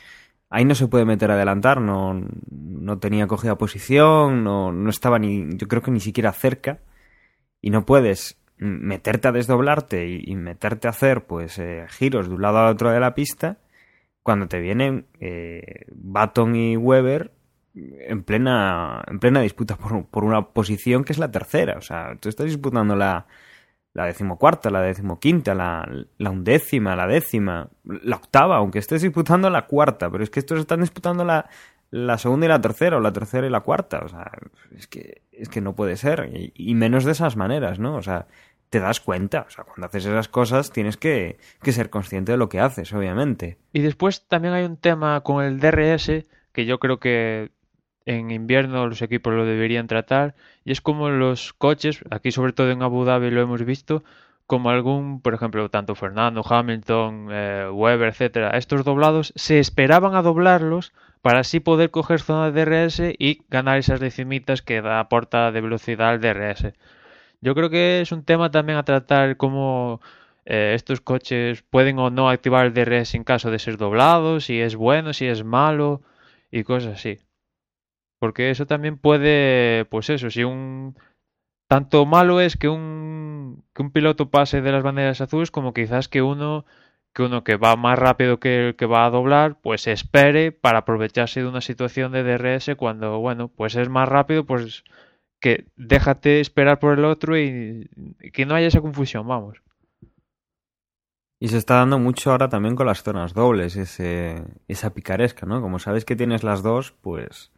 ahí 0.50 0.66
no 0.66 0.76
se 0.76 0.88
puede 0.88 1.06
meter 1.06 1.32
a 1.32 1.36
adelantar, 1.36 1.80
no, 1.80 2.22
no 2.52 3.00
tenía 3.00 3.28
cogida 3.28 3.58
posición, 3.58 4.44
no, 4.44 4.72
no 4.72 4.90
estaba 4.90 5.20
ni, 5.20 5.58
yo 5.58 5.68
creo 5.68 5.82
que 5.82 5.92
ni 5.92 6.00
siquiera 6.00 6.32
cerca 6.34 6.80
y 7.62 7.70
no 7.70 7.86
puedes 7.86 8.38
meterte 8.58 9.28
a 9.28 9.32
desdoblarte 9.32 10.08
y, 10.08 10.24
y 10.26 10.36
meterte 10.36 10.88
a 10.88 10.92
hacer 10.92 11.26
pues 11.26 11.58
eh, 11.60 11.86
giros 11.90 12.28
de 12.28 12.36
un 12.36 12.42
lado 12.42 12.60
al 12.60 12.74
otro 12.74 12.92
de 12.92 13.00
la 13.00 13.14
pista 13.14 13.58
cuando 14.28 14.50
te 14.50 14.60
vienen 14.60 15.06
eh, 15.22 15.86
Baton 15.90 16.54
y 16.54 16.76
Weber 16.76 17.32
en 17.74 18.24
plena, 18.24 19.02
en 19.08 19.20
plena 19.20 19.40
disputa 19.40 19.78
por, 19.78 20.06
por 20.08 20.26
una 20.26 20.50
posición 20.50 21.06
que 21.06 21.14
es 21.14 21.18
la 21.18 21.32
tercera. 21.32 21.78
O 21.78 21.82
sea, 21.82 22.18
tú 22.20 22.28
estás 22.28 22.48
disputando 22.48 22.94
la, 22.94 23.26
la 23.94 24.04
decimocuarta, 24.04 24.70
la 24.70 24.82
decimoquinta, 24.82 25.56
la, 25.56 25.90
la 26.18 26.30
undécima, 26.30 26.94
la 26.98 27.08
décima, 27.08 27.70
la 27.86 28.18
octava, 28.18 28.58
aunque 28.58 28.80
estés 28.80 29.02
disputando 29.02 29.50
la 29.50 29.66
cuarta, 29.66 30.12
pero 30.12 30.26
es 30.26 30.30
que 30.30 30.42
estos 30.42 30.60
están 30.60 30.82
disputando 30.82 31.24
la, 31.24 31.50
la 31.90 32.18
segunda 32.18 32.48
y 32.48 32.50
la 32.50 32.60
tercera, 32.60 32.98
o 32.98 33.00
la 33.00 33.14
tercera 33.14 33.48
y 33.48 33.50
la 33.50 33.62
cuarta. 33.62 34.00
O 34.04 34.10
sea, 34.10 34.30
es 34.76 34.88
que, 34.88 35.22
es 35.32 35.48
que 35.48 35.62
no 35.62 35.74
puede 35.74 35.96
ser. 35.96 36.30
Y, 36.34 36.52
y 36.54 36.76
menos 36.76 37.06
de 37.06 37.14
esas 37.14 37.38
maneras, 37.38 37.80
¿no? 37.80 37.96
O 37.96 38.02
sea, 38.02 38.28
te 38.70 38.80
das 38.80 39.00
cuenta. 39.00 39.46
O 39.48 39.50
sea, 39.50 39.64
cuando 39.64 39.88
haces 39.88 40.06
esas 40.06 40.28
cosas 40.28 40.72
tienes 40.72 40.98
que, 40.98 41.38
que 41.62 41.72
ser 41.72 41.90
consciente 41.90 42.32
de 42.32 42.38
lo 42.38 42.50
que 42.50 42.60
haces, 42.60 42.94
obviamente. 42.94 43.58
Y 43.74 43.82
después 43.82 44.28
también 44.28 44.54
hay 44.54 44.66
un 44.66 44.78
tema 44.78 45.22
con 45.22 45.44
el 45.44 45.60
DRS 45.60 46.26
que 46.52 46.66
yo 46.66 46.80
creo 46.80 47.00
que 47.00 47.52
en 48.06 48.32
invierno 48.32 48.88
los 48.88 49.02
equipos 49.02 49.34
lo 49.34 49.46
deberían 49.46 49.88
tratar 49.88 50.34
y 50.64 50.72
es 50.72 50.82
como 50.82 51.10
los 51.10 51.54
coches, 51.54 52.00
aquí 52.10 52.32
sobre 52.32 52.54
todo 52.54 52.72
en 52.72 52.82
Abu 52.82 53.04
Dhabi 53.04 53.30
lo 53.30 53.42
hemos 53.42 53.64
visto, 53.64 54.04
como 54.48 54.70
algún, 54.70 55.22
por 55.22 55.34
ejemplo, 55.34 55.70
tanto 55.70 55.94
Fernando, 55.94 56.42
Hamilton, 56.50 57.28
eh, 57.30 57.70
Weber, 57.70 58.08
etcétera, 58.08 58.52
estos 58.52 58.86
doblados 58.86 59.34
se 59.36 59.60
esperaban 59.60 60.16
a 60.16 60.22
doblarlos 60.22 60.94
para 61.22 61.40
así 61.40 61.60
poder 61.60 61.92
coger 61.92 62.22
zona 62.22 62.50
de 62.50 62.66
DRS 62.66 63.02
y 63.20 63.44
ganar 63.50 63.78
esas 63.78 64.00
decimitas 64.00 64.62
que 64.62 64.82
da 64.82 65.02
aporta 65.02 65.52
de 65.52 65.60
velocidad 65.60 66.10
al 66.10 66.22
DRS. 66.22 66.74
Yo 67.42 67.56
creo 67.56 67.70
que 67.70 68.02
es 68.02 68.12
un 68.12 68.24
tema 68.24 68.52
también 68.52 68.78
a 68.78 68.84
tratar 68.84 69.38
cómo 69.38 70.02
eh, 70.46 70.74
estos 70.76 71.02
coches 71.02 71.64
pueden 71.64 72.00
o 72.00 72.10
no 72.10 72.30
activar 72.30 72.66
el 72.66 72.74
DRS 72.74 73.16
en 73.16 73.24
caso 73.24 73.52
de 73.52 73.60
ser 73.60 73.78
doblados, 73.78 74.46
si 74.46 74.60
es 74.60 74.76
bueno, 74.76 75.14
si 75.14 75.28
es 75.28 75.44
malo 75.44 76.02
y 76.52 76.64
cosas 76.64 76.96
así. 76.96 77.20
Porque 78.20 78.50
eso 78.50 78.66
también 78.66 78.98
puede, 78.98 79.86
pues 79.86 80.10
eso, 80.10 80.30
si 80.32 80.44
un 80.44 80.96
tanto 81.68 82.06
malo 82.06 82.42
es 82.42 82.58
que 82.58 82.70
un 82.70 83.64
que 83.74 83.82
un 83.84 83.92
piloto 83.92 84.30
pase 84.32 84.62
de 84.62 84.72
las 84.72 84.84
banderas 84.84 85.22
azules 85.22 85.52
como 85.52 85.74
quizás 85.74 86.08
que 86.08 86.22
uno 86.22 86.66
que 87.14 87.24
uno 87.24 87.44
que 87.44 87.58
va 87.58 87.76
más 87.76 88.00
rápido 88.00 88.40
que 88.40 88.70
el 88.70 88.76
que 88.76 88.86
va 88.86 89.06
a 89.06 89.10
doblar, 89.10 89.60
pues 89.62 89.88
espere 89.88 90.52
para 90.52 90.80
aprovecharse 90.80 91.42
de 91.42 91.48
una 91.48 91.62
situación 91.62 92.12
de 92.12 92.24
DRS 92.24 92.76
cuando, 92.78 93.20
bueno, 93.20 93.50
pues 93.50 93.76
es 93.76 93.90
más 93.90 94.08
rápido, 94.10 94.46
pues 94.46 94.84
que 95.40 95.66
déjate 95.76 96.40
esperar 96.40 96.80
por 96.80 96.98
el 96.98 97.06
otro 97.06 97.38
y, 97.38 97.90
que 98.34 98.46
no 98.46 98.56
haya 98.56 98.68
esa 98.68 98.82
confusión, 98.82 99.28
vamos. 99.28 99.62
Y 101.40 101.50
se 101.50 101.58
está 101.58 101.76
dando 101.76 102.00
mucho 102.00 102.32
ahora 102.32 102.50
también 102.50 102.76
con 102.76 102.88
las 102.88 103.04
zonas 103.04 103.34
dobles, 103.34 103.76
ese, 103.76 104.44
esa 104.68 104.94
picaresca, 104.94 105.46
¿no? 105.46 105.62
Como 105.62 105.78
sabes 105.78 106.04
que 106.04 106.16
tienes 106.16 106.44
las 106.44 106.64
dos, 106.64 106.94
pues 107.02 107.52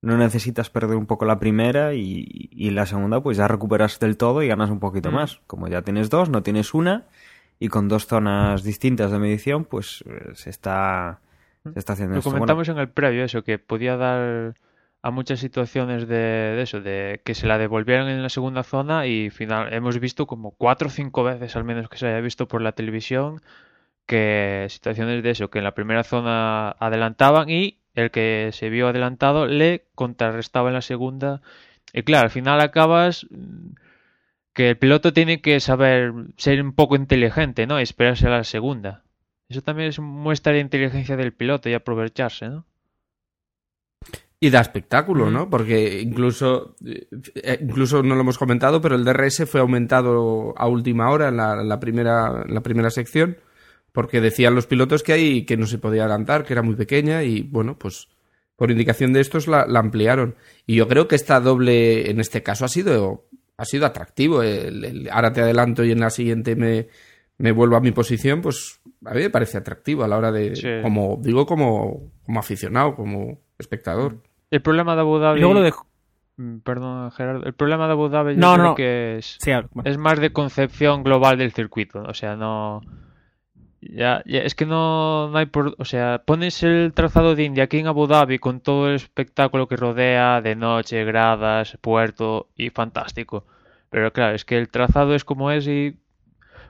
no 0.00 0.16
necesitas 0.16 0.70
perder 0.70 0.96
un 0.96 1.06
poco 1.06 1.24
la 1.24 1.40
primera 1.40 1.94
y, 1.94 2.48
y 2.52 2.70
la 2.70 2.86
segunda 2.86 3.20
pues 3.20 3.36
ya 3.36 3.48
recuperas 3.48 3.98
del 3.98 4.16
todo 4.16 4.44
y 4.44 4.48
ganas 4.48 4.70
un 4.70 4.78
poquito 4.78 5.10
Mm. 5.10 5.14
más. 5.14 5.40
Como 5.48 5.66
ya 5.66 5.82
tienes 5.82 6.10
dos, 6.10 6.30
no 6.30 6.44
tienes 6.44 6.72
una 6.74 7.06
y 7.58 7.66
con 7.66 7.88
dos 7.88 8.06
zonas 8.06 8.62
distintas 8.62 9.10
de 9.10 9.18
medición 9.18 9.64
pues 9.64 10.04
eh, 10.06 10.30
se 10.34 10.50
está, 10.50 11.20
se 11.72 11.76
está 11.80 11.94
haciendo 11.94 12.14
Lo 12.14 12.18
esto. 12.20 12.30
comentamos 12.30 12.68
en 12.68 12.78
el 12.78 12.88
previo, 12.88 13.24
eso, 13.24 13.42
que 13.42 13.58
podía 13.58 13.96
dar 13.96 14.54
a 15.08 15.10
muchas 15.10 15.40
situaciones 15.40 16.08
de, 16.08 16.60
eso, 16.62 16.80
de 16.80 17.20
que 17.24 17.34
se 17.34 17.46
la 17.46 17.58
devolvieran 17.58 18.08
en 18.08 18.22
la 18.22 18.28
segunda 18.28 18.62
zona 18.62 19.06
y 19.06 19.30
final 19.30 19.72
hemos 19.72 19.98
visto 20.00 20.26
como 20.26 20.52
cuatro 20.52 20.88
o 20.88 20.90
cinco 20.90 21.24
veces 21.24 21.56
al 21.56 21.64
menos 21.64 21.88
que 21.88 21.98
se 21.98 22.06
haya 22.06 22.20
visto 22.20 22.48
por 22.48 22.62
la 22.62 22.72
televisión 22.72 23.42
que 24.06 24.66
situaciones 24.70 25.22
de 25.22 25.30
eso, 25.30 25.50
que 25.50 25.58
en 25.58 25.64
la 25.64 25.74
primera 25.74 26.04
zona 26.04 26.70
adelantaban 26.78 27.50
y 27.50 27.78
el 27.94 28.10
que 28.10 28.50
se 28.52 28.70
vio 28.70 28.88
adelantado 28.88 29.46
le 29.46 29.86
contrarrestaba 29.94 30.68
en 30.68 30.74
la 30.74 30.82
segunda 30.82 31.42
y 31.92 32.02
claro, 32.02 32.24
al 32.24 32.30
final 32.30 32.60
acabas 32.60 33.26
mm, 33.30 33.74
que 34.52 34.70
el 34.70 34.78
piloto 34.78 35.12
tiene 35.12 35.40
que 35.40 35.60
saber 35.60 36.12
ser 36.36 36.62
un 36.62 36.72
poco 36.72 36.96
inteligente, 36.96 37.66
¿no? 37.66 37.78
Esperarse 37.78 38.26
a 38.26 38.30
la 38.30 38.44
segunda. 38.44 39.04
Eso 39.48 39.62
también 39.62 39.88
es 39.88 39.98
muestra 39.98 40.52
de 40.52 40.60
inteligencia 40.60 41.16
del 41.16 41.32
piloto 41.32 41.68
y 41.68 41.74
aprovecharse, 41.74 42.48
¿no? 42.48 42.66
Y 44.40 44.50
da 44.50 44.60
espectáculo. 44.60 45.30
¿no? 45.30 45.50
Porque 45.50 46.00
incluso, 46.00 46.76
eh, 46.84 47.58
incluso 47.60 48.02
no 48.02 48.14
lo 48.14 48.20
hemos 48.20 48.38
comentado, 48.38 48.80
pero 48.80 48.94
el 48.94 49.04
DRS 49.04 49.46
fue 49.46 49.60
aumentado 49.60 50.54
a 50.56 50.68
última 50.68 51.10
hora 51.10 51.28
en 51.28 51.36
la, 51.38 51.60
en 51.60 51.68
la 51.68 51.80
primera, 51.80 52.44
en 52.46 52.54
la 52.54 52.62
primera 52.62 52.90
sección, 52.90 53.38
porque 53.92 54.20
decían 54.20 54.54
los 54.54 54.66
pilotos 54.66 55.02
que 55.02 55.12
ahí 55.12 55.44
que 55.44 55.56
no 55.56 55.66
se 55.66 55.78
podía 55.78 56.02
adelantar, 56.02 56.44
que 56.44 56.52
era 56.52 56.62
muy 56.62 56.76
pequeña, 56.76 57.24
y 57.24 57.42
bueno, 57.42 57.76
pues 57.78 58.08
por 58.54 58.70
indicación 58.70 59.12
de 59.12 59.20
estos 59.20 59.48
la, 59.48 59.66
la 59.66 59.80
ampliaron. 59.80 60.36
Y 60.66 60.76
yo 60.76 60.86
creo 60.88 61.08
que 61.08 61.16
esta 61.16 61.40
doble, 61.40 62.10
en 62.10 62.20
este 62.20 62.42
caso, 62.42 62.64
ha 62.64 62.68
sido, 62.68 63.26
ha 63.56 63.64
sido 63.64 63.86
atractivo. 63.86 64.42
El- 64.42 64.84
el 64.84 65.08
ahora 65.10 65.32
te 65.32 65.40
adelanto 65.40 65.84
y 65.84 65.90
en 65.92 66.00
la 66.00 66.10
siguiente 66.10 66.54
me, 66.56 66.88
me 67.38 67.50
vuelvo 67.52 67.76
a 67.76 67.80
mi 67.80 67.90
posición, 67.92 68.40
pues 68.40 68.80
a 69.04 69.14
mí 69.14 69.20
me 69.22 69.30
parece 69.30 69.58
atractivo 69.58 70.04
a 70.04 70.08
la 70.08 70.16
hora 70.18 70.30
de, 70.32 70.54
Sí. 70.56 70.68
como 70.82 71.18
digo, 71.22 71.46
como, 71.46 72.12
como 72.24 72.38
aficionado, 72.40 72.94
como 72.96 73.40
espectador. 73.58 74.22
El 74.50 74.62
problema 74.62 74.94
de 74.94 75.00
Abu 75.02 75.18
Dhabi... 75.18 75.38
Y 75.38 75.40
luego 75.42 75.54
lo 75.54 75.62
de, 75.62 75.72
Mm, 76.40 76.58
Perdón, 76.60 77.10
Gerardo. 77.10 77.44
El 77.46 77.52
problema 77.52 77.86
de 77.86 77.92
Abu 77.94 78.08
Dhabi 78.08 78.34
yo 78.34 78.40
No, 78.40 78.54
creo 78.54 78.64
no. 78.66 78.74
que 78.76 79.16
es, 79.18 79.36
Sí, 79.40 79.50
bueno. 79.72 79.90
es 79.90 79.98
más 79.98 80.20
de 80.20 80.32
concepción 80.32 81.02
global 81.02 81.36
del 81.36 81.50
circuito. 81.52 82.00
O 82.02 82.14
sea, 82.14 82.36
no. 82.36 82.80
Ya, 83.80 84.22
ya, 84.24 84.40
es 84.40 84.54
que 84.54 84.64
no, 84.64 85.28
no 85.30 85.38
hay 85.38 85.46
por. 85.46 85.74
O 85.78 85.84
sea, 85.84 86.22
pones 86.24 86.62
el 86.62 86.92
trazado 86.94 87.34
de 87.34 87.42
India 87.44 87.64
aquí 87.64 87.78
en 87.78 87.88
Abu 87.88 88.06
Dhabi 88.06 88.38
con 88.38 88.60
todo 88.60 88.88
el 88.88 88.94
espectáculo 88.94 89.66
que 89.66 89.76
rodea, 89.76 90.40
de 90.40 90.54
noche, 90.54 91.04
gradas, 91.04 91.76
puerto 91.80 92.48
y 92.56 92.70
fantástico. 92.70 93.44
Pero 93.90 94.12
claro, 94.12 94.34
es 94.36 94.44
que 94.44 94.58
el 94.58 94.68
trazado 94.68 95.14
es 95.16 95.24
como 95.24 95.50
es 95.50 95.66
y 95.66 95.96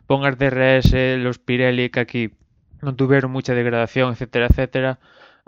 pongas 0.07 0.39
DRS, 0.39 0.95
los 1.19 1.39
Pirelli 1.39 1.91
que 1.91 2.01
aquí 2.01 2.31
no 2.81 2.95
tuvieron 2.95 3.31
mucha 3.33 3.53
degradación, 3.55 4.13
etcétera, 4.13 4.47
etcétera, 4.47 4.99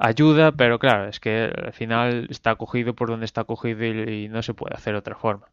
ayuda, 0.01 0.53
pero 0.53 0.79
claro, 0.79 1.09
es 1.09 1.21
que 1.21 1.45
al 1.45 1.73
final 1.73 2.27
está 2.31 2.57
cogido 2.57 2.95
por 2.95 3.09
donde 3.09 3.27
está 3.27 3.45
cogido 3.45 3.85
y, 3.85 4.29
no 4.29 4.43
se 4.43 4.55
puede 4.55 4.75
hacer 4.75 4.95
otra 4.97 5.15
forma. 5.15 5.47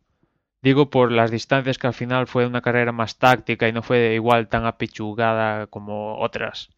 Digo 0.64 0.90
por 0.90 1.12
las 1.12 1.30
distancias 1.30 1.78
que 1.78 1.88
al 1.88 1.94
final 1.94 2.26
fue 2.28 2.48
una 2.48 2.62
carrera 2.62 2.92
más 2.92 3.18
táctica 3.20 3.68
y 3.68 3.74
no 3.74 3.84
fue 3.84 4.16
igual 4.16 4.48
tan 4.48 4.66
apechugada 4.66 5.68
como 5.68 6.18
otras. 6.20 6.70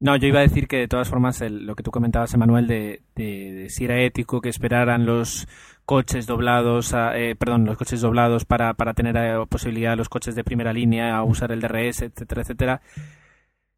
No, 0.00 0.16
yo 0.16 0.26
iba 0.28 0.40
a 0.40 0.42
decir 0.42 0.66
que 0.66 0.78
de 0.78 0.88
todas 0.88 1.08
formas 1.08 1.40
el- 1.40 1.66
lo 1.66 1.74
que 1.76 1.82
tú 1.82 1.90
comentabas, 1.90 2.34
Emanuel, 2.34 2.66
de, 2.66 3.02
de- 3.14 3.52
de 3.52 3.70
si 3.70 3.84
era 3.84 4.00
ético 4.00 4.40
que 4.40 4.48
esperaran 4.48 5.06
los 5.06 5.46
coches 5.86 6.26
doblados, 6.26 6.92
a- 6.94 7.16
eh, 7.18 7.36
perdón, 7.36 7.64
los 7.64 7.76
coches 7.78 8.00
doblados 8.00 8.44
para, 8.44 8.74
para 8.74 8.94
tener 8.94 9.16
eh, 9.16 9.46
posibilidad 9.48 9.96
los 9.96 10.08
coches 10.08 10.34
de 10.34 10.44
primera 10.44 10.72
línea 10.72 11.16
a 11.16 11.22
usar 11.24 11.52
el 11.52 11.60
DRS, 11.60 12.04
etcétera, 12.06 12.42
etcétera. 12.42 12.80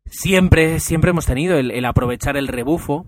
Siempre, 0.09 0.80
siempre 0.80 1.11
hemos 1.11 1.26
tenido 1.26 1.59
el, 1.59 1.84
aprovechar 1.84 2.36
el 2.36 2.48
rebufo. 2.48 3.07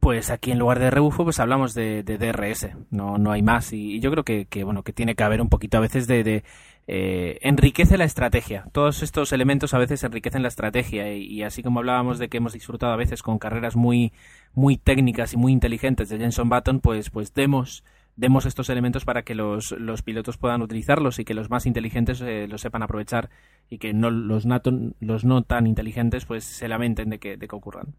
Pues 0.00 0.30
aquí 0.30 0.50
en 0.50 0.58
lugar 0.58 0.78
de 0.78 0.90
rebufo, 0.90 1.24
pues 1.24 1.40
hablamos 1.40 1.74
de, 1.74 2.02
de 2.02 2.18
DRS. 2.18 2.68
No, 2.90 3.18
no 3.18 3.32
hay 3.32 3.42
más. 3.42 3.72
Y, 3.72 4.00
yo 4.00 4.10
creo 4.10 4.24
que, 4.24 4.64
bueno, 4.64 4.82
que 4.82 4.92
tiene 4.92 5.14
que 5.14 5.22
haber 5.22 5.40
un 5.40 5.48
poquito 5.48 5.78
a 5.78 5.80
veces 5.80 6.06
de, 6.06 6.24
de, 6.24 6.44
eh, 6.88 7.38
enriquece 7.42 7.96
la 7.98 8.04
estrategia. 8.04 8.64
Todos 8.72 9.02
estos 9.02 9.32
elementos 9.32 9.74
a 9.74 9.78
veces 9.78 10.02
enriquecen 10.02 10.42
la 10.42 10.48
estrategia 10.48 11.12
y, 11.12 11.24
y 11.24 11.42
así 11.42 11.62
como 11.62 11.80
hablábamos 11.80 12.18
de 12.18 12.28
que 12.28 12.38
hemos 12.38 12.52
disfrutado 12.52 12.92
a 12.92 12.96
veces 12.96 13.22
con 13.22 13.38
carreras 13.38 13.76
muy, 13.76 14.12
muy 14.54 14.76
técnicas 14.76 15.32
y 15.34 15.36
muy 15.36 15.52
inteligentes 15.52 16.08
de 16.08 16.18
Jenson 16.18 16.48
Button, 16.48 16.80
pues, 16.80 17.10
pues 17.10 17.32
demos, 17.34 17.84
demos 18.16 18.46
estos 18.46 18.68
elementos 18.70 19.04
para 19.04 19.22
que 19.22 19.34
los, 19.34 19.72
los 19.72 20.02
pilotos 20.02 20.36
puedan 20.38 20.62
utilizarlos 20.62 21.18
y 21.18 21.24
que 21.24 21.34
los 21.34 21.50
más 21.50 21.66
inteligentes 21.66 22.20
eh, 22.20 22.46
los 22.48 22.60
sepan 22.60 22.82
aprovechar 22.82 23.30
y 23.70 23.78
que 23.78 23.92
no, 23.94 24.10
los, 24.10 24.44
nato- 24.46 24.94
los 25.00 25.24
no 25.24 25.42
tan 25.42 25.66
inteligentes 25.66 26.24
pues 26.26 26.44
se 26.44 26.68
lamenten 26.68 27.10
de 27.10 27.18
que, 27.18 27.36
de 27.36 27.48
que 27.48 27.56
ocurran. 27.56 27.94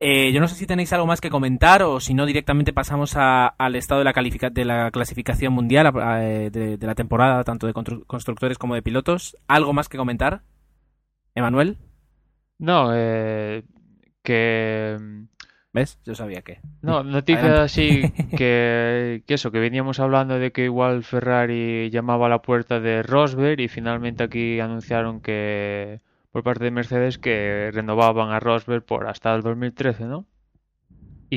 Eh, 0.00 0.32
yo 0.32 0.40
no 0.40 0.48
sé 0.48 0.56
si 0.56 0.66
tenéis 0.66 0.92
algo 0.92 1.06
más 1.06 1.20
que 1.20 1.30
comentar 1.30 1.82
o 1.82 2.00
si 2.00 2.14
no 2.14 2.26
directamente 2.26 2.72
pasamos 2.72 3.14
al 3.16 3.76
estado 3.76 4.00
de 4.00 4.04
la, 4.04 4.12
califica- 4.12 4.50
de 4.50 4.64
la 4.64 4.90
clasificación 4.90 5.52
mundial 5.52 5.92
eh, 6.20 6.50
de, 6.52 6.76
la 6.86 6.94
temporada, 6.94 7.42
tanto 7.44 7.66
de 7.66 7.72
constru- 7.74 8.04
constructores 8.06 8.58
como 8.58 8.74
de 8.74 8.82
pilotos. 8.82 9.36
¿Algo 9.48 9.72
más 9.72 9.88
que 9.88 9.96
comentar? 9.96 10.42
Emanuel, 11.34 11.78
No, 12.58 12.90
eh, 12.94 13.62
que 14.22 14.96
¿ves? 15.74 15.98
Yo 16.04 16.14
sabía 16.14 16.40
que. 16.40 16.60
No, 16.80 17.02
noticia 17.04 17.40
Adelante. 17.40 17.64
así 17.64 18.12
que, 18.38 19.22
que 19.26 19.34
eso, 19.34 19.50
que 19.50 19.58
veníamos 19.58 20.00
hablando 20.00 20.38
de 20.38 20.52
que 20.52 20.64
igual 20.64 21.04
Ferrari 21.04 21.90
llamaba 21.90 22.26
a 22.26 22.30
la 22.30 22.40
puerta 22.40 22.80
de 22.80 23.02
Rosberg 23.02 23.60
y 23.60 23.68
finalmente 23.68 24.22
aquí 24.22 24.60
anunciaron 24.60 25.20
que 25.20 26.00
por 26.30 26.42
parte 26.42 26.64
de 26.64 26.70
Mercedes 26.70 27.18
que 27.18 27.70
renovaban 27.72 28.30
a 28.30 28.40
Rosberg 28.40 28.84
por 28.84 29.06
hasta 29.06 29.34
el 29.34 29.42
2013, 29.42 30.04
¿no? 30.04 30.24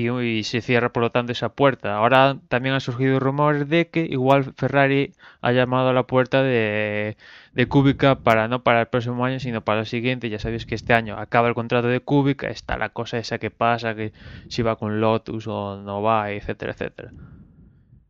Y, 0.05 0.43
se 0.43 0.61
cierra 0.61 0.91
por 0.93 1.03
lo 1.03 1.11
tanto 1.11 1.31
esa 1.31 1.49
puerta. 1.49 1.95
Ahora 1.95 2.37
también 2.49 2.75
han 2.75 2.81
surgido 2.81 3.19
rumores 3.19 3.67
de 3.69 3.87
que 3.89 4.01
igual 4.01 4.53
Ferrari 4.55 5.13
ha 5.41 5.51
llamado 5.51 5.89
a 5.89 5.93
la 5.93 6.03
puerta 6.03 6.43
de, 6.43 7.17
de 7.53 7.67
Kubica 7.67 8.19
para 8.19 8.47
no 8.47 8.63
para 8.63 8.81
el 8.81 8.87
próximo 8.87 9.25
año, 9.25 9.39
sino 9.39 9.61
para 9.61 9.81
el 9.81 9.85
siguiente. 9.85 10.29
Ya 10.29 10.39
sabéis 10.39 10.65
que 10.65 10.75
este 10.75 10.93
año 10.93 11.17
acaba 11.17 11.47
el 11.47 11.55
contrato 11.55 11.87
de 11.87 11.99
Kubica, 11.99 12.47
está 12.47 12.77
la 12.77 12.89
cosa 12.89 13.17
esa 13.17 13.39
que 13.39 13.51
pasa, 13.51 13.95
que 13.95 14.13
si 14.49 14.61
va 14.61 14.75
con 14.75 15.01
Lotus 15.01 15.47
o 15.47 15.81
no 15.81 16.01
va, 16.01 16.31
etcétera, 16.31 16.73
etcétera. 16.73 17.11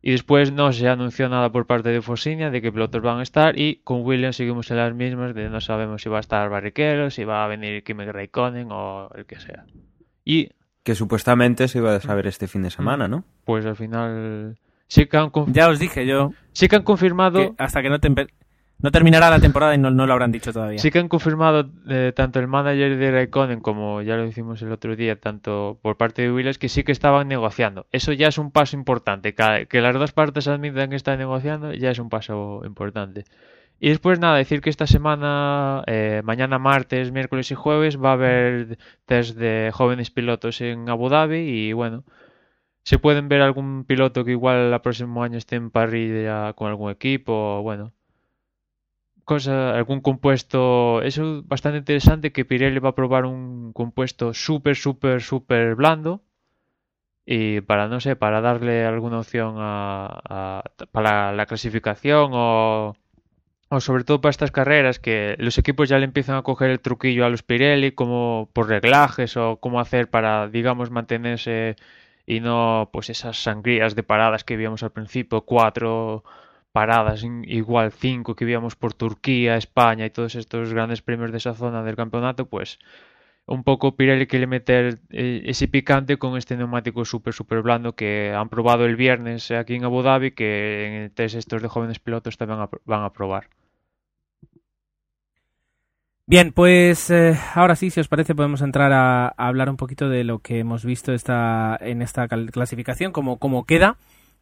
Y 0.00 0.12
después 0.12 0.52
no 0.52 0.72
se 0.72 0.88
anunció 0.88 1.28
nada 1.28 1.50
por 1.50 1.66
parte 1.66 1.88
de 1.88 2.00
Forsinia 2.00 2.50
de 2.50 2.62
qué 2.62 2.70
pilotos 2.70 3.02
van 3.02 3.18
a 3.18 3.22
estar 3.22 3.58
y 3.58 3.80
con 3.82 4.02
Williams 4.02 4.36
seguimos 4.36 4.70
en 4.70 4.76
las 4.76 4.94
mismas 4.94 5.34
de 5.34 5.50
no 5.50 5.60
sabemos 5.60 6.02
si 6.02 6.08
va 6.08 6.18
a 6.18 6.20
estar 6.20 6.48
Barrichello, 6.48 7.10
si 7.10 7.24
va 7.24 7.44
a 7.44 7.48
venir 7.48 7.82
Kimi 7.82 8.04
Raikkonen 8.04 8.68
o 8.70 9.10
el 9.14 9.26
que 9.26 9.40
sea. 9.40 9.66
Y 10.24 10.50
Que 10.88 10.94
supuestamente 10.94 11.68
se 11.68 11.80
iba 11.80 11.94
a 11.94 12.00
saber 12.00 12.26
este 12.28 12.48
fin 12.48 12.62
de 12.62 12.70
semana, 12.70 13.08
¿no? 13.08 13.22
pues 13.44 13.66
al 13.66 13.76
final 13.76 14.56
sí 14.86 15.04
que 15.04 15.18
han, 15.18 15.30
Ya 15.48 15.68
os 15.68 15.78
dije 15.78 16.06
yo 16.06 16.32
sí 16.52 16.66
que 16.66 16.76
han 16.76 16.82
confirmado 16.82 17.38
que 17.54 17.62
hasta 17.62 17.82
que 17.82 17.90
no, 17.90 17.98
tempe- 18.00 18.28
no 18.78 18.90
terminará 18.90 19.28
la 19.28 19.38
temporada 19.38 19.74
y 19.74 19.78
no, 19.78 19.90
no 19.90 20.06
lo 20.06 20.14
habrán 20.14 20.32
dicho 20.32 20.50
todavía. 20.50 20.78
Sí 20.78 20.90
que 20.90 20.98
han 20.98 21.08
confirmado 21.08 21.68
eh, 21.90 22.14
tanto 22.16 22.40
el 22.40 22.46
manager 22.46 22.96
de 22.96 23.10
Raikkonen 23.10 23.60
como 23.60 24.00
ya 24.00 24.16
lo 24.16 24.24
hicimos 24.24 24.62
el 24.62 24.72
otro 24.72 24.96
día, 24.96 25.16
tanto 25.20 25.78
por 25.82 25.98
parte 25.98 26.22
de 26.22 26.32
Williams, 26.32 26.56
que 26.56 26.70
sí 26.70 26.84
que 26.84 26.92
estaban 26.92 27.28
negociando. 27.28 27.84
Eso 27.92 28.14
ya 28.14 28.28
es 28.28 28.38
un 28.38 28.50
paso 28.50 28.74
importante. 28.74 29.34
Que, 29.34 29.66
que 29.68 29.82
las 29.82 29.92
dos 29.94 30.12
partes 30.12 30.48
admitan 30.48 30.88
que 30.88 30.96
están 30.96 31.18
negociando 31.18 31.74
ya 31.74 31.90
es 31.90 31.98
un 31.98 32.08
paso 32.08 32.62
importante. 32.64 33.24
Y 33.80 33.88
después 33.90 34.18
nada, 34.18 34.36
decir 34.36 34.60
que 34.60 34.70
esta 34.70 34.86
semana, 34.86 35.82
eh, 35.86 36.22
mañana 36.24 36.58
martes, 36.58 37.12
miércoles 37.12 37.50
y 37.50 37.54
jueves, 37.54 37.96
va 38.02 38.10
a 38.10 38.12
haber 38.14 38.78
test 39.06 39.36
de 39.36 39.70
jóvenes 39.72 40.10
pilotos 40.10 40.60
en 40.60 40.88
Abu 40.88 41.08
Dhabi 41.08 41.38
y 41.68 41.72
bueno, 41.72 42.04
se 42.84 42.98
pueden 42.98 43.28
ver 43.28 43.42
algún 43.42 43.84
piloto 43.84 44.24
que 44.24 44.32
igual 44.32 44.72
el 44.72 44.80
próximo 44.82 45.22
año 45.24 45.38
esté 45.38 45.56
en 45.56 45.70
parrilla 45.70 46.52
con 46.54 46.68
algún 46.70 46.90
equipo, 46.92 47.62
bueno, 47.62 47.92
cosa, 49.24 49.74
algún 49.78 50.00
compuesto, 50.00 51.02
eso 51.02 51.22
es 51.38 51.46
bastante 51.48 51.78
interesante 51.78 52.32
que 52.32 52.44
Pirelli 52.48 52.78
va 52.80 52.90
a 52.90 52.94
probar 53.00 53.24
un 53.26 53.72
compuesto 53.72 54.34
súper, 54.34 54.74
súper, 54.76 55.22
súper 55.22 55.74
blando 55.76 56.22
y 57.26 57.60
para, 57.62 57.88
no 57.88 58.00
sé, 58.00 58.16
para 58.16 58.40
darle 58.40 58.84
alguna 58.86 59.18
opción 59.20 59.56
a, 59.58 60.20
a- 60.28 60.64
para 60.92 61.32
la 61.32 61.46
clasificación 61.46 62.30
o, 62.34 62.94
o 63.70 63.80
sobre 63.80 64.04
todo 64.04 64.20
para 64.20 64.30
estas 64.30 64.50
carreras 64.50 64.98
que 64.98 65.36
los 65.38 65.58
equipos 65.58 65.88
ya 65.88 65.98
le 65.98 66.04
empiezan 66.04 66.36
a 66.36 66.42
coger 66.42 66.70
el 66.70 66.80
truquillo 66.80 67.24
a 67.26 67.28
los 67.30 67.42
Pirelli 67.42 67.92
como 67.92 68.48
por 68.52 68.68
reglajes 68.68 69.36
o 69.36 69.58
cómo 69.58 69.80
hacer 69.80 70.08
para, 70.08 70.48
digamos, 70.48 70.90
mantenerse 70.90 71.76
y 72.26 72.40
no 72.40 72.90
pues 72.92 73.10
esas 73.10 73.42
sangrías 73.42 73.94
de 73.94 74.02
paradas 74.02 74.44
que 74.44 74.56
vimos 74.56 74.82
al 74.82 74.92
principio, 74.92 75.42
cuatro 75.42 76.24
paradas, 76.72 77.24
igual 77.44 77.92
cinco 77.92 78.36
que 78.36 78.44
víamos 78.44 78.76
por 78.76 78.94
Turquía, 78.94 79.56
España 79.56 80.06
y 80.06 80.10
todos 80.10 80.34
estos 80.34 80.72
grandes 80.72 81.02
premios 81.02 81.32
de 81.32 81.38
esa 81.38 81.54
zona 81.54 81.82
del 81.82 81.96
campeonato, 81.96 82.46
pues 82.48 82.78
un 83.46 83.64
poco 83.64 83.96
Pirelli 83.96 84.26
quiere 84.26 84.46
meter 84.46 85.00
ese 85.10 85.68
picante 85.68 86.18
con 86.18 86.36
este 86.36 86.56
neumático 86.56 87.04
súper, 87.04 87.34
súper 87.34 87.62
blando 87.62 87.94
que 87.96 88.32
han 88.34 88.48
probado 88.50 88.84
el 88.86 88.96
viernes 88.96 89.50
aquí 89.50 89.74
en 89.74 89.84
Abu 89.84 90.02
Dhabi, 90.02 90.32
que 90.32 91.04
en 91.04 91.10
test 91.14 91.34
estos 91.36 91.62
de 91.62 91.68
jóvenes 91.68 91.98
pilotos 91.98 92.36
también 92.36 92.68
van 92.84 93.04
a 93.04 93.12
probar. 93.12 93.48
Bien, 96.30 96.52
pues 96.52 97.08
eh, 97.08 97.38
ahora 97.54 97.74
sí, 97.74 97.88
si 97.88 98.00
os 98.00 98.08
parece, 98.08 98.34
podemos 98.34 98.60
entrar 98.60 98.92
a, 98.92 99.28
a 99.28 99.46
hablar 99.48 99.70
un 99.70 99.78
poquito 99.78 100.10
de 100.10 100.24
lo 100.24 100.40
que 100.40 100.58
hemos 100.58 100.84
visto 100.84 101.14
esta, 101.14 101.74
en 101.80 102.02
esta 102.02 102.28
clasificación, 102.28 103.12
como, 103.12 103.38
como 103.38 103.64
queda. 103.64 103.96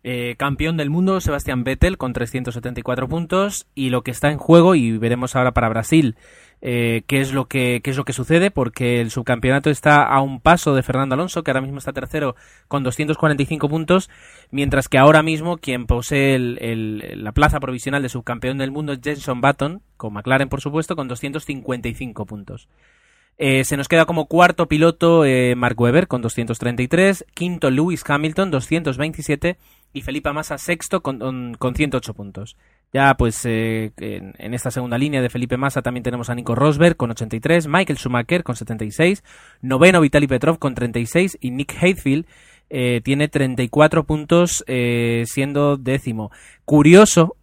Eh, 0.08 0.36
campeón 0.38 0.76
del 0.76 0.88
mundo, 0.88 1.20
Sebastián 1.20 1.64
Vettel, 1.64 1.98
con 1.98 2.12
374 2.12 3.08
puntos. 3.08 3.66
Y 3.74 3.90
lo 3.90 4.02
que 4.02 4.12
está 4.12 4.30
en 4.30 4.38
juego, 4.38 4.76
y 4.76 4.96
veremos 4.98 5.34
ahora 5.34 5.50
para 5.50 5.68
Brasil 5.68 6.14
eh, 6.62 7.02
qué, 7.08 7.20
es 7.20 7.32
lo 7.32 7.46
que, 7.46 7.80
qué 7.82 7.90
es 7.90 7.96
lo 7.96 8.04
que 8.04 8.12
sucede, 8.12 8.52
porque 8.52 9.00
el 9.00 9.10
subcampeonato 9.10 9.68
está 9.68 10.04
a 10.04 10.20
un 10.20 10.40
paso 10.40 10.76
de 10.76 10.84
Fernando 10.84 11.16
Alonso, 11.16 11.42
que 11.42 11.50
ahora 11.50 11.60
mismo 11.60 11.78
está 11.78 11.92
tercero 11.92 12.36
con 12.68 12.84
245 12.84 13.68
puntos, 13.68 14.08
mientras 14.52 14.86
que 14.86 14.96
ahora 14.96 15.24
mismo 15.24 15.56
quien 15.56 15.86
posee 15.86 16.38
la 16.38 17.32
plaza 17.32 17.58
provisional 17.58 18.00
de 18.00 18.08
subcampeón 18.08 18.58
del 18.58 18.70
mundo 18.70 18.92
es 18.92 19.00
Jenson 19.02 19.40
Button, 19.40 19.82
con 19.96 20.12
McLaren 20.12 20.48
por 20.48 20.60
supuesto, 20.60 20.94
con 20.94 21.08
255 21.08 22.26
puntos. 22.26 22.68
Eh, 23.38 23.64
se 23.64 23.76
nos 23.76 23.88
queda 23.88 24.06
como 24.06 24.26
cuarto 24.26 24.66
piloto 24.66 25.24
Mark 25.56 25.78
Webber 25.78 26.06
con 26.06 26.22
233, 26.22 27.26
quinto 27.34 27.70
Lewis 27.70 28.04
Hamilton 28.08 28.52
227 28.52 29.58
y 29.92 30.02
Felipe 30.02 30.32
Massa 30.32 30.58
sexto 30.58 31.02
con, 31.02 31.18
con, 31.18 31.54
con 31.58 31.74
108 31.74 32.14
puntos. 32.14 32.56
Ya 32.92 33.14
pues 33.16 33.44
eh, 33.44 33.92
en, 33.96 34.54
esta 34.54 34.70
segunda 34.70 34.98
línea 34.98 35.20
de 35.20 35.30
Felipe 35.30 35.56
Massa 35.56 35.82
también 35.82 36.04
tenemos 36.04 36.30
a 36.30 36.34
Nico 36.34 36.54
Rosberg 36.54 36.96
con 36.96 37.10
83, 37.10 37.66
Michael 37.66 37.98
Schumacher 37.98 38.42
con 38.44 38.56
76, 38.56 39.22
noveno 39.60 40.00
Vitaly 40.00 40.26
Petrov 40.26 40.58
con 40.58 40.74
36 40.74 41.38
y 41.40 41.50
Nick 41.50 41.76
Heidfeld 41.82 42.26
eh, 42.70 43.00
tiene 43.04 43.28
34 43.28 44.04
puntos 44.04 44.64
eh, 44.66 45.24
siendo 45.26 45.76
décimo. 45.76 46.30
Curioso 46.64 47.36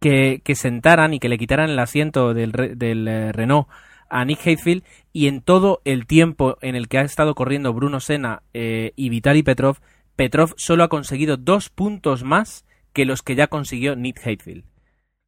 que, 0.00 0.42
que 0.44 0.54
sentaran 0.54 1.14
y 1.14 1.20
que 1.20 1.28
le 1.28 1.38
quitaran 1.38 1.70
el 1.70 1.78
asiento 1.78 2.34
del, 2.34 2.52
del 2.52 3.08
eh, 3.08 3.32
Renault 3.32 3.68
a 4.12 4.24
Nick 4.26 4.46
Heidfeld 4.46 4.82
y 5.12 5.26
en 5.26 5.40
todo 5.40 5.80
el 5.84 6.06
tiempo 6.06 6.58
en 6.60 6.76
el 6.76 6.88
que 6.88 6.98
ha 6.98 7.02
estado 7.02 7.34
corriendo 7.34 7.72
Bruno 7.72 7.98
Senna 7.98 8.42
eh, 8.52 8.92
y 8.94 9.08
Vitaly 9.08 9.42
Petrov 9.42 9.78
Petrov 10.16 10.54
solo 10.56 10.84
ha 10.84 10.88
conseguido 10.88 11.36
dos 11.36 11.68
puntos 11.68 12.24
más 12.24 12.64
que 12.92 13.04
los 13.04 13.22
que 13.22 13.34
ya 13.34 13.46
consiguió 13.46 13.96
Nick 13.96 14.18
Hatefield. 14.18 14.64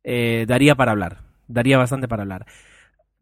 Eh, 0.03 0.45
daría 0.47 0.74
para 0.74 0.93
hablar, 0.93 1.22
daría 1.49 1.78
bastante 1.78 2.09
para 2.09 2.22
hablar. 2.22 2.47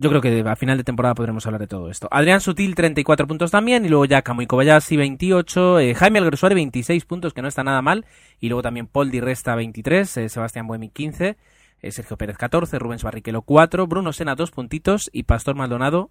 Yo 0.02 0.10
creo 0.10 0.20
que 0.20 0.40
a 0.40 0.56
final 0.56 0.76
de 0.76 0.82
temporada 0.82 1.14
podremos 1.14 1.46
hablar 1.46 1.60
de 1.60 1.68
todo 1.68 1.88
esto. 1.88 2.08
Adrián 2.10 2.40
Sutil, 2.40 2.74
34 2.74 3.28
puntos 3.28 3.52
también. 3.52 3.84
Y 3.84 3.88
luego 3.88 4.04
ya 4.04 4.22
Kamui 4.22 4.48
Kobayashi, 4.48 4.96
28. 4.96 5.78
Eh, 5.78 5.94
Jaime 5.94 6.18
Alguersuari, 6.18 6.56
26 6.56 7.04
puntos, 7.04 7.32
que 7.32 7.40
no 7.40 7.46
está 7.46 7.62
nada 7.62 7.82
mal. 7.82 8.04
Y 8.40 8.48
luego 8.48 8.62
también 8.62 8.88
Paul 8.88 9.12
Di 9.12 9.20
Resta, 9.20 9.54
23. 9.54 10.16
Eh, 10.16 10.28
Sebastián 10.28 10.66
Buemi, 10.66 10.88
15. 10.88 11.36
Eh, 11.82 11.92
Sergio 11.92 12.16
Pérez, 12.16 12.36
14. 12.36 12.80
Rubens 12.80 13.04
Barrichello, 13.04 13.42
4. 13.42 13.86
Bruno 13.86 14.12
Sena, 14.12 14.34
2 14.34 14.50
puntitos. 14.50 15.08
Y 15.12 15.22
Pastor 15.22 15.54
Maldonado, 15.54 16.10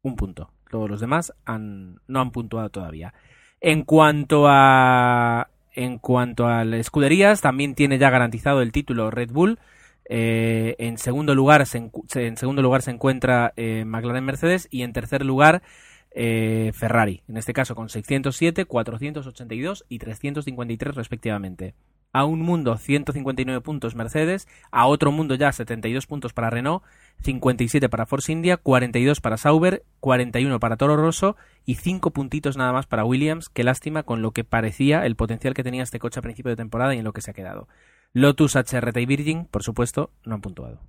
un 0.00 0.16
punto. 0.16 0.50
Todos 0.70 0.88
los 0.88 1.00
demás 1.00 1.34
han, 1.44 2.00
no 2.06 2.22
han 2.22 2.30
puntuado 2.30 2.70
todavía. 2.70 3.12
En 3.60 3.84
cuanto 3.84 4.46
a. 4.48 5.48
En 5.72 5.98
cuanto 5.98 6.48
a 6.48 6.64
las 6.64 6.80
escuderías, 6.80 7.40
también 7.40 7.74
tiene 7.74 7.98
ya 7.98 8.10
garantizado 8.10 8.60
el 8.60 8.72
título 8.72 9.10
Red 9.10 9.30
Bull. 9.30 9.58
Eh, 10.12 10.74
en, 10.78 10.98
segundo 10.98 11.36
lugar 11.36 11.64
se, 11.66 11.90
en 12.14 12.36
segundo 12.36 12.62
lugar 12.62 12.82
se 12.82 12.90
encuentra 12.90 13.52
eh, 13.56 13.84
McLaren 13.86 14.24
Mercedes 14.24 14.66
y 14.68 14.82
en 14.82 14.92
tercer 14.92 15.24
lugar 15.24 15.62
eh, 16.10 16.72
Ferrari, 16.74 17.22
en 17.28 17.36
este 17.36 17.52
caso 17.52 17.76
con 17.76 17.88
607, 17.88 18.64
482 18.64 19.84
y 19.88 19.98
353 19.98 20.96
respectivamente. 20.96 21.74
A 22.12 22.24
un 22.24 22.40
mundo 22.40 22.76
159 22.76 23.60
puntos 23.60 23.94
Mercedes, 23.94 24.48
a 24.72 24.88
otro 24.88 25.12
mundo 25.12 25.36
ya 25.36 25.52
72 25.52 26.08
puntos 26.08 26.32
para 26.32 26.50
Renault, 26.50 26.82
57 27.22 27.88
para 27.88 28.06
Force 28.06 28.32
India, 28.32 28.56
42 28.56 29.20
para 29.20 29.36
Sauber, 29.36 29.84
41 30.00 30.58
para 30.60 30.76
Toro 30.76 30.96
Rosso 30.96 31.36
y 31.64 31.76
5 31.76 32.10
puntitos 32.12 32.56
nada 32.56 32.72
más 32.72 32.86
para 32.86 33.04
Williams. 33.04 33.48
Qué 33.48 33.64
lástima 33.64 34.02
con 34.02 34.22
lo 34.22 34.32
que 34.32 34.44
parecía 34.44 35.04
el 35.06 35.16
potencial 35.16 35.54
que 35.54 35.62
tenía 35.62 35.82
este 35.82 35.98
coche 35.98 36.20
a 36.20 36.22
principio 36.22 36.50
de 36.50 36.56
temporada 36.56 36.94
y 36.94 36.98
en 36.98 37.04
lo 37.04 37.12
que 37.12 37.20
se 37.20 37.30
ha 37.30 37.34
quedado. 37.34 37.68
Lotus, 38.12 38.56
HRT 38.56 38.96
y 38.96 39.06
Virgin, 39.06 39.44
por 39.44 39.62
supuesto, 39.62 40.10
no 40.24 40.34
han 40.34 40.40
puntuado. 40.40 40.80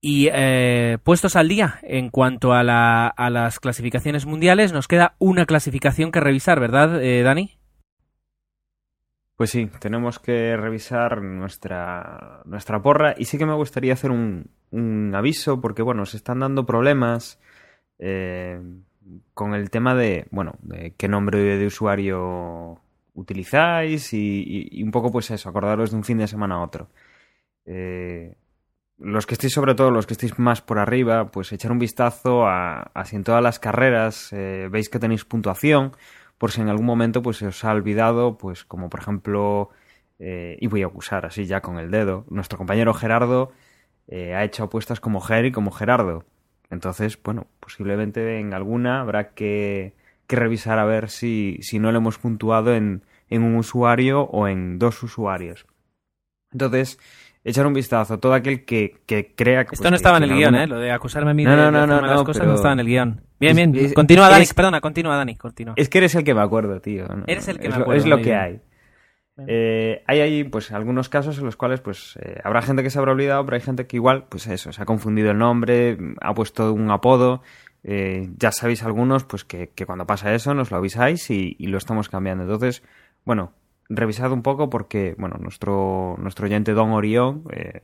Y 0.00 0.28
eh, 0.32 0.98
puestos 1.02 1.34
al 1.34 1.48
día 1.48 1.80
en 1.82 2.10
cuanto 2.10 2.52
a, 2.52 2.62
las 2.62 3.60
clasificaciones 3.60 4.26
mundiales, 4.26 4.72
nos 4.72 4.86
queda 4.86 5.16
una 5.18 5.44
clasificación 5.44 6.12
que 6.12 6.20
revisar, 6.20 6.60
¿verdad, 6.60 7.02
eh, 7.02 7.22
Dani? 7.22 7.57
Pues 9.38 9.50
sí, 9.50 9.70
tenemos 9.78 10.18
que 10.18 10.56
revisar 10.56 11.22
nuestra, 11.22 12.42
nuestra 12.44 12.82
porra 12.82 13.14
y 13.16 13.26
sí 13.26 13.38
que 13.38 13.46
me 13.46 13.54
gustaría 13.54 13.92
hacer 13.92 14.10
un, 14.10 14.50
un 14.72 15.14
aviso 15.14 15.60
porque, 15.60 15.80
bueno, 15.80 16.06
se 16.06 16.16
están 16.16 16.40
dando 16.40 16.66
problemas 16.66 17.38
eh, 18.00 18.60
con 19.34 19.54
el 19.54 19.70
tema 19.70 19.94
de, 19.94 20.26
bueno, 20.32 20.56
de 20.62 20.96
qué 20.96 21.06
nombre 21.06 21.56
de 21.56 21.66
usuario 21.66 22.80
utilizáis 23.14 24.12
y, 24.12 24.70
y, 24.72 24.82
un 24.82 24.90
poco 24.90 25.12
pues 25.12 25.30
eso, 25.30 25.48
acordaros 25.48 25.92
de 25.92 25.98
un 25.98 26.02
fin 26.02 26.18
de 26.18 26.26
semana 26.26 26.56
a 26.56 26.64
otro. 26.64 26.88
Eh, 27.64 28.34
los 28.98 29.24
que 29.24 29.34
estéis 29.34 29.52
sobre 29.52 29.76
todo, 29.76 29.92
los 29.92 30.08
que 30.08 30.14
estéis 30.14 30.36
más 30.40 30.62
por 30.62 30.80
arriba, 30.80 31.30
pues 31.30 31.52
echar 31.52 31.70
un 31.70 31.78
vistazo 31.78 32.44
a, 32.44 32.90
a 32.92 33.04
si 33.04 33.14
en 33.14 33.22
todas 33.22 33.44
las 33.44 33.60
carreras 33.60 34.32
eh, 34.32 34.66
veis 34.68 34.88
que 34.88 34.98
tenéis 34.98 35.24
puntuación, 35.24 35.92
por 36.38 36.50
si 36.52 36.60
en 36.60 36.68
algún 36.68 36.86
momento 36.86 37.22
pues 37.22 37.36
se 37.38 37.46
os 37.48 37.64
ha 37.64 37.72
olvidado, 37.72 38.38
pues 38.38 38.64
como 38.64 38.88
por 38.88 39.00
ejemplo, 39.00 39.70
eh, 40.18 40.56
y 40.60 40.66
voy 40.68 40.82
a 40.82 40.86
acusar 40.86 41.26
así 41.26 41.46
ya 41.46 41.60
con 41.60 41.78
el 41.78 41.90
dedo, 41.90 42.24
nuestro 42.30 42.56
compañero 42.58 42.94
Gerardo 42.94 43.52
eh, 44.08 44.34
ha 44.34 44.44
hecho 44.44 44.64
apuestas 44.64 45.00
como 45.00 45.20
Ger 45.20 45.44
y 45.46 45.52
como 45.52 45.70
Gerardo. 45.70 46.24
Entonces, 46.70 47.18
bueno, 47.22 47.46
posiblemente 47.60 48.38
en 48.40 48.52
alguna 48.54 49.00
habrá 49.00 49.30
que, 49.30 49.94
que 50.26 50.36
revisar 50.36 50.78
a 50.78 50.84
ver 50.84 51.08
si, 51.10 51.58
si 51.62 51.78
no 51.78 51.92
lo 51.92 51.98
hemos 51.98 52.18
puntuado 52.18 52.74
en, 52.74 53.02
en 53.30 53.42
un 53.42 53.56
usuario 53.56 54.22
o 54.22 54.48
en 54.48 54.78
dos 54.78 55.02
usuarios. 55.02 55.66
Entonces, 56.52 56.98
echar 57.44 57.66
un 57.66 57.74
vistazo. 57.74 58.18
Todo 58.18 58.34
aquel 58.34 58.64
que, 58.64 58.96
que 59.06 59.34
crea 59.34 59.64
que. 59.64 59.74
Esto 59.74 59.82
pues, 59.82 59.90
no 59.90 59.96
estaba 59.96 60.16
en 60.18 60.24
el 60.24 60.34
guion, 60.34 60.54
¿eh? 60.54 60.66
Lo 60.66 60.78
de 60.78 60.90
acusarme 60.92 61.30
a 61.30 61.34
mí 61.34 61.44
No, 61.44 61.50
de, 61.52 61.56
no, 61.56 61.64
de 61.66 61.72
no, 61.72 61.78
hacer 61.78 61.88
no, 62.02 62.14
no, 62.14 62.24
cosas 62.24 62.40
pero- 62.40 62.50
no 62.50 62.56
estaba 62.56 62.72
en 62.74 62.80
el 62.80 62.86
guion. 62.86 63.20
Bien, 63.40 63.54
bien. 63.56 63.74
es- 63.76 63.94
continúa, 63.94 64.28
Dani. 64.28 64.42
es- 64.42 64.54
Perdona, 64.54 64.80
continúa, 64.80 65.16
Dani. 65.16 65.36
Continúa. 65.36 65.74
Es 65.76 65.88
que 65.88 65.98
eres 65.98 66.14
el 66.14 66.24
que 66.24 66.34
me 66.34 66.40
acuerdo, 66.42 66.80
tío. 66.80 67.06
No, 67.08 67.24
Eres 67.26 67.46
el 67.48 67.58
que 67.58 67.68
es 67.68 67.72
me 67.72 67.76
lo- 67.78 67.82
acuerdo, 67.82 68.00
Es 68.00 68.06
lo 68.06 68.16
que 68.18 68.22
bien. 68.24 68.38
hay. 68.38 68.60
Eh, 69.46 70.02
hay 70.06 70.20
ahí, 70.20 70.44
pues, 70.44 70.72
algunos 70.72 71.08
casos 71.08 71.38
en 71.38 71.44
los 71.44 71.54
cuales, 71.56 71.80
pues, 71.80 72.18
eh, 72.20 72.40
habrá 72.42 72.60
gente 72.60 72.82
que 72.82 72.90
se 72.90 72.98
habrá 72.98 73.12
olvidado, 73.12 73.44
pero 73.44 73.54
hay 73.54 73.60
gente 73.60 73.86
que 73.86 73.96
igual, 73.96 74.24
pues 74.28 74.48
eso, 74.48 74.72
se 74.72 74.82
ha 74.82 74.84
confundido 74.84 75.30
el 75.30 75.38
nombre, 75.38 75.96
ha 76.20 76.34
puesto 76.34 76.72
un 76.72 76.90
apodo. 76.90 77.42
eh, 77.84 78.28
ya 78.36 78.50
sabéis 78.50 78.82
algunos, 78.82 79.22
pues, 79.22 79.44
que, 79.44 79.68
que 79.68 79.86
cuando 79.86 80.04
pasa 80.04 80.34
eso 80.34 80.52
nos 80.52 80.72
lo 80.72 80.78
avisáis 80.78 81.30
y, 81.30 81.54
y 81.60 81.68
lo 81.68 81.78
estamos 81.78 82.08
cambiando. 82.08 82.42
Entonces, 82.42 82.82
bueno, 83.24 83.52
revisad 83.88 84.32
un 84.32 84.42
poco 84.42 84.68
porque, 84.70 85.14
bueno, 85.18 85.36
nuestro, 85.40 86.16
nuestro 86.18 86.46
oyente 86.46 86.72
Don 86.72 86.90
Orión, 86.90 87.44
eh, 87.52 87.80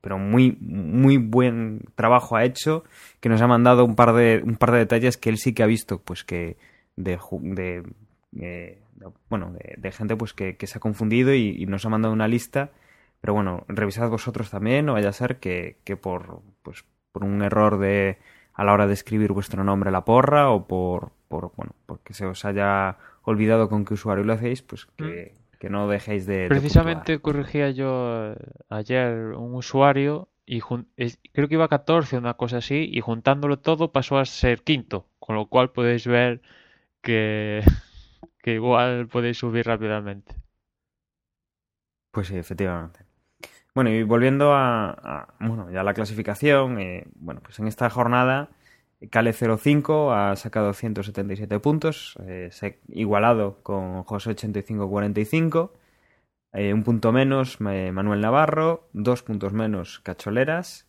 pero 0.00 0.18
muy, 0.18 0.56
muy 0.60 1.18
buen 1.18 1.82
trabajo 1.94 2.36
ha 2.36 2.44
hecho, 2.44 2.84
que 3.20 3.28
nos 3.28 3.40
ha 3.42 3.46
mandado 3.46 3.84
un 3.84 3.94
par 3.96 4.12
de, 4.14 4.42
un 4.44 4.56
par 4.56 4.70
de 4.72 4.78
detalles 4.78 5.16
que 5.16 5.28
él 5.30 5.38
sí 5.38 5.52
que 5.52 5.62
ha 5.62 5.66
visto, 5.66 6.00
pues, 6.00 6.24
que 6.24 6.56
de, 6.96 7.18
de 7.42 7.82
eh, 8.40 8.82
de- 8.96 9.08
bueno, 9.28 9.52
de, 9.76 9.92
gente 9.92 10.16
pues 10.16 10.32
que, 10.34 10.56
que 10.56 10.66
se 10.66 10.78
ha 10.78 10.80
confundido 10.80 11.34
y, 11.34 11.50
y 11.62 11.66
nos 11.66 11.84
ha 11.84 11.88
mandado 11.88 12.12
una 12.14 12.28
lista. 12.28 12.70
Pero 13.20 13.34
bueno, 13.34 13.64
revisad 13.68 14.08
vosotros 14.08 14.50
también, 14.50 14.86
no 14.86 14.94
vaya 14.94 15.10
a 15.10 15.12
ser 15.12 15.38
que, 15.40 15.76
que 15.84 15.96
por, 15.96 16.40
pues, 16.62 16.84
por 17.12 17.24
un 17.24 17.42
error 17.42 17.78
de 17.78 18.18
a 18.54 18.64
la 18.64 18.72
hora 18.72 18.86
de 18.86 18.94
escribir 18.94 19.32
vuestro 19.32 19.62
nombre 19.64 19.88
a 19.88 19.92
la 19.92 20.04
porra 20.04 20.50
o 20.50 20.66
por, 20.66 21.12
por 21.28 21.52
bueno, 21.56 21.72
porque 21.86 22.14
se 22.14 22.26
os 22.26 22.44
haya 22.44 22.96
olvidado 23.30 23.68
con 23.68 23.84
qué 23.84 23.94
usuario 23.94 24.24
lo 24.24 24.32
hacéis, 24.34 24.62
pues 24.62 24.86
que, 24.86 25.34
que 25.58 25.70
no 25.70 25.88
dejéis 25.88 26.26
de, 26.26 26.50
de 26.50 26.62
Precisamente 26.62 26.62
puntuar. 26.62 27.20
corregía 27.20 27.70
yo 27.70 28.34
ayer 28.68 29.34
un 29.36 29.54
usuario 29.54 30.28
y 30.46 30.60
es- 30.96 31.18
creo 31.32 31.48
que 31.48 31.54
iba 31.54 31.64
a 31.66 31.68
14 31.68 32.18
una 32.18 32.34
cosa 32.34 32.58
así 32.58 32.88
y 32.92 33.00
juntándolo 33.00 33.58
todo 33.60 33.92
pasó 33.92 34.18
a 34.18 34.24
ser 34.26 34.62
quinto, 34.62 35.06
con 35.18 35.36
lo 35.36 35.46
cual 35.46 35.70
podéis 35.72 36.06
ver 36.06 36.42
que, 37.02 37.62
que 38.42 38.54
igual 38.54 39.08
podéis 39.08 39.38
subir 39.38 39.66
rápidamente. 39.66 40.36
Pues 42.10 42.28
sí, 42.28 42.36
efectivamente. 42.36 43.00
Bueno, 43.74 43.90
y 43.90 44.02
volviendo 44.04 44.54
a, 44.54 44.90
a, 44.90 45.34
bueno, 45.40 45.70
ya 45.70 45.82
la 45.84 45.94
clasificación, 45.94 46.80
eh, 46.80 47.06
bueno, 47.16 47.40
pues 47.42 47.58
en 47.60 47.68
esta 47.68 47.90
jornada 47.90 48.50
Cale 49.08 49.32
05 49.32 50.12
ha 50.12 50.36
sacado 50.36 50.74
177 50.74 51.58
puntos, 51.60 52.18
eh, 52.26 52.48
se 52.52 52.80
igualado 52.88 53.62
con 53.62 54.02
José 54.02 54.30
85-45, 54.36 55.72
eh, 56.52 56.74
un 56.74 56.82
punto 56.84 57.10
menos 57.10 57.60
Manuel 57.60 58.20
Navarro, 58.20 58.88
dos 58.92 59.22
puntos 59.22 59.54
menos 59.54 60.00
Cacholeras, 60.00 60.86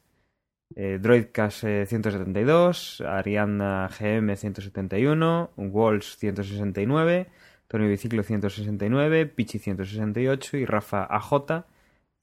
Droidcast 0.76 1.64
eh, 1.64 1.86
172, 1.86 3.02
Ariana 3.02 3.90
GM 3.98 4.36
171, 4.36 5.52
Walls 5.56 6.18
169, 6.18 7.28
Tony 7.68 7.88
Biciclo 7.88 8.24
169, 8.24 9.26
Pichi 9.28 9.60
168 9.60 10.58
y 10.58 10.66
Rafa 10.66 11.06
AJ 11.06 11.66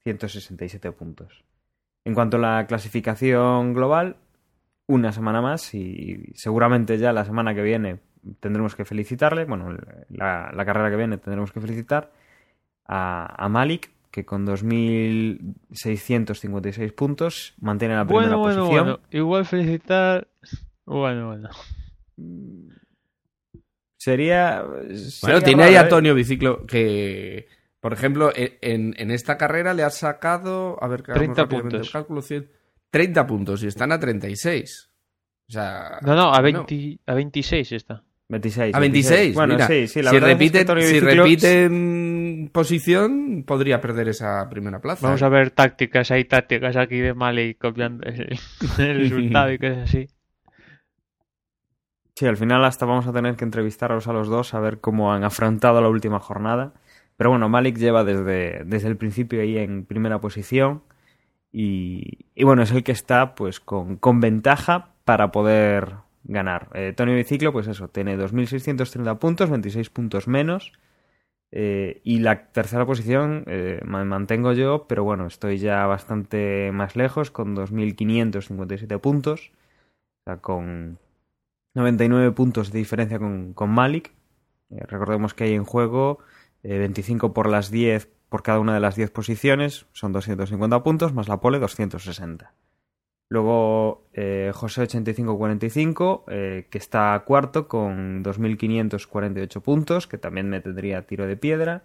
167 0.03 0.91
puntos. 0.91 1.43
En 2.05 2.13
cuanto 2.13 2.37
a 2.37 2.39
la 2.39 2.67
clasificación 2.67 3.73
global, 3.73 4.17
una 4.89 5.11
semana 5.11 5.41
más 5.41 5.73
y 5.73 6.31
seguramente 6.35 6.97
ya 6.97 7.13
la 7.13 7.23
semana 7.23 7.53
que 7.53 7.61
viene 7.61 7.99
tendremos 8.39 8.75
que 8.75 8.85
felicitarle, 8.85 9.45
bueno, 9.45 9.69
la, 10.09 10.51
la 10.53 10.65
carrera 10.65 10.89
que 10.89 10.95
viene 10.97 11.17
tendremos 11.17 11.51
que 11.51 11.61
felicitar 11.61 12.11
a, 12.85 13.45
a 13.45 13.49
Malik, 13.49 13.91
que 14.11 14.25
con 14.25 14.45
2.656 14.47 16.93
puntos 16.95 17.53
mantiene 17.61 17.95
la 17.95 18.05
primera 18.05 18.35
Bueno, 18.35 18.39
bueno, 18.39 18.61
posición. 18.63 18.85
bueno. 18.85 18.99
Igual 19.11 19.45
felicitar. 19.45 20.27
Bueno, 20.85 21.27
bueno. 21.27 21.49
Sería. 23.97 24.63
Bueno, 24.63 24.95
sería 24.95 25.41
tiene 25.41 25.63
ahí 25.63 25.75
¿eh? 25.75 25.77
a 25.77 25.87
Tonio 25.89 26.15
Biciclo 26.15 26.65
que, 26.65 27.47
por 27.79 27.93
ejemplo, 27.93 28.31
en, 28.35 28.93
en 28.97 29.11
esta 29.11 29.37
carrera 29.37 29.73
le 29.73 29.83
ha 29.83 29.89
sacado, 29.89 30.81
a 30.83 30.87
ver, 30.87 31.03
que 31.03 31.11
hagamos 31.11 31.35
30 31.35 31.41
rápidamente 31.43 31.75
el 31.77 31.81
puntos. 31.81 31.91
cálculo, 31.91 32.21
100, 32.21 32.49
30 32.91 33.27
puntos 33.27 33.63
y 33.63 33.67
están 33.67 33.91
a 33.91 33.99
36. 33.99 34.89
O 35.47 35.51
sea, 35.51 35.99
No, 36.01 36.15
no, 36.15 36.33
a, 36.33 36.41
bueno, 36.41 36.65
20, 36.67 36.99
a 37.07 37.13
26 37.13 37.71
está. 37.71 38.03
26. 38.29 38.75
a 38.75 38.79
26. 38.79 39.33
Bueno, 39.35 39.55
mira, 39.55 39.65
sí, 39.67 39.87
sí, 39.87 40.01
la 40.03 40.11
si 40.11 40.15
verdad 40.17 40.29
es 40.31 40.37
que 40.37 40.43
repiten, 40.43 40.67
Tony 40.67 40.81
si 40.83 40.93
Biciclo- 40.99 41.23
repiten 41.23 42.49
posición, 42.53 43.43
podría 43.45 43.81
perder 43.81 44.09
esa 44.09 44.47
primera 44.49 44.79
plaza. 44.79 45.07
Vamos 45.07 45.21
¿eh? 45.21 45.25
a 45.25 45.29
ver 45.29 45.49
tácticas, 45.51 46.11
hay 46.11 46.25
tácticas 46.25 46.75
aquí 46.77 46.97
de 46.99 47.15
Mali 47.15 47.55
copiando 47.55 48.05
el, 48.07 48.37
el 48.77 48.99
resultado 48.99 49.51
y 49.51 49.57
cosas 49.57 49.77
así. 49.79 50.07
Sí, 52.15 52.25
al 52.27 52.37
final 52.37 52.63
hasta 52.65 52.85
vamos 52.85 53.07
a 53.07 53.13
tener 53.13 53.35
que 53.35 53.45
entrevistarlos 53.45 54.07
a 54.07 54.13
los 54.13 54.27
dos 54.27 54.53
a 54.53 54.59
ver 54.59 54.79
cómo 54.79 55.13
han 55.13 55.23
afrontado 55.23 55.81
la 55.81 55.87
última 55.89 56.19
jornada. 56.19 56.73
Pero 57.15 57.29
bueno, 57.31 57.49
Malik 57.49 57.77
lleva 57.77 58.03
desde, 58.03 58.63
desde 58.65 58.87
el 58.89 58.97
principio 58.97 59.41
ahí 59.41 59.57
en 59.57 59.85
primera 59.85 60.19
posición. 60.19 60.83
Y, 61.51 62.43
bueno, 62.43 62.61
es 62.63 62.71
el 62.71 62.83
que 62.83 62.91
está 62.91 63.35
pues 63.35 63.59
con, 63.59 63.97
con 63.97 64.19
ventaja 64.19 64.93
para 65.05 65.31
poder 65.31 65.95
ganar. 66.23 66.69
Eh, 66.73 66.93
Tony 66.95 67.15
Biciclo, 67.15 67.51
pues 67.51 67.67
eso, 67.67 67.87
tiene 67.89 68.17
2.630 68.17 69.17
puntos, 69.17 69.49
26 69.49 69.89
puntos 69.89 70.27
menos. 70.27 70.73
Eh, 71.51 72.01
y 72.03 72.19
la 72.19 72.51
tercera 72.51 72.85
posición 72.85 73.43
eh, 73.47 73.81
me 73.83 74.05
mantengo 74.05 74.53
yo, 74.53 74.85
pero 74.87 75.03
bueno, 75.03 75.25
estoy 75.25 75.57
ya 75.57 75.85
bastante 75.87 76.71
más 76.71 76.95
lejos, 76.95 77.31
con 77.31 77.55
2.557 77.55 78.99
puntos. 78.99 79.51
O 80.21 80.23
sea, 80.25 80.37
con 80.37 80.99
99 81.73 82.31
puntos 82.31 82.71
de 82.71 82.79
diferencia 82.79 83.19
con, 83.19 83.53
con 83.53 83.69
Malik. 83.71 84.13
Eh, 84.69 84.83
recordemos 84.87 85.33
que 85.33 85.45
hay 85.45 85.53
en 85.53 85.65
juego 85.65 86.19
25 86.63 87.33
por 87.33 87.49
las 87.49 87.71
10 87.71 88.09
por 88.29 88.43
cada 88.43 88.59
una 88.59 88.73
de 88.73 88.79
las 88.79 88.95
10 88.95 89.11
posiciones, 89.11 89.87
son 89.91 90.13
250 90.13 90.83
puntos, 90.83 91.13
más 91.13 91.27
la 91.27 91.41
pole 91.41 91.59
260. 91.59 92.53
Luego 93.29 94.07
eh, 94.13 94.51
José 94.55 94.81
8545, 94.81 96.25
eh, 96.29 96.67
que 96.71 96.77
está 96.79 97.21
cuarto 97.25 97.67
con 97.67 98.23
2.548 98.23 99.61
puntos, 99.61 100.07
que 100.07 100.17
también 100.17 100.49
me 100.49 100.61
tendría 100.61 101.05
tiro 101.05 101.27
de 101.27 101.37
piedra. 101.37 101.83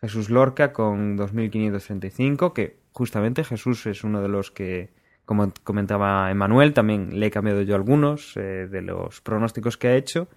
Jesús 0.00 0.28
Lorca 0.28 0.74
con 0.74 1.16
2.535, 1.16 2.52
que 2.52 2.76
justamente 2.92 3.44
Jesús 3.44 3.86
es 3.86 4.04
uno 4.04 4.20
de 4.20 4.28
los 4.28 4.50
que, 4.50 4.90
como 5.24 5.52
comentaba 5.62 6.30
Emanuel, 6.30 6.74
también 6.74 7.18
le 7.18 7.26
he 7.26 7.30
cambiado 7.30 7.62
yo 7.62 7.76
algunos 7.76 8.36
eh, 8.36 8.68
de 8.70 8.82
los 8.82 9.22
pronósticos 9.22 9.78
que 9.78 9.88
ha 9.88 9.96
hecho 9.96 10.28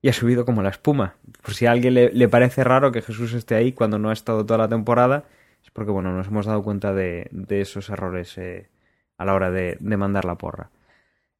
y 0.00 0.08
ha 0.08 0.12
subido 0.12 0.44
como 0.44 0.62
la 0.62 0.70
espuma. 0.70 1.16
Por 1.42 1.54
si 1.54 1.66
a 1.66 1.72
alguien 1.72 1.94
le, 1.94 2.10
le, 2.10 2.28
parece 2.28 2.64
raro 2.64 2.92
que 2.92 3.02
Jesús 3.02 3.32
esté 3.34 3.54
ahí 3.54 3.72
cuando 3.72 3.98
no 3.98 4.10
ha 4.10 4.12
estado 4.12 4.44
toda 4.46 4.58
la 4.58 4.68
temporada, 4.68 5.24
es 5.62 5.70
porque 5.70 5.90
bueno, 5.90 6.12
nos 6.12 6.28
hemos 6.28 6.46
dado 6.46 6.62
cuenta 6.62 6.92
de, 6.92 7.28
de 7.30 7.60
esos 7.60 7.88
errores 7.90 8.36
eh, 8.38 8.68
a 9.16 9.24
la 9.24 9.34
hora 9.34 9.50
de, 9.50 9.76
de 9.80 9.96
mandar 9.96 10.24
la 10.24 10.36
porra. 10.36 10.70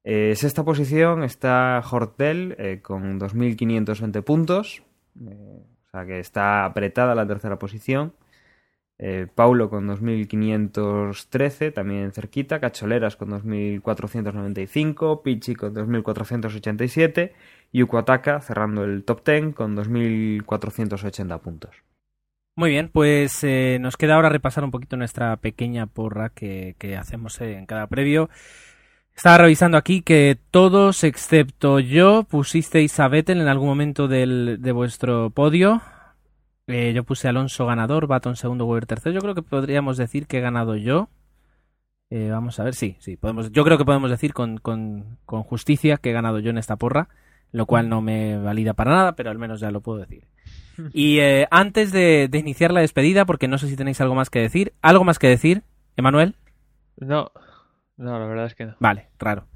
Eh, 0.05 0.35
sexta 0.37 0.65
posición 0.65 1.23
está 1.23 1.83
Hortel 1.91 2.55
eh, 2.59 2.81
con 2.83 3.21
2.520 3.21 4.23
puntos, 4.23 4.83
eh, 5.21 5.63
o 5.87 5.91
sea 5.91 6.07
que 6.07 6.19
está 6.19 6.65
apretada 6.65 7.15
la 7.15 7.27
tercera 7.27 7.59
posición. 7.59 8.15
Eh, 8.99 9.29
Paulo 9.33 9.71
con 9.71 9.87
2.513, 9.89 11.73
también 11.73 12.13
cerquita. 12.13 12.59
Cacholeras 12.61 13.17
con 13.17 13.31
2.495. 13.31 15.23
Pichi 15.23 15.55
con 15.55 15.75
2.487. 15.75 17.33
Y 17.71 17.83
Ukuataka 17.83 18.41
cerrando 18.41 18.85
el 18.85 19.05
top 19.05 19.25
10 19.25 19.55
con 19.55 19.77
2.480 19.77 21.41
puntos. 21.41 21.71
Muy 22.57 22.71
bien, 22.71 22.89
pues 22.89 23.45
eh, 23.45 23.79
nos 23.81 23.97
queda 23.97 24.17
ahora 24.17 24.31
repasar 24.31 24.65
un 24.65 24.73
poquito 24.73 24.97
nuestra 24.97 25.37
pequeña 25.37 25.87
porra 25.87 26.31
que, 26.31 26.75
que 26.79 26.97
hacemos 26.97 27.41
en 27.41 27.67
cada 27.67 27.87
previo. 27.87 28.31
Estaba 29.15 29.39
revisando 29.39 29.77
aquí 29.77 30.03
que 30.03 30.39
todos, 30.51 31.05
excepto 31.05 31.79
yo, 31.79 32.25
pusisteis 32.25 32.99
a 32.99 33.09
Vettel 33.09 33.41
en 33.41 33.49
algún 33.49 33.69
momento 33.69 34.09
del, 34.09 34.59
de 34.61 34.73
vuestro 34.73 35.31
podio. 35.31 35.83
Eh, 36.69 36.93
yo 36.95 37.03
puse 37.03 37.29
Alonso 37.29 37.67
ganador, 37.67 38.07
Baton 38.07 38.37
segundo, 38.37 38.67
Weber 38.67 38.87
tercero. 38.87 39.15
Yo 39.15 39.21
creo 39.21 39.35
que 39.35 39.43
podríamos 39.43 39.97
decir 39.97 40.27
que 40.27 40.39
he 40.39 40.41
ganado 40.41 40.77
yo. 40.77 41.09
Eh, 42.11 42.29
vamos 42.31 42.61
a 42.61 42.65
ver, 42.65 42.75
sí, 42.75 42.97
sí, 43.01 43.17
podemos. 43.17 43.51
Yo 43.53 43.65
creo 43.65 43.79
que 43.79 43.85
podemos 43.85 44.11
decir 44.11 44.33
con, 44.33 44.59
con, 44.59 45.19
con, 45.27 45.43
justicia 45.43 45.97
que 45.97 46.11
he 46.11 46.13
ganado 46.13 46.39
yo 46.39 46.51
en 46.51 46.59
esta 46.59 46.77
porra, 46.77 47.09
lo 47.53 47.67
cual 47.67 47.89
no 47.89 48.01
me 48.01 48.39
valida 48.39 48.75
para 48.75 48.93
nada, 48.93 49.13
pero 49.13 49.31
al 49.31 49.39
menos 49.39 49.61
ya 49.61 49.71
lo 49.71 49.81
puedo 49.81 49.99
decir. 49.99 50.25
Y 50.93 51.19
eh, 51.19 51.49
antes 51.51 51.91
de, 51.91 52.29
de, 52.31 52.39
iniciar 52.39 52.71
la 52.71 52.83
despedida, 52.83 53.25
porque 53.25 53.49
no 53.49 53.59
sé 53.59 53.67
si 53.67 53.75
tenéis 53.75 54.01
algo 54.01 54.15
más 54.15 54.31
que 54.31 54.39
decir, 54.39 54.75
¿algo 54.81 55.03
más 55.03 55.19
que 55.19 55.27
decir, 55.27 55.65
Emanuel? 55.97 56.37
No, 56.99 57.33
no, 57.97 58.17
la 58.17 58.27
verdad 58.27 58.47
es 58.47 58.55
que 58.55 58.67
no. 58.67 58.77
Vale, 58.79 59.09
raro. 59.19 59.49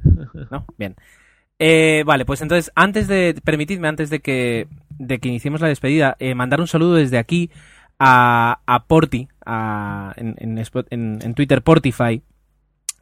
¿No? 0.50 0.66
Bien. 0.76 0.96
Eh, 1.64 2.02
vale, 2.04 2.24
pues 2.24 2.42
entonces, 2.42 2.72
antes 2.74 3.06
de, 3.06 3.40
permitidme, 3.44 3.86
antes 3.86 4.10
de 4.10 4.18
que, 4.18 4.66
de 4.98 5.20
que 5.20 5.28
iniciemos 5.28 5.60
la 5.60 5.68
despedida, 5.68 6.16
eh, 6.18 6.34
mandar 6.34 6.60
un 6.60 6.66
saludo 6.66 6.94
desde 6.94 7.18
aquí 7.18 7.52
a, 8.00 8.58
a 8.66 8.86
Porti, 8.88 9.28
a, 9.46 10.12
en, 10.16 10.34
en, 10.38 11.20
en, 11.22 11.34
Twitter 11.34 11.62
Portify, 11.62 12.20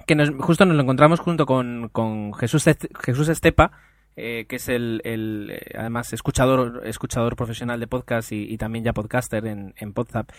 que 0.06 0.14
nos, 0.14 0.28
justo 0.38 0.66
nos 0.66 0.76
lo 0.76 0.82
encontramos 0.82 1.20
junto 1.20 1.46
con, 1.46 1.88
con 1.90 2.34
Jesús, 2.34 2.66
Jesús 3.02 3.30
Estepa, 3.30 3.72
eh, 4.16 4.44
que 4.48 4.56
es 4.56 4.68
el, 4.68 5.00
el 5.04 5.50
eh, 5.52 5.74
además 5.78 6.12
escuchador 6.12 6.82
escuchador 6.84 7.36
profesional 7.36 7.80
de 7.80 7.86
podcast 7.86 8.32
y, 8.32 8.58
también 8.58 8.84
ya 8.84 8.92
podcaster 8.92 9.46
en, 9.46 9.72
en 9.78 9.92
Podzap. 9.92 10.30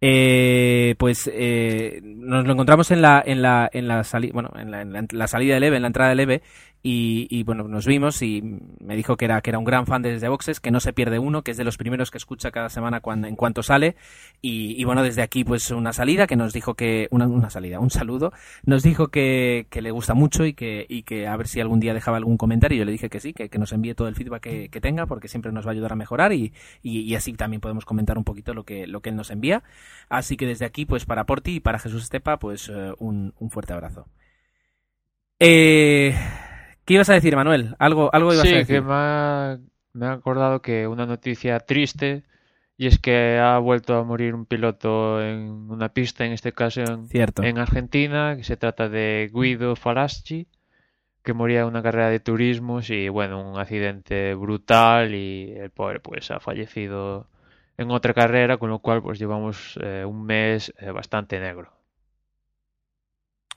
Eh, 0.00 0.94
pues 0.98 1.30
eh, 1.32 2.00
nos 2.02 2.44
lo 2.44 2.52
encontramos 2.52 2.90
en 2.90 3.02
la 3.02 3.22
en 3.24 3.40
la 3.40 3.70
en 3.72 3.86
la 3.86 4.02
salida 4.02 4.32
bueno 4.34 4.50
en 4.56 4.70
la, 4.70 4.82
en 4.82 5.08
la, 5.12 5.26
salida 5.26 5.54
del 5.54 5.64
EVE 5.64 5.76
en 5.76 5.82
la 5.82 5.88
entrada 5.88 6.10
del 6.10 6.20
EVE 6.20 6.42
y, 6.82 7.42
bueno 7.42 7.68
nos 7.68 7.86
vimos 7.86 8.22
y 8.22 8.42
me 8.80 8.96
dijo 8.96 9.16
que 9.16 9.26
era 9.26 9.40
que 9.42 9.50
era 9.50 9.58
un 9.58 9.64
gran 9.64 9.86
fan 9.86 10.00
de 10.02 10.12
Desde 10.12 10.28
Boxes 10.28 10.60
que 10.60 10.70
no 10.70 10.80
se 10.80 10.92
pierde 10.92 11.18
uno 11.18 11.42
que 11.42 11.50
es 11.50 11.56
de 11.56 11.64
los 11.64 11.76
primeros 11.76 12.10
que 12.10 12.18
escucha 12.18 12.50
cada 12.50 12.70
semana 12.70 13.00
cuando 13.00 13.28
en 13.28 13.36
cuanto 13.36 13.62
sale. 13.62 13.96
Y, 14.40 14.82
bueno 14.84 15.02
desde 15.02 15.22
aquí 15.22 15.44
pues 15.44 15.70
una 15.70 15.92
salida 15.92 16.26
que 16.26 16.36
nos 16.36 16.52
dijo 16.52 16.74
que 16.74 17.08
una, 17.10 17.26
una 17.26 17.50
salida 17.50 17.80
un 17.80 17.90
saludo 17.90 18.32
nos 18.64 18.82
dijo 18.82 19.08
que, 19.08 19.66
que 19.70 19.82
le 19.82 19.90
gusta 19.90 20.14
mucho 20.14 20.46
y 20.46 20.54
que 20.54 20.86
y 20.88 21.02
que 21.02 21.26
a 21.26 21.36
ver 21.36 21.48
si 21.48 21.60
algún 21.60 21.80
día 21.80 21.94
dejaba 21.94 22.16
algún 22.16 22.36
comentario. 22.36 22.78
Yo 22.78 22.84
le 22.84 22.92
dije 22.92 23.10
que 23.10 23.20
sí 23.20 23.32
que, 23.32 23.48
que 23.48 23.58
nos 23.58 23.72
envíe 23.72 23.94
todo 23.94 24.08
el 24.08 24.14
feedback 24.14 24.42
que, 24.42 24.68
que, 24.68 24.80
tenga 24.80 25.06
porque 25.06 25.28
siempre 25.28 25.52
nos 25.52 25.66
va 25.66 25.70
a 25.70 25.72
ayudar 25.72 25.92
a 25.92 25.96
mejorar 25.96 26.32
y, 26.32 26.52
y, 26.82 27.14
así 27.14 27.32
también 27.34 27.60
podemos 27.60 27.84
comentar 27.84 28.16
un 28.16 28.24
poquito 28.24 28.54
lo 28.54 28.64
que 28.64 28.86
lo 28.86 29.00
que 29.00 29.10
él 29.10 29.16
nos 29.16 29.30
envía. 29.30 29.62
Así 30.08 30.36
que 30.36 30.46
desde 30.46 30.64
aquí, 30.64 30.86
pues 30.86 31.04
para 31.04 31.24
Porti 31.24 31.56
y 31.56 31.60
para 31.60 31.78
Jesús 31.78 32.04
Estepa, 32.04 32.38
pues 32.38 32.68
uh, 32.68 32.94
un, 32.98 33.34
un, 33.38 33.50
fuerte 33.50 33.72
abrazo. 33.72 34.06
Eh, 35.38 36.14
¿Qué 36.90 36.94
ibas 36.94 37.08
a 37.08 37.14
decir, 37.14 37.36
Manuel? 37.36 37.76
Algo, 37.78 38.10
algo 38.12 38.34
ibas 38.34 38.48
sí, 38.48 38.52
a 38.52 38.56
decir. 38.56 38.74
que 38.78 38.80
me 38.80 38.92
ha, 38.92 39.60
me 39.92 40.06
ha 40.06 40.10
acordado 40.10 40.60
que 40.60 40.88
una 40.88 41.06
noticia 41.06 41.60
triste 41.60 42.24
y 42.76 42.88
es 42.88 42.98
que 42.98 43.38
ha 43.38 43.56
vuelto 43.60 43.94
a 43.94 44.02
morir 44.02 44.34
un 44.34 44.44
piloto 44.44 45.22
en 45.22 45.70
una 45.70 45.90
pista, 45.90 46.24
en 46.24 46.32
este 46.32 46.50
caso 46.50 46.80
en, 46.80 47.06
Cierto. 47.06 47.44
en 47.44 47.58
Argentina, 47.58 48.34
que 48.36 48.42
se 48.42 48.56
trata 48.56 48.88
de 48.88 49.30
Guido 49.32 49.76
Falaschi, 49.76 50.48
que 51.22 51.32
moría 51.32 51.60
en 51.60 51.66
una 51.66 51.80
carrera 51.80 52.08
de 52.10 52.18
turismos 52.18 52.90
y 52.90 53.08
bueno, 53.08 53.52
un 53.52 53.56
accidente 53.56 54.34
brutal 54.34 55.14
y 55.14 55.52
el 55.52 55.70
pobre 55.70 56.00
pues 56.00 56.32
ha 56.32 56.40
fallecido 56.40 57.28
en 57.78 57.92
otra 57.92 58.14
carrera, 58.14 58.56
con 58.56 58.68
lo 58.68 58.80
cual 58.80 59.00
pues 59.00 59.20
llevamos 59.20 59.78
eh, 59.80 60.04
un 60.04 60.24
mes 60.24 60.74
eh, 60.80 60.90
bastante 60.90 61.38
negro. 61.38 61.70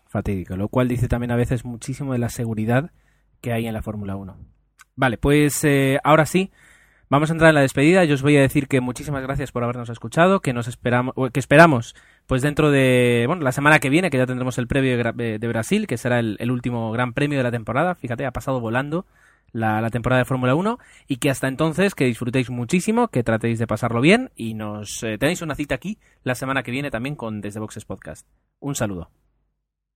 Fatídico, 0.06 0.56
lo 0.56 0.68
cual 0.68 0.88
dice 0.88 1.08
también 1.08 1.32
a 1.32 1.36
veces 1.36 1.66
muchísimo 1.66 2.14
de 2.14 2.20
la 2.20 2.30
seguridad 2.30 2.92
que 3.44 3.52
hay 3.52 3.68
en 3.68 3.74
la 3.74 3.84
Fórmula 3.84 4.16
1. 4.16 4.36
Vale, 4.96 5.18
pues 5.18 5.64
eh, 5.66 6.00
ahora 6.04 6.26
sí, 6.26 6.52
vamos 7.10 7.30
a 7.30 7.34
entrar 7.34 7.50
en 7.50 7.56
la 7.56 7.62
despedida. 7.62 8.06
Yo 8.06 8.16
os 8.16 8.22
voy 8.22 8.38
a 8.38 8.42
decir 8.42 8.68
que 8.68 8.80
muchísimas 8.80 9.22
gracias 9.22 9.52
por 9.52 9.64
habernos 9.64 9.90
escuchado, 9.90 10.40
que 10.40 10.54
nos 10.54 10.68
esperamos, 10.68 11.14
que 11.34 11.40
esperamos, 11.40 11.94
pues 12.26 12.42
dentro 12.42 12.72
de, 12.72 13.26
bueno, 13.28 13.44
la 13.44 13.52
semana 13.52 13.80
que 13.80 13.90
viene, 13.90 14.10
que 14.10 14.18
ya 14.18 14.26
tendremos 14.26 14.58
el 14.58 14.68
previo 14.68 14.98
de, 14.98 15.38
de 15.38 15.48
Brasil, 15.48 15.88
que 15.88 15.98
será 15.98 16.20
el, 16.20 16.52
último 16.52 16.92
gran 16.92 17.14
premio 17.14 17.38
de 17.38 17.44
la 17.44 17.52
temporada. 17.52 17.96
Fíjate, 17.96 18.26
ha 18.26 18.32
pasado 18.32 18.62
volando 18.62 19.06
la, 19.52 19.82
la, 19.82 19.90
temporada 19.90 20.20
de 20.20 20.26
Fórmula 20.26 20.56
1 20.56 20.80
y 21.08 21.18
que 21.18 21.30
hasta 21.30 21.50
entonces 21.50 21.96
que 21.96 22.06
disfrutéis 22.06 22.50
muchísimo, 22.50 23.10
que 23.10 23.24
tratéis 23.24 23.60
de 23.60 23.68
pasarlo 23.68 24.00
bien 24.00 24.32
y 24.38 24.54
nos 24.54 25.04
eh, 25.04 25.18
tenéis 25.18 25.42
una 25.42 25.56
cita 25.56 25.76
aquí 25.76 26.00
la 26.24 26.36
semana 26.36 26.64
que 26.64 26.72
viene 26.72 26.92
también 26.92 27.16
con 27.16 27.42
Desde 27.42 27.60
Boxes 27.60 27.84
Podcast. 27.84 28.26
Un 28.60 28.76
saludo. 28.76 29.12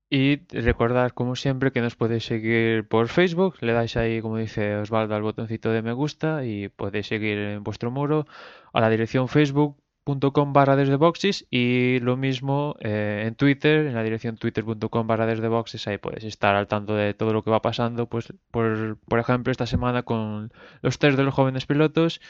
Y 0.10 0.38
recordad, 0.50 1.12
como 1.12 1.36
siempre, 1.36 1.72
que 1.72 1.82
nos 1.82 1.96
podéis 1.98 2.26
seguir 2.26 2.88
por 2.88 3.10
Facebook. 3.10 3.56
Le 3.60 3.74
dais 3.74 3.98
ahí, 3.98 4.22
como 4.22 4.38
dice 4.38 4.78
Osvaldo, 4.78 5.16
al 5.16 5.22
botoncito 5.22 5.72
de 5.72 5.82
me 5.82 5.92
gusta 5.92 6.46
y 6.46 6.70
podéis 6.70 7.08
seguir 7.08 7.38
en 7.38 7.64
vuestro 7.64 7.92
muro 7.92 8.26
a 8.72 8.80
la 8.80 8.90
dirección 8.90 9.28
facebook.com 9.28 10.54
barra 10.54 10.78
desde 10.78 10.96
boxes 10.96 11.46
y 11.52 12.00
lo 12.00 12.16
mismo 12.16 12.78
eh, 12.80 13.26
en 13.28 13.36
Twitter, 13.36 13.86
en 13.86 13.96
la 13.96 14.04
dirección 14.04 14.38
twitter.com 14.38 15.08
barra 15.08 15.26
desde 15.26 15.50
boxes, 15.50 15.86
ahí 15.88 15.98
podéis 15.98 16.24
estar 16.24 16.56
al 16.56 16.68
tanto 16.68 16.96
de 16.96 17.14
todo 17.14 17.34
lo 17.34 17.44
que 17.44 17.52
va 17.52 17.62
pasando, 17.62 18.08
pues 18.08 18.34
por, 18.50 18.98
por 19.10 19.20
ejemplo 19.20 19.52
esta 19.52 19.66
semana 19.66 20.04
con 20.04 20.54
los 20.82 21.00
test 21.00 21.18
de 21.18 21.24
los 21.24 21.34
jóvenes 21.34 21.66
pilotos 21.66 22.22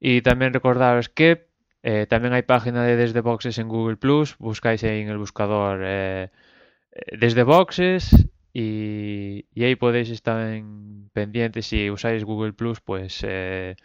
y 0.00 0.22
también 0.22 0.52
recordaros 0.52 1.08
que 1.08 1.46
eh, 1.84 2.06
también 2.08 2.32
hay 2.32 2.42
página 2.42 2.82
de 2.82 2.96
desde 2.96 3.20
boxes 3.20 3.58
en 3.58 3.68
Google 3.68 3.96
Plus, 3.96 4.36
buscáis 4.38 4.82
ahí 4.82 5.02
en 5.02 5.10
el 5.10 5.18
buscador 5.18 5.80
eh, 5.84 6.30
desde 7.12 7.42
boxes 7.42 8.28
y, 8.52 9.46
ahí 9.56 9.76
podéis 9.76 10.10
estar 10.10 10.52
en 10.52 11.10
pendientes 11.12 11.66
si 11.66 11.90
usáis 11.90 12.24
Google 12.24 12.52
Plus 12.52 12.80
pues 12.80 13.20
eh, 13.26 13.76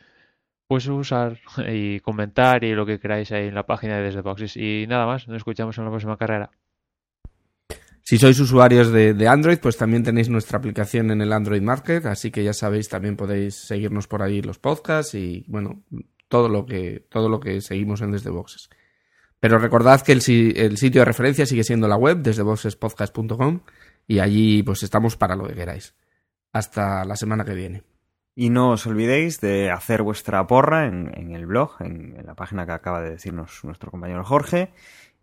pues 0.67 0.87
usar 0.87 1.39
y 1.67 1.99
comentar 2.01 2.63
y 2.63 2.73
lo 2.73 2.85
que 2.85 2.99
queráis 2.99 3.31
ahí 3.31 3.47
en 3.47 3.55
la 3.55 3.65
página 3.65 3.97
de 3.97 4.03
Desde 4.03 4.21
Boxes. 4.21 4.55
Y 4.55 4.85
nada 4.87 5.05
más, 5.07 5.27
nos 5.27 5.37
escuchamos 5.37 5.77
en 5.77 5.85
la 5.85 5.89
próxima 5.89 6.17
carrera. 6.17 6.51
Si 8.03 8.17
sois 8.17 8.39
usuarios 8.39 8.91
de, 8.91 9.13
de, 9.13 9.27
Android, 9.27 9.59
pues 9.59 9.77
también 9.77 10.03
tenéis 10.03 10.29
nuestra 10.29 10.57
aplicación 10.57 11.11
en 11.11 11.21
el 11.21 11.33
Android 11.33 11.61
Market, 11.61 12.05
así 12.05 12.31
que 12.31 12.43
ya 12.43 12.53
sabéis, 12.53 12.89
también 12.89 13.15
podéis 13.15 13.55
seguirnos 13.55 14.07
por 14.07 14.23
ahí 14.23 14.41
los 14.41 14.57
podcasts 14.57 15.13
y 15.13 15.43
bueno, 15.47 15.83
todo 16.27 16.49
lo 16.49 16.65
que, 16.65 17.05
todo 17.09 17.29
lo 17.29 17.39
que 17.39 17.61
seguimos 17.61 18.01
en 18.01 18.11
Desde 18.11 18.29
Boxes. 18.29 18.69
Pero 19.39 19.57
recordad 19.57 20.01
que 20.01 20.11
el, 20.11 20.21
el 20.57 20.77
sitio 20.77 21.01
de 21.01 21.05
referencia 21.05 21.45
sigue 21.45 21.63
siendo 21.63 21.87
la 21.87 21.95
web, 21.95 22.17
desde 22.17 22.43
boxespodcast.com, 22.43 23.61
y 24.07 24.19
allí 24.19 24.63
pues 24.63 24.83
estamos 24.83 25.15
para 25.15 25.35
lo 25.35 25.47
que 25.47 25.55
queráis. 25.55 25.95
Hasta 26.51 27.05
la 27.05 27.15
semana 27.15 27.45
que 27.45 27.53
viene. 27.53 27.83
Y 28.35 28.49
no 28.49 28.71
os 28.71 28.87
olvidéis 28.87 29.39
de 29.41 29.69
hacer 29.69 30.01
vuestra 30.01 30.47
porra 30.47 30.87
en, 30.87 31.11
en 31.13 31.35
el 31.35 31.45
blog, 31.45 31.75
en, 31.81 32.15
la 32.25 32.33
página 32.35 32.65
que 32.65 32.71
acaba 32.71 33.01
de 33.01 33.11
decirnos 33.11 33.59
nuestro 33.63 33.91
compañero 33.91 34.23
Jorge. 34.23 34.71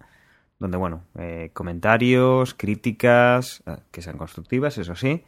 donde, 0.58 0.78
bueno, 0.78 1.04
eh, 1.18 1.50
comentarios, 1.52 2.54
críticas, 2.54 3.62
eh, 3.66 3.76
que 3.90 4.02
sean 4.02 4.16
constructivas, 4.16 4.78
eso 4.78 4.94
sí, 4.94 5.24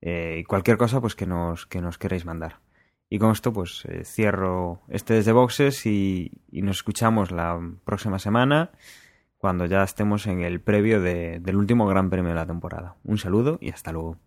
eh, 0.00 0.38
y 0.40 0.44
cualquier 0.44 0.76
cosa 0.76 1.00
pues 1.00 1.14
que 1.14 1.26
nos, 1.26 1.66
que 1.66 1.80
nos 1.80 1.98
mandar. 2.24 2.60
Y 3.10 3.18
con 3.18 3.30
esto 3.30 3.52
pues 3.52 3.84
eh, 3.86 4.04
cierro 4.04 4.82
este 4.88 5.14
desde 5.14 5.32
boxes 5.32 5.86
y, 5.86 6.30
y, 6.50 6.62
nos 6.62 6.76
escuchamos 6.76 7.30
la 7.30 7.58
próxima 7.84 8.18
semana 8.18 8.70
cuando 9.38 9.64
ya 9.64 9.82
estemos 9.82 10.26
en 10.26 10.42
el 10.42 10.60
previo 10.60 11.00
de, 11.00 11.38
del 11.40 11.56
último 11.56 11.86
gran 11.86 12.10
premio 12.10 12.30
de 12.30 12.34
la 12.34 12.46
temporada. 12.46 12.96
Un 13.04 13.18
saludo 13.18 13.58
y 13.60 13.70
hasta 13.70 13.92
luego. 13.92 14.18